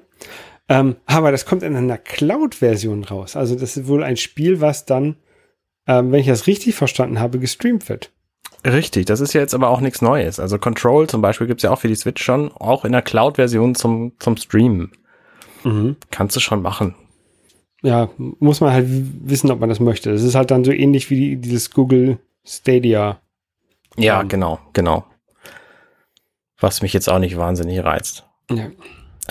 Ähm, 0.68 0.98
aber 1.06 1.32
das 1.32 1.46
kommt 1.46 1.64
in 1.64 1.76
einer 1.76 1.98
Cloud-Version 1.98 3.06
raus. 3.06 3.36
Also 3.36 3.56
das 3.56 3.78
ist 3.78 3.88
wohl 3.88 4.04
ein 4.04 4.18
Spiel, 4.18 4.62
was 4.62 4.86
dann, 4.86 5.16
ähm, 5.88 6.12
wenn 6.12 6.20
ich 6.20 6.28
das 6.28 6.48
richtig 6.48 6.76
verstanden 6.76 7.20
habe, 7.20 7.40
gestreamt 7.40 7.90
wird. 7.90 8.12
Richtig, 8.66 9.06
das 9.06 9.22
ist 9.22 9.34
ja 9.34 9.42
jetzt 9.42 9.54
aber 9.54 9.70
auch 9.70 9.80
nichts 9.80 10.02
Neues. 10.02 10.40
Also 10.40 10.60
Control 10.60 11.08
zum 11.08 11.22
Beispiel 11.22 11.48
gibt's 11.48 11.64
ja 11.64 11.72
auch 11.72 11.80
für 11.80 11.88
die 11.88 11.96
Switch 11.96 12.22
schon, 12.22 12.52
auch 12.52 12.84
in 12.84 12.92
der 12.92 13.02
Cloud-Version 13.02 13.74
zum, 13.76 14.12
zum 14.20 14.36
Streamen. 14.36 14.92
Mhm. 15.64 15.96
Kannst 16.12 16.36
du 16.36 16.42
schon 16.42 16.62
machen 16.62 16.94
ja, 17.82 18.10
muss 18.18 18.62
man 18.62 18.74
halt 18.74 18.88
wissen, 18.90 19.52
ob 19.52 19.60
man 19.60 19.70
das 19.70 19.80
möchte. 19.80 20.12
Das 20.12 20.24
ist 20.24 20.36
halt 20.36 20.52
dann 20.52 20.64
so 20.64 20.72
ähnlich 20.72 21.10
wie 21.10 21.38
dieses 21.38 21.72
Google 21.72 22.20
Stadia. 22.46 23.20
Ja, 23.98 24.24
genau, 24.24 24.60
genau. 24.74 25.06
Was 26.60 26.82
mich 26.82 26.94
jetzt 26.94 27.10
auch 27.10 27.20
nicht 27.20 27.38
wahnsinnig 27.38 27.84
reizt. 27.84 28.26
Ja. 28.52 28.70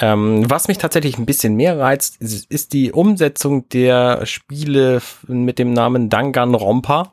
Ähm, 0.00 0.48
was 0.48 0.68
mich 0.68 0.78
tatsächlich 0.78 1.18
ein 1.18 1.26
bisschen 1.26 1.54
mehr 1.56 1.78
reizt, 1.78 2.20
ist, 2.20 2.50
ist, 2.50 2.72
die 2.72 2.92
Umsetzung 2.92 3.68
der 3.68 4.24
Spiele 4.26 5.02
mit 5.26 5.58
dem 5.58 5.72
Namen 5.72 6.08
Danganronpa. 6.08 7.12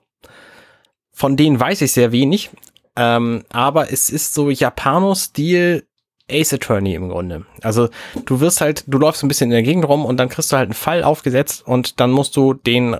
Von 1.12 1.36
denen 1.36 1.60
weiß 1.60 1.82
ich 1.82 1.92
sehr 1.92 2.12
wenig. 2.12 2.52
Ähm, 2.96 3.44
aber 3.50 3.92
es 3.92 4.10
ist 4.10 4.34
so 4.34 4.50
Japano-Stil 4.50 5.86
Ace 6.30 6.54
Attorney 6.54 6.96
im 6.96 7.10
Grunde. 7.10 7.46
Also 7.62 7.90
du 8.26 8.40
wirst 8.40 8.60
halt, 8.62 8.84
du 8.88 8.98
läufst 8.98 9.24
ein 9.24 9.28
bisschen 9.28 9.52
in 9.52 9.56
der 9.56 9.64
Gegend 9.64 9.88
rum 9.88 10.06
und 10.06 10.18
dann 10.18 10.30
kriegst 10.30 10.52
du 10.52 10.58
halt 10.58 10.68
einen 10.68 10.74
Fall 10.74 11.04
aufgesetzt 11.04 11.66
und 11.68 12.00
dann 12.00 12.12
musst 12.12 12.36
du 12.36 12.54
den, 12.54 12.96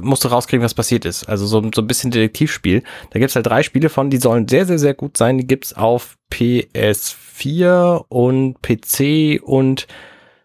musst 0.00 0.24
du 0.24 0.28
rauskriegen, 0.28 0.64
was 0.64 0.74
passiert 0.74 1.04
ist. 1.04 1.28
Also 1.28 1.46
so, 1.46 1.62
so 1.72 1.82
ein 1.82 1.86
bisschen 1.86 2.10
Detektivspiel. 2.10 2.82
Da 3.10 3.18
gibt's 3.20 3.36
halt 3.36 3.46
drei 3.46 3.62
Spiele 3.62 3.88
von, 3.88 4.10
die 4.10 4.16
sollen 4.16 4.48
sehr, 4.48 4.66
sehr, 4.66 4.78
sehr 4.78 4.94
gut 4.94 5.16
sein. 5.16 5.38
Die 5.38 5.46
gibt's 5.46 5.72
auf 5.72 6.16
PS4 6.32 8.04
und 8.08 8.60
PC 8.62 9.40
und 9.42 9.86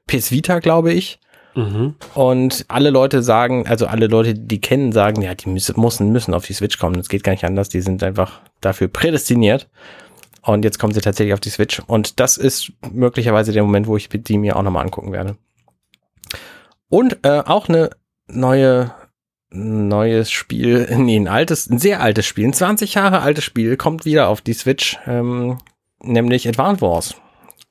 PS 0.05 0.31
Vita, 0.31 0.59
glaube 0.59 0.93
ich. 0.93 1.19
Mhm. 1.55 1.95
Und 2.13 2.65
alle 2.67 2.91
Leute 2.91 3.23
sagen, 3.23 3.65
also 3.67 3.87
alle 3.87 4.07
Leute, 4.07 4.35
die 4.35 4.61
kennen, 4.61 4.91
sagen, 4.91 5.21
ja, 5.21 5.33
die 5.33 5.49
müssen, 5.49 5.79
müssen, 5.81 6.11
müssen 6.11 6.33
auf 6.35 6.45
die 6.45 6.53
Switch 6.53 6.77
kommen. 6.77 6.97
Das 6.97 7.09
geht 7.09 7.23
gar 7.23 7.31
nicht 7.31 7.43
anders. 7.43 7.69
Die 7.69 7.81
sind 7.81 8.03
einfach 8.03 8.41
dafür 8.61 8.87
prädestiniert. 8.87 9.67
Und 10.41 10.63
jetzt 10.63 10.79
kommen 10.79 10.93
sie 10.93 11.01
tatsächlich 11.01 11.33
auf 11.33 11.39
die 11.39 11.49
Switch. 11.49 11.81
Und 11.87 12.19
das 12.19 12.37
ist 12.37 12.71
möglicherweise 12.91 13.51
der 13.51 13.63
Moment, 13.63 13.87
wo 13.87 13.97
ich 13.97 14.09
die 14.09 14.37
mir 14.37 14.55
auch 14.55 14.63
nochmal 14.63 14.83
angucken 14.85 15.11
werde. 15.11 15.37
Und 16.89 17.19
äh, 17.23 17.43
auch 17.45 17.69
eine 17.69 17.91
neue 18.27 18.91
neues 19.51 20.31
Spiel, 20.31 20.87
nee, 20.97 21.17
ein 21.17 21.27
altes, 21.27 21.69
ein 21.69 21.79
sehr 21.79 22.01
altes 22.01 22.25
Spiel, 22.25 22.47
ein 22.47 22.53
20 22.53 22.93
Jahre 22.93 23.21
altes 23.21 23.43
Spiel, 23.43 23.77
kommt 23.77 24.05
wieder 24.05 24.27
auf 24.27 24.41
die 24.41 24.53
Switch, 24.53 24.97
ähm, 25.07 25.57
nämlich 26.01 26.47
Advance 26.47 26.81
Wars. 26.81 27.15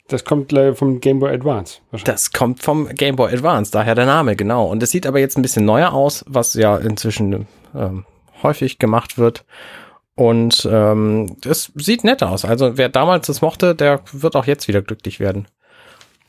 Das 0.09 0.25
kommt 0.25 0.51
leider 0.53 0.75
vom 0.75 1.01
Game 1.01 1.21
Boy 1.21 1.35
Advance. 1.35 1.81
Das 2.05 2.33
kommt 2.33 2.63
vom 2.63 2.89
Game 2.89 3.17
Boy 3.17 3.33
Advance, 3.33 3.71
daher 3.71 3.95
der 3.95 4.07
Name, 4.07 4.37
genau. 4.37 4.67
Und 4.67 4.83
es 4.83 4.91
sieht 4.91 5.07
aber 5.07 5.21
jetzt 5.21 5.37
ein 5.37 5.43
bisschen 5.43 5.67
neuer 5.67 5.93
aus, 5.93 6.25
was 6.27 6.55
ja 6.55 6.79
inzwischen 6.79 7.47
ähm, 7.75 8.07
häufig 8.43 8.79
gemacht 8.79 9.19
wird. 9.19 9.45
Und 10.19 10.69
ähm, 10.69 11.37
es 11.45 11.71
sieht 11.77 12.03
nett 12.03 12.25
aus. 12.25 12.45
Also 12.45 12.77
wer 12.77 12.89
damals 12.89 13.29
das 13.29 13.41
mochte, 13.41 13.77
der 13.77 14.01
wird 14.11 14.35
auch 14.35 14.47
jetzt 14.47 14.67
wieder 14.67 14.83
glücklich 14.83 15.21
werden. 15.21 15.47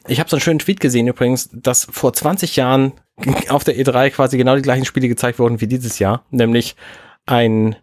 Ich 0.08 0.20
habe 0.20 0.30
so 0.30 0.36
einen 0.36 0.42
schönen 0.42 0.60
Tweet 0.60 0.80
gesehen 0.80 1.08
übrigens, 1.08 1.50
dass 1.52 1.88
vor 1.90 2.14
20 2.14 2.56
Jahren 2.56 2.94
auf 3.50 3.64
der 3.64 3.76
E3 3.76 4.12
quasi 4.12 4.38
genau 4.38 4.56
die 4.56 4.62
gleichen 4.62 4.86
Spiele 4.86 5.08
gezeigt 5.08 5.40
wurden 5.40 5.60
wie 5.60 5.66
dieses 5.66 5.98
Jahr, 5.98 6.24
nämlich 6.30 6.76
ein 7.26 7.78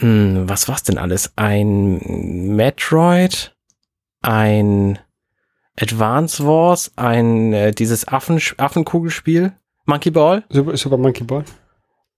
hm, 0.00 0.48
was 0.48 0.66
war's 0.66 0.82
denn 0.82 0.98
alles? 0.98 1.32
Ein 1.36 2.56
Metroid, 2.56 3.54
ein 4.20 4.98
Advance 5.78 6.44
Wars, 6.44 6.90
ein 6.96 7.52
äh, 7.52 7.70
dieses 7.70 8.08
Affen 8.08 8.40
Affenkugelspiel, 8.56 9.52
Monkey 9.86 10.10
Ball. 10.10 10.42
Super, 10.48 10.76
Super 10.76 10.96
Monkey 10.96 11.22
Ball. 11.22 11.44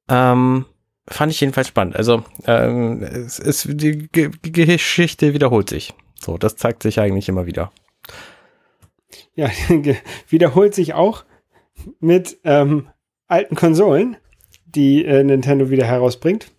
Ähm, 0.09 0.65
fand 1.09 1.33
ich 1.33 1.41
jedenfalls 1.41 1.69
spannend. 1.69 1.97
Also 1.97 2.25
ähm, 2.47 3.03
es, 3.03 3.39
es, 3.39 3.67
die, 3.69 4.09
die 4.09 4.53
Geschichte 4.53 5.35
wiederholt 5.35 5.69
sich. 5.69 5.95
So, 6.21 6.39
das 6.39 6.57
zeigt 6.57 6.83
sich 6.83 7.01
eigentlich 7.01 7.29
immer 7.29 7.47
wieder. 7.47 7.73
Ja, 9.35 9.51
wiederholt 10.29 10.75
sich 10.75 10.95
auch 10.95 11.25
mit 12.01 12.39
ähm, 12.45 12.89
alten 13.27 13.57
Konsolen, 13.57 14.17
die 14.67 15.05
äh, 15.05 15.25
Nintendo 15.25 15.71
wieder 15.71 15.85
herausbringt. 15.85 16.53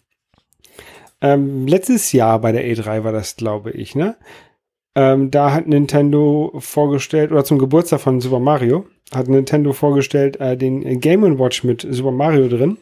Ähm, 1.22 1.68
letztes 1.68 2.12
Jahr 2.12 2.40
bei 2.40 2.52
der 2.52 2.66
E3 2.66 3.04
war 3.04 3.12
das, 3.12 3.38
glaube 3.38 3.72
ich, 3.72 3.96
ne? 3.96 4.18
Ähm, 4.96 5.32
da 5.32 5.54
hat 5.54 5.68
Nintendo 5.68 6.54
vorgestellt, 6.60 7.32
oder 7.32 7.44
zum 7.44 7.58
Geburtstag 7.58 8.02
von 8.02 8.22
Super 8.22 8.40
Mario, 8.40 8.86
hat 9.14 9.28
Nintendo 9.28 9.74
vorgestellt 9.74 10.40
äh, 10.40 10.58
den 10.58 11.00
Game 11.00 11.40
Watch 11.40 11.64
mit 11.64 11.88
Super 11.90 12.12
Mario 12.12 12.48
drin, 12.48 12.78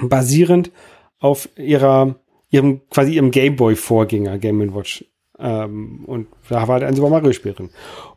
basierend 0.00 0.70
auf 1.18 1.48
ihrer, 1.56 2.16
ihrem, 2.50 2.82
quasi 2.90 3.14
ihrem 3.14 3.30
Game 3.30 3.56
Boy 3.56 3.76
Vorgänger 3.76 4.38
Game 4.38 4.74
Watch. 4.74 5.04
Ähm, 5.38 6.04
und 6.06 6.28
da 6.48 6.68
war 6.68 6.74
halt 6.74 6.84
ein 6.84 6.94
Super 6.94 7.10
Mario 7.10 7.32
Spiel 7.32 7.54
drin. 7.54 7.70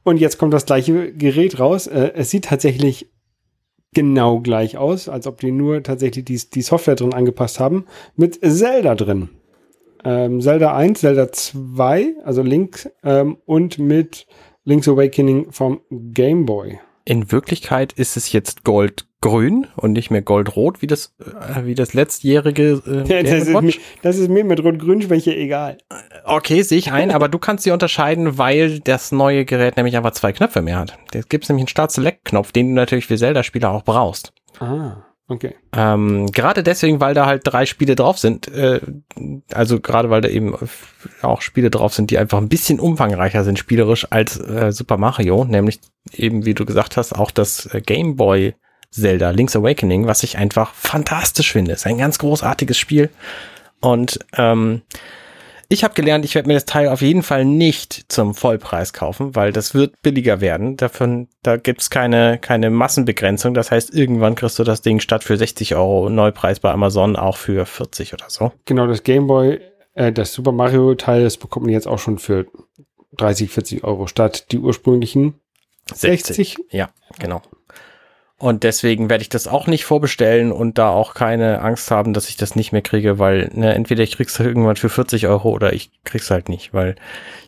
Und 0.03 0.17
jetzt 0.17 0.37
kommt 0.37 0.53
das 0.53 0.65
gleiche 0.65 1.13
Gerät 1.13 1.59
raus. 1.59 1.87
Äh, 1.87 2.11
es 2.15 2.29
sieht 2.29 2.45
tatsächlich 2.45 3.09
genau 3.93 4.39
gleich 4.39 4.77
aus, 4.77 5.09
als 5.09 5.25
ob 5.27 5.39
die 5.39 5.51
nur 5.51 5.81
tatsächlich 5.81 6.25
die, 6.25 6.39
die 6.53 6.61
Software 6.61 6.95
drin 6.95 7.13
angepasst 7.13 7.59
haben, 7.59 7.85
mit 8.15 8.39
Zelda 8.41 8.95
drin. 8.95 9.29
Ähm, 10.03 10.41
Zelda 10.41 10.75
1, 10.75 10.99
Zelda 10.99 11.31
2, 11.31 12.17
also 12.23 12.43
Link 12.43 12.91
ähm, 13.03 13.37
und 13.45 13.79
mit 13.79 14.27
Link's 14.63 14.87
Awakening 14.87 15.51
vom 15.51 15.81
Game 15.89 16.45
Boy. 16.45 16.79
In 17.05 17.31
Wirklichkeit 17.31 17.93
ist 17.93 18.17
es 18.17 18.31
jetzt 18.31 18.63
Goldgrün 19.21 19.67
und 19.75 19.93
nicht 19.93 20.11
mehr 20.11 20.21
Goldrot, 20.21 20.81
wie 20.81 20.87
das, 20.87 21.15
äh, 21.19 21.65
wie 21.65 21.75
das 21.75 21.93
letztjährige 21.93 22.81
äh, 22.85 23.13
ja, 23.13 23.23
das, 23.23 23.47
ist 23.47 23.61
mir, 23.61 23.73
das 24.01 24.17
ist 24.17 24.29
mir 24.29 24.43
mit 24.43 24.63
Rot-Grün-Schwäche 24.63 25.35
egal. 25.35 25.77
Okay, 26.23 26.61
sehe 26.61 26.77
ich 26.77 26.91
ein, 26.91 27.11
aber 27.11 27.27
du 27.27 27.39
kannst 27.39 27.63
sie 27.63 27.71
unterscheiden, 27.71 28.37
weil 28.37 28.79
das 28.79 29.11
neue 29.11 29.45
Gerät 29.45 29.77
nämlich 29.77 29.97
einfach 29.97 30.11
zwei 30.11 30.33
Knöpfe 30.33 30.61
mehr 30.61 30.77
hat. 30.77 30.97
Da 31.11 31.21
gibt 31.21 31.45
es 31.45 31.49
nämlich 31.49 31.63
einen 31.63 31.69
Start-Select-Knopf, 31.69 32.51
den 32.51 32.69
du 32.69 32.73
natürlich 32.75 33.07
für 33.07 33.17
Zelda-Spieler 33.17 33.71
auch 33.71 33.83
brauchst. 33.83 34.33
Ah. 34.59 35.03
Okay. 35.29 35.55
Ähm, 35.75 36.31
gerade 36.31 36.63
deswegen, 36.63 37.01
weil 37.01 37.13
da 37.13 37.25
halt 37.25 37.41
drei 37.43 37.65
Spiele 37.65 37.97
drauf 37.97 38.17
sind, 38.17 38.47
äh, 38.47 38.79
also 39.53 39.81
gerade 39.81 40.09
weil 40.09 40.21
da 40.21 40.29
eben 40.29 40.55
auch 41.21 41.41
Spiele 41.41 41.69
drauf 41.69 41.93
sind, 41.93 42.11
die 42.11 42.17
einfach 42.17 42.37
ein 42.37 42.47
bisschen 42.47 42.79
umfangreicher 42.79 43.43
sind 43.43 43.59
spielerisch 43.59 44.07
als 44.09 44.39
äh, 44.39 44.71
Super 44.71 44.95
Mario, 44.95 45.43
nämlich 45.43 45.81
eben, 46.13 46.45
wie 46.45 46.53
du 46.53 46.63
gesagt 46.63 46.95
hast, 46.95 47.11
auch 47.11 47.31
das 47.31 47.65
äh, 47.73 47.81
Game 47.81 48.15
Boy 48.15 48.53
Zelda 48.91 49.31
Link's 49.31 49.55
Awakening, 49.55 50.07
was 50.07 50.23
ich 50.23 50.37
einfach 50.37 50.73
fantastisch 50.73 51.51
finde. 51.51 51.73
Ist 51.73 51.85
ein 51.85 51.97
ganz 51.97 52.19
großartiges 52.19 52.77
Spiel 52.77 53.09
und 53.79 54.19
ähm, 54.35 54.81
ich 55.69 55.83
habe 55.83 55.93
gelernt, 55.93 56.23
ich 56.23 56.33
werde 56.33 56.47
mir 56.47 56.53
das 56.53 56.65
Teil 56.65 56.87
auf 56.87 57.01
jeden 57.01 57.23
Fall 57.23 57.43
nicht 57.43 58.05
zum 58.07 58.33
Vollpreis 58.33 58.93
kaufen, 58.93 59.35
weil 59.35 59.51
das 59.51 59.73
wird 59.73 60.01
billiger 60.01 60.39
werden. 60.39 60.77
Davon, 60.77 61.27
da 61.43 61.57
gibt's 61.57 61.89
keine, 61.89 62.37
keine 62.37 62.69
Massenbegrenzung. 62.69 63.53
Das 63.53 63.69
heißt, 63.69 63.93
irgendwann 63.93 64.35
kriegst 64.35 64.57
du 64.59 64.63
das 64.63 64.81
Ding 64.81 65.01
statt 65.01 65.25
für 65.25 65.35
60 65.35 65.75
Euro 65.75 66.09
Neupreis 66.09 66.61
bei 66.61 66.71
Amazon 66.71 67.17
auch 67.17 67.35
für 67.35 67.65
40 67.65 68.13
oder 68.13 68.29
so. 68.29 68.53
Genau, 68.63 68.87
das 68.87 69.03
Gameboy, 69.03 69.59
äh, 69.95 70.13
das 70.13 70.31
Super 70.31 70.53
Mario 70.53 70.95
Teil, 70.95 71.23
das 71.23 71.35
bekommt 71.35 71.65
man 71.65 71.73
jetzt 71.73 71.87
auch 71.87 71.99
schon 71.99 72.17
für 72.17 72.45
30, 73.17 73.51
40 73.51 73.83
Euro 73.83 74.07
statt 74.07 74.51
die 74.53 74.59
ursprünglichen 74.59 75.33
60. 75.93 76.35
60. 76.35 76.57
Ja, 76.71 76.91
genau. 77.19 77.41
Und 78.39 78.63
deswegen 78.63 79.09
werde 79.09 79.23
ich 79.23 79.29
das 79.29 79.47
auch 79.47 79.65
nicht 79.65 79.83
vorbestellen 79.83 80.51
und 80.51 80.77
da 80.77 80.91
auch 80.91 81.15
keine 81.15 81.61
Angst 81.61 81.89
haben, 81.89 82.13
dass 82.13 82.29
ich 82.29 82.37
das 82.37 82.55
nicht 82.55 82.71
mehr 82.71 82.83
kriege, 82.83 83.17
weil 83.17 83.49
ne, 83.53 83.73
entweder 83.73 84.03
ich 84.03 84.15
krieg's 84.15 84.39
irgendwann 84.39 84.75
für 84.75 84.89
40 84.89 85.25
Euro 85.25 85.49
oder 85.49 85.73
ich 85.73 85.89
krieg's 86.03 86.29
halt 86.29 86.47
nicht, 86.47 86.71
weil 86.71 86.95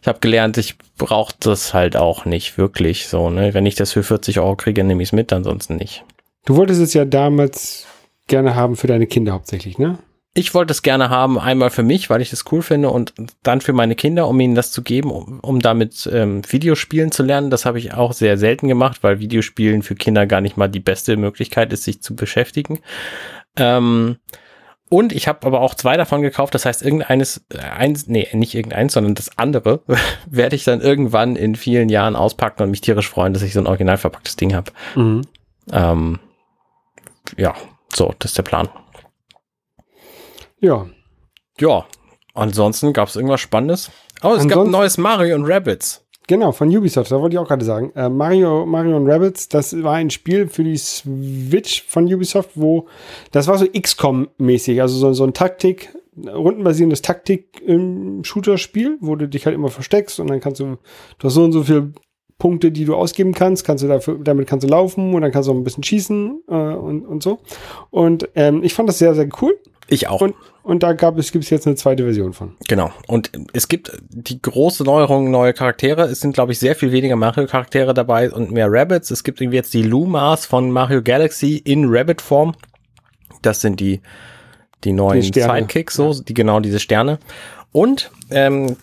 ich 0.01 0.07
habe 0.07 0.19
gelernt, 0.19 0.57
ich 0.57 0.77
brauche 0.97 1.35
das 1.39 1.75
halt 1.75 1.95
auch 1.95 2.25
nicht 2.25 2.57
wirklich 2.57 3.07
so. 3.07 3.29
Ne? 3.29 3.53
Wenn 3.53 3.67
ich 3.67 3.75
das 3.75 3.91
für 3.91 4.01
40 4.01 4.39
Euro 4.39 4.55
kriege, 4.55 4.83
nehme 4.83 5.03
ich's 5.03 5.11
mit, 5.11 5.31
ansonsten 5.31 5.75
nicht. 5.75 6.03
Du 6.45 6.55
wolltest 6.55 6.81
es 6.81 6.95
ja 6.95 7.05
damals 7.05 7.85
gerne 8.25 8.55
haben 8.55 8.75
für 8.75 8.87
deine 8.87 9.05
Kinder 9.05 9.33
hauptsächlich, 9.33 9.77
ne? 9.77 9.99
Ich 10.35 10.53
wollte 10.53 10.71
es 10.71 10.83
gerne 10.83 11.09
haben, 11.09 11.39
einmal 11.39 11.69
für 11.69 11.83
mich, 11.83 12.09
weil 12.09 12.21
ich 12.21 12.31
es 12.31 12.45
cool 12.51 12.61
finde 12.61 12.89
und 12.91 13.13
dann 13.41 13.61
für 13.61 13.73
meine 13.73 13.95
Kinder, 13.95 14.27
um 14.27 14.39
ihnen 14.39 14.55
das 14.55 14.71
zu 14.71 14.83
geben, 14.83 15.11
um, 15.11 15.39
um 15.39 15.59
damit 15.59 16.09
ähm, 16.11 16.41
Videospielen 16.47 17.11
zu 17.11 17.23
lernen. 17.23 17.49
Das 17.49 17.65
habe 17.65 17.79
ich 17.79 17.93
auch 17.93 18.13
sehr 18.13 18.37
selten 18.37 18.67
gemacht, 18.67 18.99
weil 19.01 19.19
Videospielen 19.19 19.81
für 19.81 19.95
Kinder 19.95 20.27
gar 20.27 20.41
nicht 20.41 20.55
mal 20.55 20.69
die 20.69 20.79
beste 20.79 21.17
Möglichkeit 21.17 21.73
ist, 21.73 21.83
sich 21.83 22.01
zu 22.01 22.15
beschäftigen. 22.15 22.79
Ähm, 23.57 24.17
und 24.87 25.13
ich 25.13 25.27
habe 25.27 25.45
aber 25.45 25.61
auch 25.61 25.75
zwei 25.75 25.97
davon 25.97 26.21
gekauft. 26.21 26.53
Das 26.55 26.65
heißt, 26.65 26.83
irgendeines, 26.83 27.45
äh, 27.53 27.59
eins, 27.59 28.07
nee, 28.07 28.27
nicht 28.33 28.55
irgendeins, 28.55 28.93
sondern 28.93 29.15
das 29.15 29.37
andere 29.37 29.81
werde 30.29 30.55
ich 30.55 30.63
dann 30.63 30.81
irgendwann 30.81 31.35
in 31.35 31.55
vielen 31.55 31.89
Jahren 31.89 32.15
auspacken 32.15 32.63
und 32.63 32.71
mich 32.71 32.81
tierisch 32.81 33.09
freuen, 33.09 33.33
dass 33.33 33.43
ich 33.43 33.53
so 33.53 33.59
ein 33.59 33.67
original 33.67 33.97
verpacktes 33.97 34.35
Ding 34.35 34.53
habe. 34.53 34.71
Mhm. 34.95 35.21
Ähm, 35.71 36.19
ja, 37.37 37.55
so, 37.93 38.13
das 38.19 38.31
ist 38.31 38.37
der 38.37 38.43
Plan. 38.43 38.69
Ja. 40.59 40.87
Ja. 41.59 41.85
Ansonsten 42.33 42.93
gab 42.93 43.09
es 43.09 43.15
irgendwas 43.15 43.41
Spannendes. 43.41 43.91
Oh, 44.21 44.27
es 44.27 44.41
Ansonsten, 44.41 44.49
gab 44.49 44.65
ein 44.65 44.71
neues 44.71 44.97
Mario 44.97 45.35
und 45.35 45.45
Rabbits. 45.45 46.05
Genau, 46.27 46.51
von 46.51 46.69
Ubisoft, 46.69 47.11
da 47.11 47.19
wollte 47.19 47.33
ich 47.33 47.39
auch 47.39 47.47
gerade 47.47 47.65
sagen. 47.65 47.91
Äh, 47.95 48.07
Mario, 48.07 48.63
Mario 48.65 48.97
und 48.97 49.09
Rabbits, 49.09 49.49
das 49.49 49.81
war 49.81 49.95
ein 49.95 50.11
Spiel 50.11 50.47
für 50.47 50.63
die 50.63 50.77
Switch 50.77 51.83
von 51.87 52.05
Ubisoft, 52.05 52.51
wo 52.53 52.85
das 53.31 53.47
war 53.47 53.57
so 53.57 53.65
XCOM-mäßig, 53.65 54.79
also 54.79 54.95
so, 54.95 55.11
so 55.13 55.23
ein 55.23 55.33
Taktik, 55.33 55.89
rundenbasierendes 56.15 57.01
Taktik-Shooter-Spiel, 57.01 58.97
wo 59.01 59.15
du 59.15 59.27
dich 59.27 59.47
halt 59.47 59.55
immer 59.55 59.69
versteckst 59.69 60.19
und 60.19 60.29
dann 60.29 60.39
kannst 60.39 60.59
du, 60.59 60.77
du 61.17 61.23
hast 61.23 61.33
so 61.33 61.43
und 61.43 61.51
so 61.51 61.63
viele 61.63 61.93
Punkte, 62.37 62.71
die 62.71 62.85
du 62.85 62.95
ausgeben 62.95 63.33
kannst, 63.33 63.65
kannst 63.65 63.83
du 63.83 63.87
dafür, 63.87 64.19
damit 64.23 64.47
kannst 64.47 64.63
du 64.63 64.69
laufen 64.69 65.15
und 65.15 65.21
dann 65.21 65.31
kannst 65.31 65.49
du 65.49 65.53
auch 65.53 65.57
ein 65.57 65.63
bisschen 65.63 65.83
schießen 65.83 66.43
äh, 66.47 66.53
und, 66.53 67.07
und 67.07 67.23
so. 67.23 67.39
Und 67.89 68.29
ähm, 68.35 68.63
ich 68.63 68.75
fand 68.75 68.87
das 68.87 68.99
sehr, 68.99 69.15
sehr 69.15 69.29
cool. 69.41 69.57
Ich 69.89 70.07
auch. 70.07 70.21
Und, 70.21 70.35
und 70.61 70.83
da 70.83 70.93
gab 70.93 71.17
es, 71.17 71.31
gibt 71.31 71.43
es 71.43 71.49
jetzt 71.49 71.65
eine 71.65 71.75
zweite 71.75 72.03
Version 72.03 72.33
von. 72.33 72.55
Genau. 72.67 72.91
Und 73.07 73.31
es 73.53 73.67
gibt 73.67 73.91
die 74.09 74.41
große 74.41 74.83
Neuerung, 74.83 75.31
neue 75.31 75.53
Charaktere. 75.53 76.03
Es 76.03 76.19
sind, 76.19 76.33
glaube 76.33 76.51
ich, 76.51 76.59
sehr 76.59 76.75
viel 76.75 76.91
weniger 76.91 77.15
Mario-Charaktere 77.15 77.93
dabei 77.93 78.31
und 78.31 78.51
mehr 78.51 78.67
Rabbits. 78.69 79.09
Es 79.11 79.23
gibt 79.23 79.41
irgendwie 79.41 79.57
jetzt 79.57 79.73
die 79.73 79.83
Lumas 79.83 80.45
von 80.45 80.71
Mario 80.71 81.01
Galaxy 81.01 81.57
in 81.57 81.85
Rabbit-Form. 81.87 82.55
Das 83.41 83.61
sind 83.61 83.79
die, 83.79 84.01
die 84.83 84.93
neuen 84.93 85.21
die 85.21 85.27
Sidekicks, 85.41 85.95
so, 85.95 86.13
die 86.21 86.33
genau 86.33 86.59
diese 86.59 86.79
Sterne. 86.79 87.19
Und 87.71 88.11
ähm, 88.29 88.77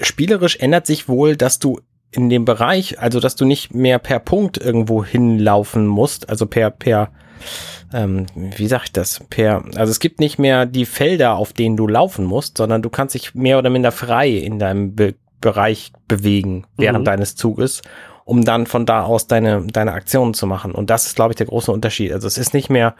spielerisch 0.00 0.56
ändert 0.56 0.86
sich 0.86 1.08
wohl, 1.08 1.36
dass 1.36 1.58
du 1.58 1.80
in 2.12 2.28
dem 2.28 2.44
Bereich, 2.44 3.00
also 3.00 3.20
dass 3.20 3.36
du 3.36 3.46
nicht 3.46 3.74
mehr 3.74 3.98
per 3.98 4.20
Punkt 4.20 4.58
irgendwo 4.58 5.04
hinlaufen 5.04 5.86
musst, 5.86 6.28
also 6.28 6.46
per, 6.46 6.70
per 6.70 7.10
ähm, 7.92 8.26
wie 8.34 8.66
sag 8.66 8.84
ich 8.84 8.92
das, 8.92 9.20
per, 9.28 9.64
also 9.76 9.90
es 9.90 10.00
gibt 10.00 10.20
nicht 10.20 10.38
mehr 10.38 10.66
die 10.66 10.86
Felder, 10.86 11.36
auf 11.36 11.52
denen 11.52 11.76
du 11.76 11.86
laufen 11.86 12.24
musst, 12.24 12.58
sondern 12.58 12.82
du 12.82 12.90
kannst 12.90 13.14
dich 13.14 13.34
mehr 13.34 13.58
oder 13.58 13.70
minder 13.70 13.92
frei 13.92 14.30
in 14.30 14.58
deinem 14.58 14.94
Be 14.94 15.14
Bereich 15.42 15.92
bewegen 16.08 16.66
während 16.76 17.00
mhm. 17.00 17.04
deines 17.04 17.34
Zuges, 17.34 17.82
um 18.24 18.44
dann 18.44 18.66
von 18.66 18.86
da 18.86 19.02
aus 19.02 19.26
deine, 19.26 19.66
deine 19.66 19.92
Aktionen 19.92 20.32
zu 20.34 20.46
machen. 20.46 20.72
Und 20.72 20.88
das 20.88 21.06
ist, 21.06 21.16
glaube 21.16 21.32
ich, 21.32 21.36
der 21.36 21.48
große 21.48 21.72
Unterschied. 21.72 22.12
Also 22.12 22.28
es 22.28 22.38
ist 22.38 22.54
nicht 22.54 22.70
mehr, 22.70 22.94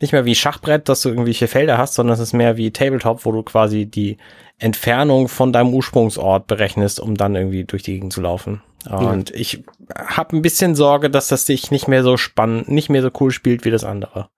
nicht 0.00 0.12
mehr 0.12 0.24
wie 0.24 0.34
Schachbrett, 0.34 0.88
dass 0.88 1.02
du 1.02 1.08
irgendwelche 1.08 1.46
Felder 1.46 1.78
hast, 1.78 1.94
sondern 1.94 2.14
es 2.14 2.20
ist 2.20 2.32
mehr 2.32 2.56
wie 2.56 2.72
Tabletop, 2.72 3.24
wo 3.24 3.30
du 3.30 3.44
quasi 3.44 3.86
die 3.86 4.18
Entfernung 4.58 5.28
von 5.28 5.52
deinem 5.52 5.72
Ursprungsort 5.72 6.46
berechnest, 6.46 7.00
um 7.00 7.16
dann 7.16 7.36
irgendwie 7.36 7.64
durch 7.64 7.84
die 7.84 7.94
Gegend 7.94 8.12
zu 8.12 8.20
laufen. 8.20 8.60
Und 8.90 9.30
ja. 9.30 9.36
ich 9.36 9.64
habe 9.94 10.36
ein 10.36 10.42
bisschen 10.42 10.74
Sorge, 10.74 11.10
dass 11.10 11.28
das 11.28 11.46
sich 11.46 11.70
nicht 11.70 11.88
mehr 11.88 12.02
so 12.02 12.16
spannend, 12.16 12.68
nicht 12.68 12.90
mehr 12.90 13.02
so 13.02 13.10
cool 13.20 13.30
spielt 13.30 13.64
wie 13.64 13.70
das 13.70 13.84
andere. 13.84 14.28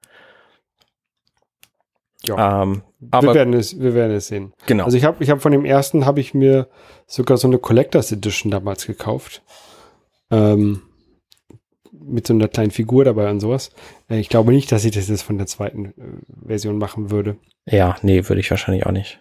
Ja. 2.25 2.63
Ähm, 2.63 2.83
wir, 2.99 3.19
aber 3.19 3.35
werden 3.35 3.55
es, 3.55 3.79
wir 3.79 3.95
werden 3.95 4.17
es 4.17 4.29
sehen. 4.29 4.53
genau. 4.67 4.85
Also 4.85 4.97
ich 4.97 5.05
habe 5.05 5.23
ich 5.23 5.31
hab 5.31 5.43
von 5.43 5.53
dem 5.53 5.65
ersten 5.65 6.07
habe 6.07 6.21
ich 6.21 6.35
mir 6.35 6.69
sogar 7.07 7.37
so 7.37 7.47
eine 7.47 7.59
Collectors 7.59 8.11
Edition 8.13 8.51
damals 8.51 8.87
gekauft. 8.87 9.43
Ähm, 10.31 10.83
mit 11.93 12.27
so 12.27 12.35
einer 12.35 12.49
kleinen 12.49 12.71
Figur 12.71 13.05
dabei 13.05 13.31
und 13.31 13.41
sowas. 13.41 13.71
Äh, 14.09 14.19
ich 14.19 14.29
glaube 14.29 14.53
nicht, 14.53 14.71
dass 14.73 14.85
ich 14.85 14.93
das 14.93 15.09
jetzt 15.09 15.23
von 15.23 15.39
der 15.39 15.47
zweiten 15.47 15.87
äh, 15.87 16.47
Version 16.47 16.79
machen 16.79 17.11
würde. 17.11 17.37
ja, 17.67 17.97
nee, 18.03 18.29
würde 18.29 18.41
ich 18.41 18.51
wahrscheinlich 18.51 18.87
auch 18.87 18.93
nicht. 18.93 19.21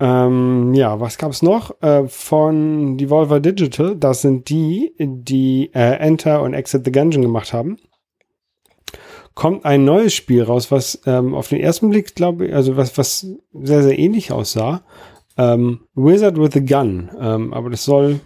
Ähm, 0.00 0.72
ja, 0.72 0.98
was 0.98 1.18
gab's 1.18 1.42
noch? 1.42 1.80
Äh, 1.82 2.08
von 2.08 2.96
Devolver 2.96 3.38
Digital, 3.38 3.96
das 3.96 4.22
sind 4.22 4.48
die, 4.48 4.94
die 4.98 5.70
äh, 5.74 5.98
Enter 5.98 6.42
und 6.42 6.54
Exit 6.54 6.86
the 6.86 6.92
Gungeon 6.92 7.22
gemacht 7.22 7.52
haben. 7.52 7.76
Kommt 9.34 9.64
ein 9.66 9.84
neues 9.84 10.14
Spiel 10.14 10.42
raus, 10.42 10.72
was 10.72 11.02
ähm, 11.06 11.34
auf 11.34 11.48
den 11.48 11.60
ersten 11.60 11.90
Blick, 11.90 12.14
glaube 12.14 12.46
ich, 12.46 12.54
also 12.54 12.76
was, 12.78 12.96
was 12.96 13.26
sehr, 13.52 13.82
sehr 13.82 13.98
ähnlich 13.98 14.32
aussah. 14.32 14.82
Ähm, 15.36 15.80
Wizard 15.94 16.38
with 16.38 16.56
a 16.56 16.60
Gun. 16.60 17.10
Ähm, 17.20 17.52
aber 17.52 17.68
das 17.70 17.84
soll 17.84 18.20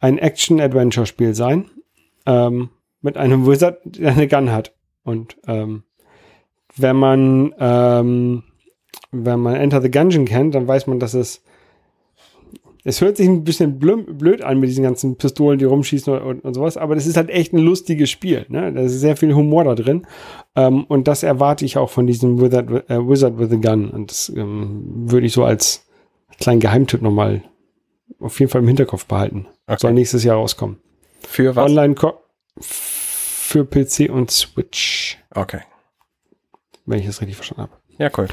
ein 0.00 0.18
Action-Adventure-Spiel 0.18 1.34
sein. 1.34 1.70
Ähm, 2.26 2.68
mit 3.00 3.16
einem 3.16 3.46
Wizard, 3.46 3.78
der 3.84 4.12
eine 4.12 4.28
Gun 4.28 4.52
hat. 4.52 4.74
Und 5.02 5.38
ähm, 5.46 5.84
wenn 6.76 6.96
man 6.96 7.54
wenn 9.12 9.40
man 9.40 9.56
Enter 9.56 9.80
the 9.82 9.90
Gungeon 9.90 10.24
kennt, 10.24 10.54
dann 10.54 10.68
weiß 10.68 10.86
man, 10.86 11.00
dass 11.00 11.14
es 11.14 11.42
es 12.84 13.00
hört 13.00 13.18
sich 13.18 13.28
ein 13.28 13.44
bisschen 13.44 13.78
blöd, 13.78 14.42
an 14.42 14.58
mit 14.58 14.70
diesen 14.70 14.84
ganzen 14.84 15.16
Pistolen, 15.16 15.58
die 15.58 15.66
rumschießen 15.66 16.12
und, 16.14 16.22
und, 16.22 16.40
und 16.40 16.54
sowas, 16.54 16.76
aber 16.76 16.94
das 16.94 17.06
ist 17.06 17.16
halt 17.16 17.28
echt 17.28 17.52
ein 17.52 17.58
lustiges 17.58 18.08
Spiel. 18.10 18.46
Ne? 18.48 18.72
Da 18.72 18.80
ist 18.80 18.98
sehr 19.00 19.16
viel 19.16 19.34
Humor 19.34 19.64
da 19.64 19.74
drin. 19.74 20.06
Ähm, 20.56 20.84
und 20.84 21.06
das 21.06 21.22
erwarte 21.22 21.64
ich 21.64 21.76
auch 21.76 21.90
von 21.90 22.06
diesem 22.06 22.40
Wizard, 22.40 22.88
äh, 22.90 23.06
Wizard 23.06 23.38
with 23.38 23.52
a 23.52 23.56
Gun. 23.56 23.90
Und 23.90 24.10
das 24.10 24.32
ähm, 24.34 24.82
würde 25.10 25.26
ich 25.26 25.32
so 25.32 25.44
als 25.44 25.86
kleinen 26.38 26.60
Geheimtipp 26.60 27.02
nochmal 27.02 27.42
auf 28.18 28.38
jeden 28.40 28.50
Fall 28.50 28.62
im 28.62 28.68
Hinterkopf 28.68 29.04
behalten. 29.06 29.46
Okay. 29.66 29.78
Soll 29.78 29.92
nächstes 29.92 30.24
Jahr 30.24 30.36
rauskommen. 30.36 30.78
Für 31.20 31.54
was? 31.54 31.70
Online 31.70 31.94
für 32.60 33.64
PC 33.66 34.10
und 34.10 34.30
Switch, 34.30 35.18
Okay. 35.34 35.60
wenn 36.86 37.00
ich 37.00 37.06
das 37.06 37.20
richtig 37.20 37.36
verstanden 37.36 37.62
habe. 37.62 37.79
Ja, 38.00 38.10
cool. 38.16 38.28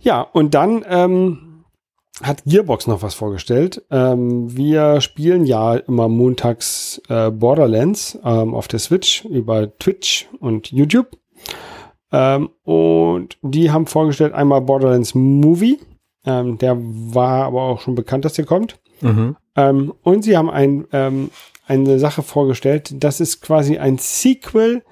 Ja, 0.00 0.20
und 0.20 0.54
dann 0.54 0.84
ähm, 0.86 1.64
hat 2.22 2.44
Gearbox 2.44 2.86
noch 2.86 3.00
was 3.00 3.14
vorgestellt. 3.14 3.82
Ähm, 3.90 4.54
wir 4.54 5.00
spielen 5.00 5.46
ja 5.46 5.76
immer 5.76 6.08
montags 6.08 7.00
äh, 7.08 7.30
Borderlands 7.30 8.18
ähm, 8.22 8.54
auf 8.54 8.68
der 8.68 8.78
Switch 8.78 9.24
über 9.24 9.74
Twitch 9.78 10.28
und 10.38 10.70
YouTube. 10.70 11.16
Ähm, 12.12 12.50
und 12.64 13.38
die 13.40 13.70
haben 13.70 13.86
vorgestellt 13.86 14.34
einmal 14.34 14.60
Borderlands 14.60 15.14
Movie. 15.14 15.78
Ähm, 16.26 16.58
der 16.58 16.76
war 16.78 17.46
aber 17.46 17.62
auch 17.62 17.80
schon 17.80 17.94
bekannt, 17.94 18.26
dass 18.26 18.34
der 18.34 18.44
kommt. 18.44 18.78
Mhm. 19.00 19.36
Ähm, 19.56 19.94
und 20.02 20.24
sie 20.24 20.36
haben 20.36 20.50
ein, 20.50 20.86
eine 21.66 21.98
Sache 21.98 22.22
vorgestellt. 22.22 23.02
Das 23.02 23.20
ist 23.20 23.40
quasi 23.40 23.78
ein 23.78 23.96
Sequel 23.96 24.82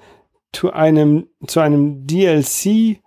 zu 0.51 0.73
einem, 0.73 1.27
zu 1.45 1.59
einem 1.59 2.07
DLC 2.07 2.99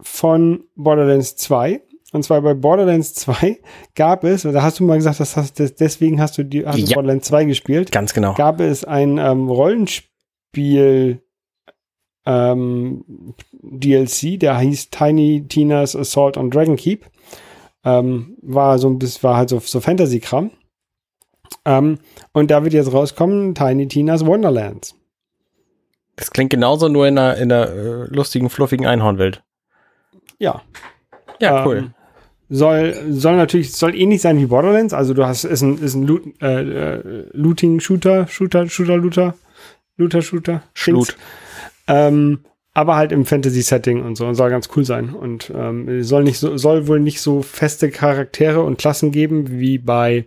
von 0.00 0.64
Borderlands 0.76 1.36
2. 1.36 1.82
Und 2.12 2.22
zwar 2.22 2.40
bei 2.42 2.54
Borderlands 2.54 3.14
2 3.14 3.60
gab 3.94 4.22
es, 4.24 4.42
da 4.42 4.62
hast 4.62 4.78
du 4.78 4.84
mal 4.84 4.96
gesagt, 4.96 5.18
das 5.18 5.36
hast, 5.36 5.58
das, 5.58 5.74
deswegen 5.74 6.20
hast 6.20 6.38
du, 6.38 6.44
die, 6.44 6.64
hast 6.64 6.78
du 6.78 6.82
Ja. 6.82 6.94
Borderlands 6.94 7.26
2 7.28 7.44
gespielt, 7.44 7.90
Ganz 7.90 8.14
genau. 8.14 8.34
gab 8.34 8.60
es 8.60 8.84
ein 8.84 9.18
ähm, 9.18 9.48
Rollenspiel 9.48 11.22
ähm, 12.26 13.04
DLC, 13.62 14.38
der 14.38 14.58
hieß 14.58 14.90
Tiny 14.90 15.46
Tina's 15.48 15.96
Assault 15.96 16.36
on 16.36 16.50
Dragon 16.50 16.76
Keep. 16.76 17.06
Ähm, 17.84 18.36
war 18.40 18.78
so 18.78 18.88
ein 18.88 18.98
bisschen, 18.98 19.22
war 19.24 19.36
halt 19.36 19.48
so, 19.50 19.58
so 19.58 19.80
Fantasy-Kram. 19.80 20.50
Ähm, 21.66 21.98
und 22.32 22.50
da 22.50 22.62
wird 22.64 22.72
jetzt 22.74 22.92
rauskommen 22.92 23.54
Tiny 23.54 23.88
Tina's 23.88 24.24
Wonderlands. 24.24 24.94
Das 26.16 26.30
klingt 26.30 26.50
genauso 26.50 26.88
nur 26.88 27.06
in 27.08 27.18
einer, 27.18 27.36
in 27.36 27.50
einer 27.52 27.68
äh, 27.68 28.04
lustigen, 28.06 28.48
fluffigen 28.48 28.86
Einhornwelt. 28.86 29.42
Ja. 30.38 30.62
Ja, 31.40 31.66
cool. 31.66 31.76
Ähm, 31.76 31.94
soll, 32.48 32.94
soll 33.10 33.36
natürlich, 33.36 33.72
soll 33.72 33.94
ähnlich 33.94 34.20
sein 34.20 34.38
wie 34.38 34.46
Borderlands. 34.46 34.92
Also 34.94 35.14
du 35.14 35.26
hast, 35.26 35.44
ist 35.44 35.62
ein, 35.62 35.78
ist 35.78 35.94
ein 35.94 36.06
Loot, 36.06 36.22
äh, 36.42 36.62
äh, 36.62 37.26
Looting-Shooter, 37.32 38.26
Shooter, 38.28 38.68
Shooter, 38.68 38.96
Looter, 38.96 39.34
Looter-Shooter. 39.96 40.62
Schlut. 40.74 41.16
Ähm, 41.86 42.40
aber 42.74 42.96
halt 42.96 43.12
im 43.12 43.24
Fantasy-Setting 43.24 44.02
und 44.02 44.16
so 44.16 44.26
und 44.26 44.34
soll 44.34 44.50
ganz 44.50 44.68
cool 44.76 44.84
sein. 44.84 45.14
Und 45.14 45.52
ähm, 45.54 46.02
soll 46.02 46.24
nicht 46.24 46.38
so, 46.38 46.56
soll 46.56 46.86
wohl 46.88 47.00
nicht 47.00 47.20
so 47.20 47.42
feste 47.42 47.90
Charaktere 47.90 48.62
und 48.62 48.78
Klassen 48.78 49.12
geben 49.12 49.60
wie 49.60 49.78
bei 49.78 50.26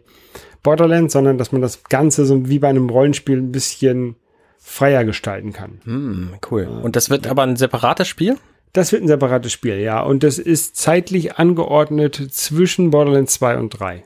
Borderlands, 0.63 1.13
sondern 1.13 1.37
dass 1.37 1.51
man 1.51 1.61
das 1.61 1.83
Ganze 1.83 2.25
so 2.25 2.49
wie 2.49 2.59
bei 2.59 2.69
einem 2.69 2.89
Rollenspiel 2.89 3.37
ein 3.37 3.51
bisschen 3.51 4.15
freier 4.57 5.05
gestalten 5.05 5.53
kann. 5.53 5.81
Hm, 5.83 6.29
cool. 6.49 6.67
Und 6.67 6.95
das 6.95 7.09
wird 7.09 7.27
aber 7.27 7.43
ein 7.43 7.55
separates 7.57 8.07
Spiel? 8.07 8.37
Das 8.73 8.91
wird 8.91 9.03
ein 9.03 9.07
separates 9.07 9.51
Spiel, 9.51 9.79
ja. 9.79 10.01
Und 10.01 10.23
das 10.23 10.37
ist 10.37 10.75
zeitlich 10.75 11.35
angeordnet 11.35 12.15
zwischen 12.31 12.91
Borderlands 12.91 13.33
2 13.33 13.57
und 13.57 13.69
3. 13.69 14.03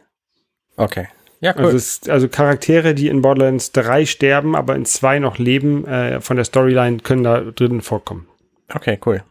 Okay. 0.78 1.07
Ja, 1.41 1.55
cool. 1.57 1.66
Also, 1.66 2.12
also 2.12 2.28
Charaktere, 2.30 2.93
die 2.93 3.07
in 3.07 3.22
Borderlands 3.22 3.72
3 3.72 4.05
sterben, 4.05 4.55
aber 4.55 4.76
in 4.76 4.86
2 4.86 5.20
noch 5.20 5.39
leben, 5.39 5.86
äh, 5.88 6.22
von 6.22 6.38
der 6.38 6.45
Storyline 6.45 6.99
können 6.99 7.24
da 7.24 7.41
drin 7.41 7.82
vorkommen. 7.82 8.28
okay, 8.74 8.99
cool. 9.05 9.24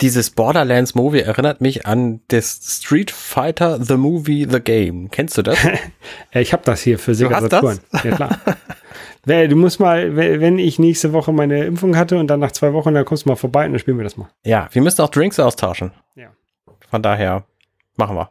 Dieses 0.00 0.30
Borderlands 0.30 0.94
Movie 0.94 1.20
erinnert 1.20 1.60
mich 1.60 1.86
an 1.86 2.22
das 2.28 2.60
Street 2.64 3.10
Fighter 3.10 3.78
The 3.84 3.96
Movie 3.96 4.48
The 4.50 4.58
Game. 4.58 5.10
Kennst 5.10 5.38
du 5.38 5.42
das? 5.42 5.58
Äh, 6.32 6.40
ich 6.40 6.52
habe 6.54 6.62
das 6.64 6.80
hier 6.80 6.98
für 6.98 7.14
Sega 7.14 7.40
Saturn. 7.42 7.78
Ja, 8.02 8.16
klar. 8.16 8.40
Du 9.24 9.54
musst 9.56 9.78
mal, 9.78 10.16
we- 10.16 10.40
wenn 10.40 10.58
ich 10.58 10.78
nächste 10.78 11.12
Woche 11.12 11.32
meine 11.32 11.64
Impfung 11.64 11.96
hatte 11.96 12.18
und 12.18 12.26
dann 12.26 12.40
nach 12.40 12.52
zwei 12.52 12.72
Wochen, 12.72 12.92
dann 12.94 13.04
kommst 13.04 13.24
du 13.24 13.28
mal 13.28 13.36
vorbei 13.36 13.66
und 13.66 13.72
dann 13.72 13.78
spielen 13.78 13.96
wir 13.98 14.04
das 14.04 14.16
mal. 14.16 14.28
ja, 14.44 14.68
wir 14.72 14.82
müssen 14.82 15.00
auch 15.02 15.10
Drinks 15.10 15.38
austauschen. 15.38 15.92
Ja. 16.16 16.28
Von 16.90 17.02
daher 17.02 17.44
machen 17.96 18.16
wir. 18.16 18.30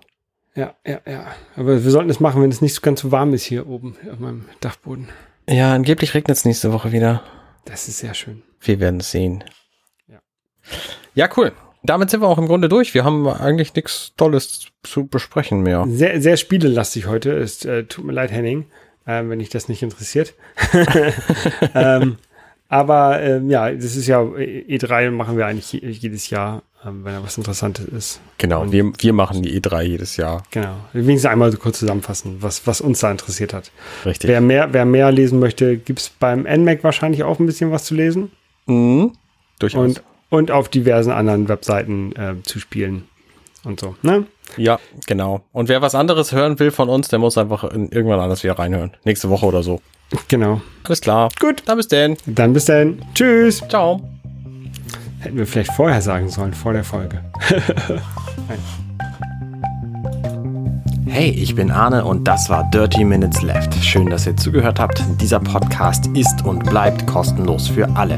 Ja, 0.53 0.75
ja, 0.85 0.99
ja. 1.07 1.27
Aber 1.55 1.81
wir 1.83 1.91
sollten 1.91 2.09
es 2.09 2.19
machen, 2.19 2.41
wenn 2.41 2.49
es 2.51 2.61
nicht 2.61 2.75
so 2.75 2.81
ganz 2.81 2.99
so 3.01 3.11
warm 3.11 3.33
ist 3.33 3.43
hier 3.45 3.67
oben 3.67 3.95
auf 4.11 4.19
meinem 4.19 4.45
Dachboden. 4.59 5.07
Ja, 5.49 5.73
angeblich 5.73 6.13
regnet 6.13 6.35
es 6.37 6.43
nächste 6.45 6.73
Woche 6.73 6.91
wieder. 6.91 7.23
Das 7.65 7.87
ist 7.87 7.99
sehr 7.99 8.13
schön. 8.13 8.43
Wir 8.59 8.79
werden 8.81 8.99
es 8.99 9.11
sehen. 9.11 9.43
Ja. 10.07 10.19
Ja, 11.15 11.29
cool. 11.37 11.53
Damit 11.83 12.09
sind 12.09 12.21
wir 12.21 12.27
auch 12.27 12.37
im 12.37 12.47
Grunde 12.47 12.69
durch. 12.69 12.93
Wir 12.93 13.03
haben 13.05 13.27
eigentlich 13.27 13.73
nichts 13.73 14.13
Tolles 14.17 14.67
zu 14.83 15.07
besprechen 15.07 15.61
mehr. 15.61 15.85
Sehr, 15.87 16.21
sehr 16.21 16.37
spielelastig 16.37 17.07
heute. 17.07 17.31
Es 17.31 17.63
äh, 17.65 17.85
tut 17.85 18.05
mir 18.05 18.11
leid, 18.13 18.31
Henning, 18.31 18.65
ähm, 19.07 19.29
wenn 19.29 19.39
dich 19.39 19.49
das 19.49 19.67
nicht 19.69 19.81
interessiert. 19.83 20.33
ähm, 21.75 22.17
aber 22.69 23.21
ähm, 23.21 23.49
ja, 23.49 23.69
das 23.71 23.95
ist 23.95 24.07
ja 24.07 24.21
E3 24.21 25.11
machen 25.11 25.37
wir 25.37 25.45
eigentlich 25.45 25.73
je- 25.73 25.89
jedes 25.89 26.29
Jahr, 26.29 26.63
ähm, 26.85 27.03
wenn 27.03 27.13
da 27.15 27.23
was 27.23 27.37
Interessantes 27.37 27.85
ist. 27.85 28.21
Genau, 28.37 28.61
Und- 28.61 28.71
wir, 28.71 28.91
wir 28.97 29.13
machen 29.13 29.41
die 29.43 29.59
E3 29.59 29.81
jedes 29.83 30.15
Jahr. 30.17 30.43
Genau. 30.51 30.75
Wenigstens 30.93 31.29
einmal 31.29 31.51
so 31.51 31.57
kurz 31.57 31.79
zusammenfassen, 31.79 32.37
was, 32.39 32.65
was 32.67 32.79
uns 32.79 32.99
da 32.99 33.11
interessiert 33.11 33.53
hat. 33.53 33.71
Richtig. 34.05 34.29
Wer 34.29 34.39
mehr, 34.39 34.69
wer 34.71 34.85
mehr 34.85 35.11
lesen 35.11 35.39
möchte, 35.39 35.77
gibt's 35.77 36.09
beim 36.09 36.43
NMAC 36.43 36.83
wahrscheinlich 36.83 37.23
auch 37.23 37.39
ein 37.39 37.45
bisschen 37.45 37.71
was 37.71 37.83
zu 37.83 37.93
lesen. 37.95 38.31
Mhm. 38.67 39.11
Durchaus. 39.59 39.79
Und, 39.99 40.03
und 40.29 40.51
auf 40.51 40.69
diversen 40.69 41.11
anderen 41.11 41.49
Webseiten 41.49 42.15
äh, 42.15 42.35
zu 42.43 42.59
spielen 42.59 43.03
und 43.63 43.79
so. 43.79 43.95
Ne? 44.01 44.25
ja, 44.57 44.79
genau. 45.07 45.41
Und 45.51 45.69
wer 45.69 45.81
was 45.81 45.95
anderes 45.95 46.31
hören 46.31 46.59
will 46.59 46.71
von 46.71 46.89
uns, 46.89 47.07
der 47.07 47.19
muss 47.19 47.37
einfach 47.37 47.63
in, 47.65 47.89
irgendwann 47.89 48.19
anders 48.19 48.43
wieder 48.43 48.57
reinhören. 48.57 48.91
Nächste 49.03 49.29
Woche 49.29 49.45
oder 49.45 49.63
so. 49.63 49.81
Genau. 50.27 50.61
Alles 50.83 51.01
klar. 51.01 51.29
Gut. 51.39 51.63
Dann 51.65 51.77
bis 51.77 51.87
denn. 51.87 52.17
Dann 52.25 52.53
bis 52.53 52.65
dann. 52.65 53.01
Tschüss. 53.13 53.61
Ciao. 53.69 54.01
Hätten 55.19 55.37
wir 55.37 55.45
vielleicht 55.45 55.71
vorher 55.73 56.01
sagen 56.01 56.29
sollen, 56.29 56.53
vor 56.53 56.73
der 56.73 56.83
Folge. 56.83 57.23
Hey, 61.05 61.29
ich 61.29 61.55
bin 61.55 61.71
Arne 61.71 62.05
und 62.05 62.25
das 62.25 62.49
war 62.49 62.69
Dirty 62.71 63.03
Minutes 63.03 63.41
Left. 63.41 63.75
Schön, 63.83 64.09
dass 64.09 64.25
ihr 64.25 64.37
zugehört 64.37 64.79
habt. 64.79 65.03
Dieser 65.19 65.41
Podcast 65.41 66.07
ist 66.13 66.45
und 66.45 66.63
bleibt 66.63 67.05
kostenlos 67.05 67.67
für 67.67 67.89
alle. 67.97 68.17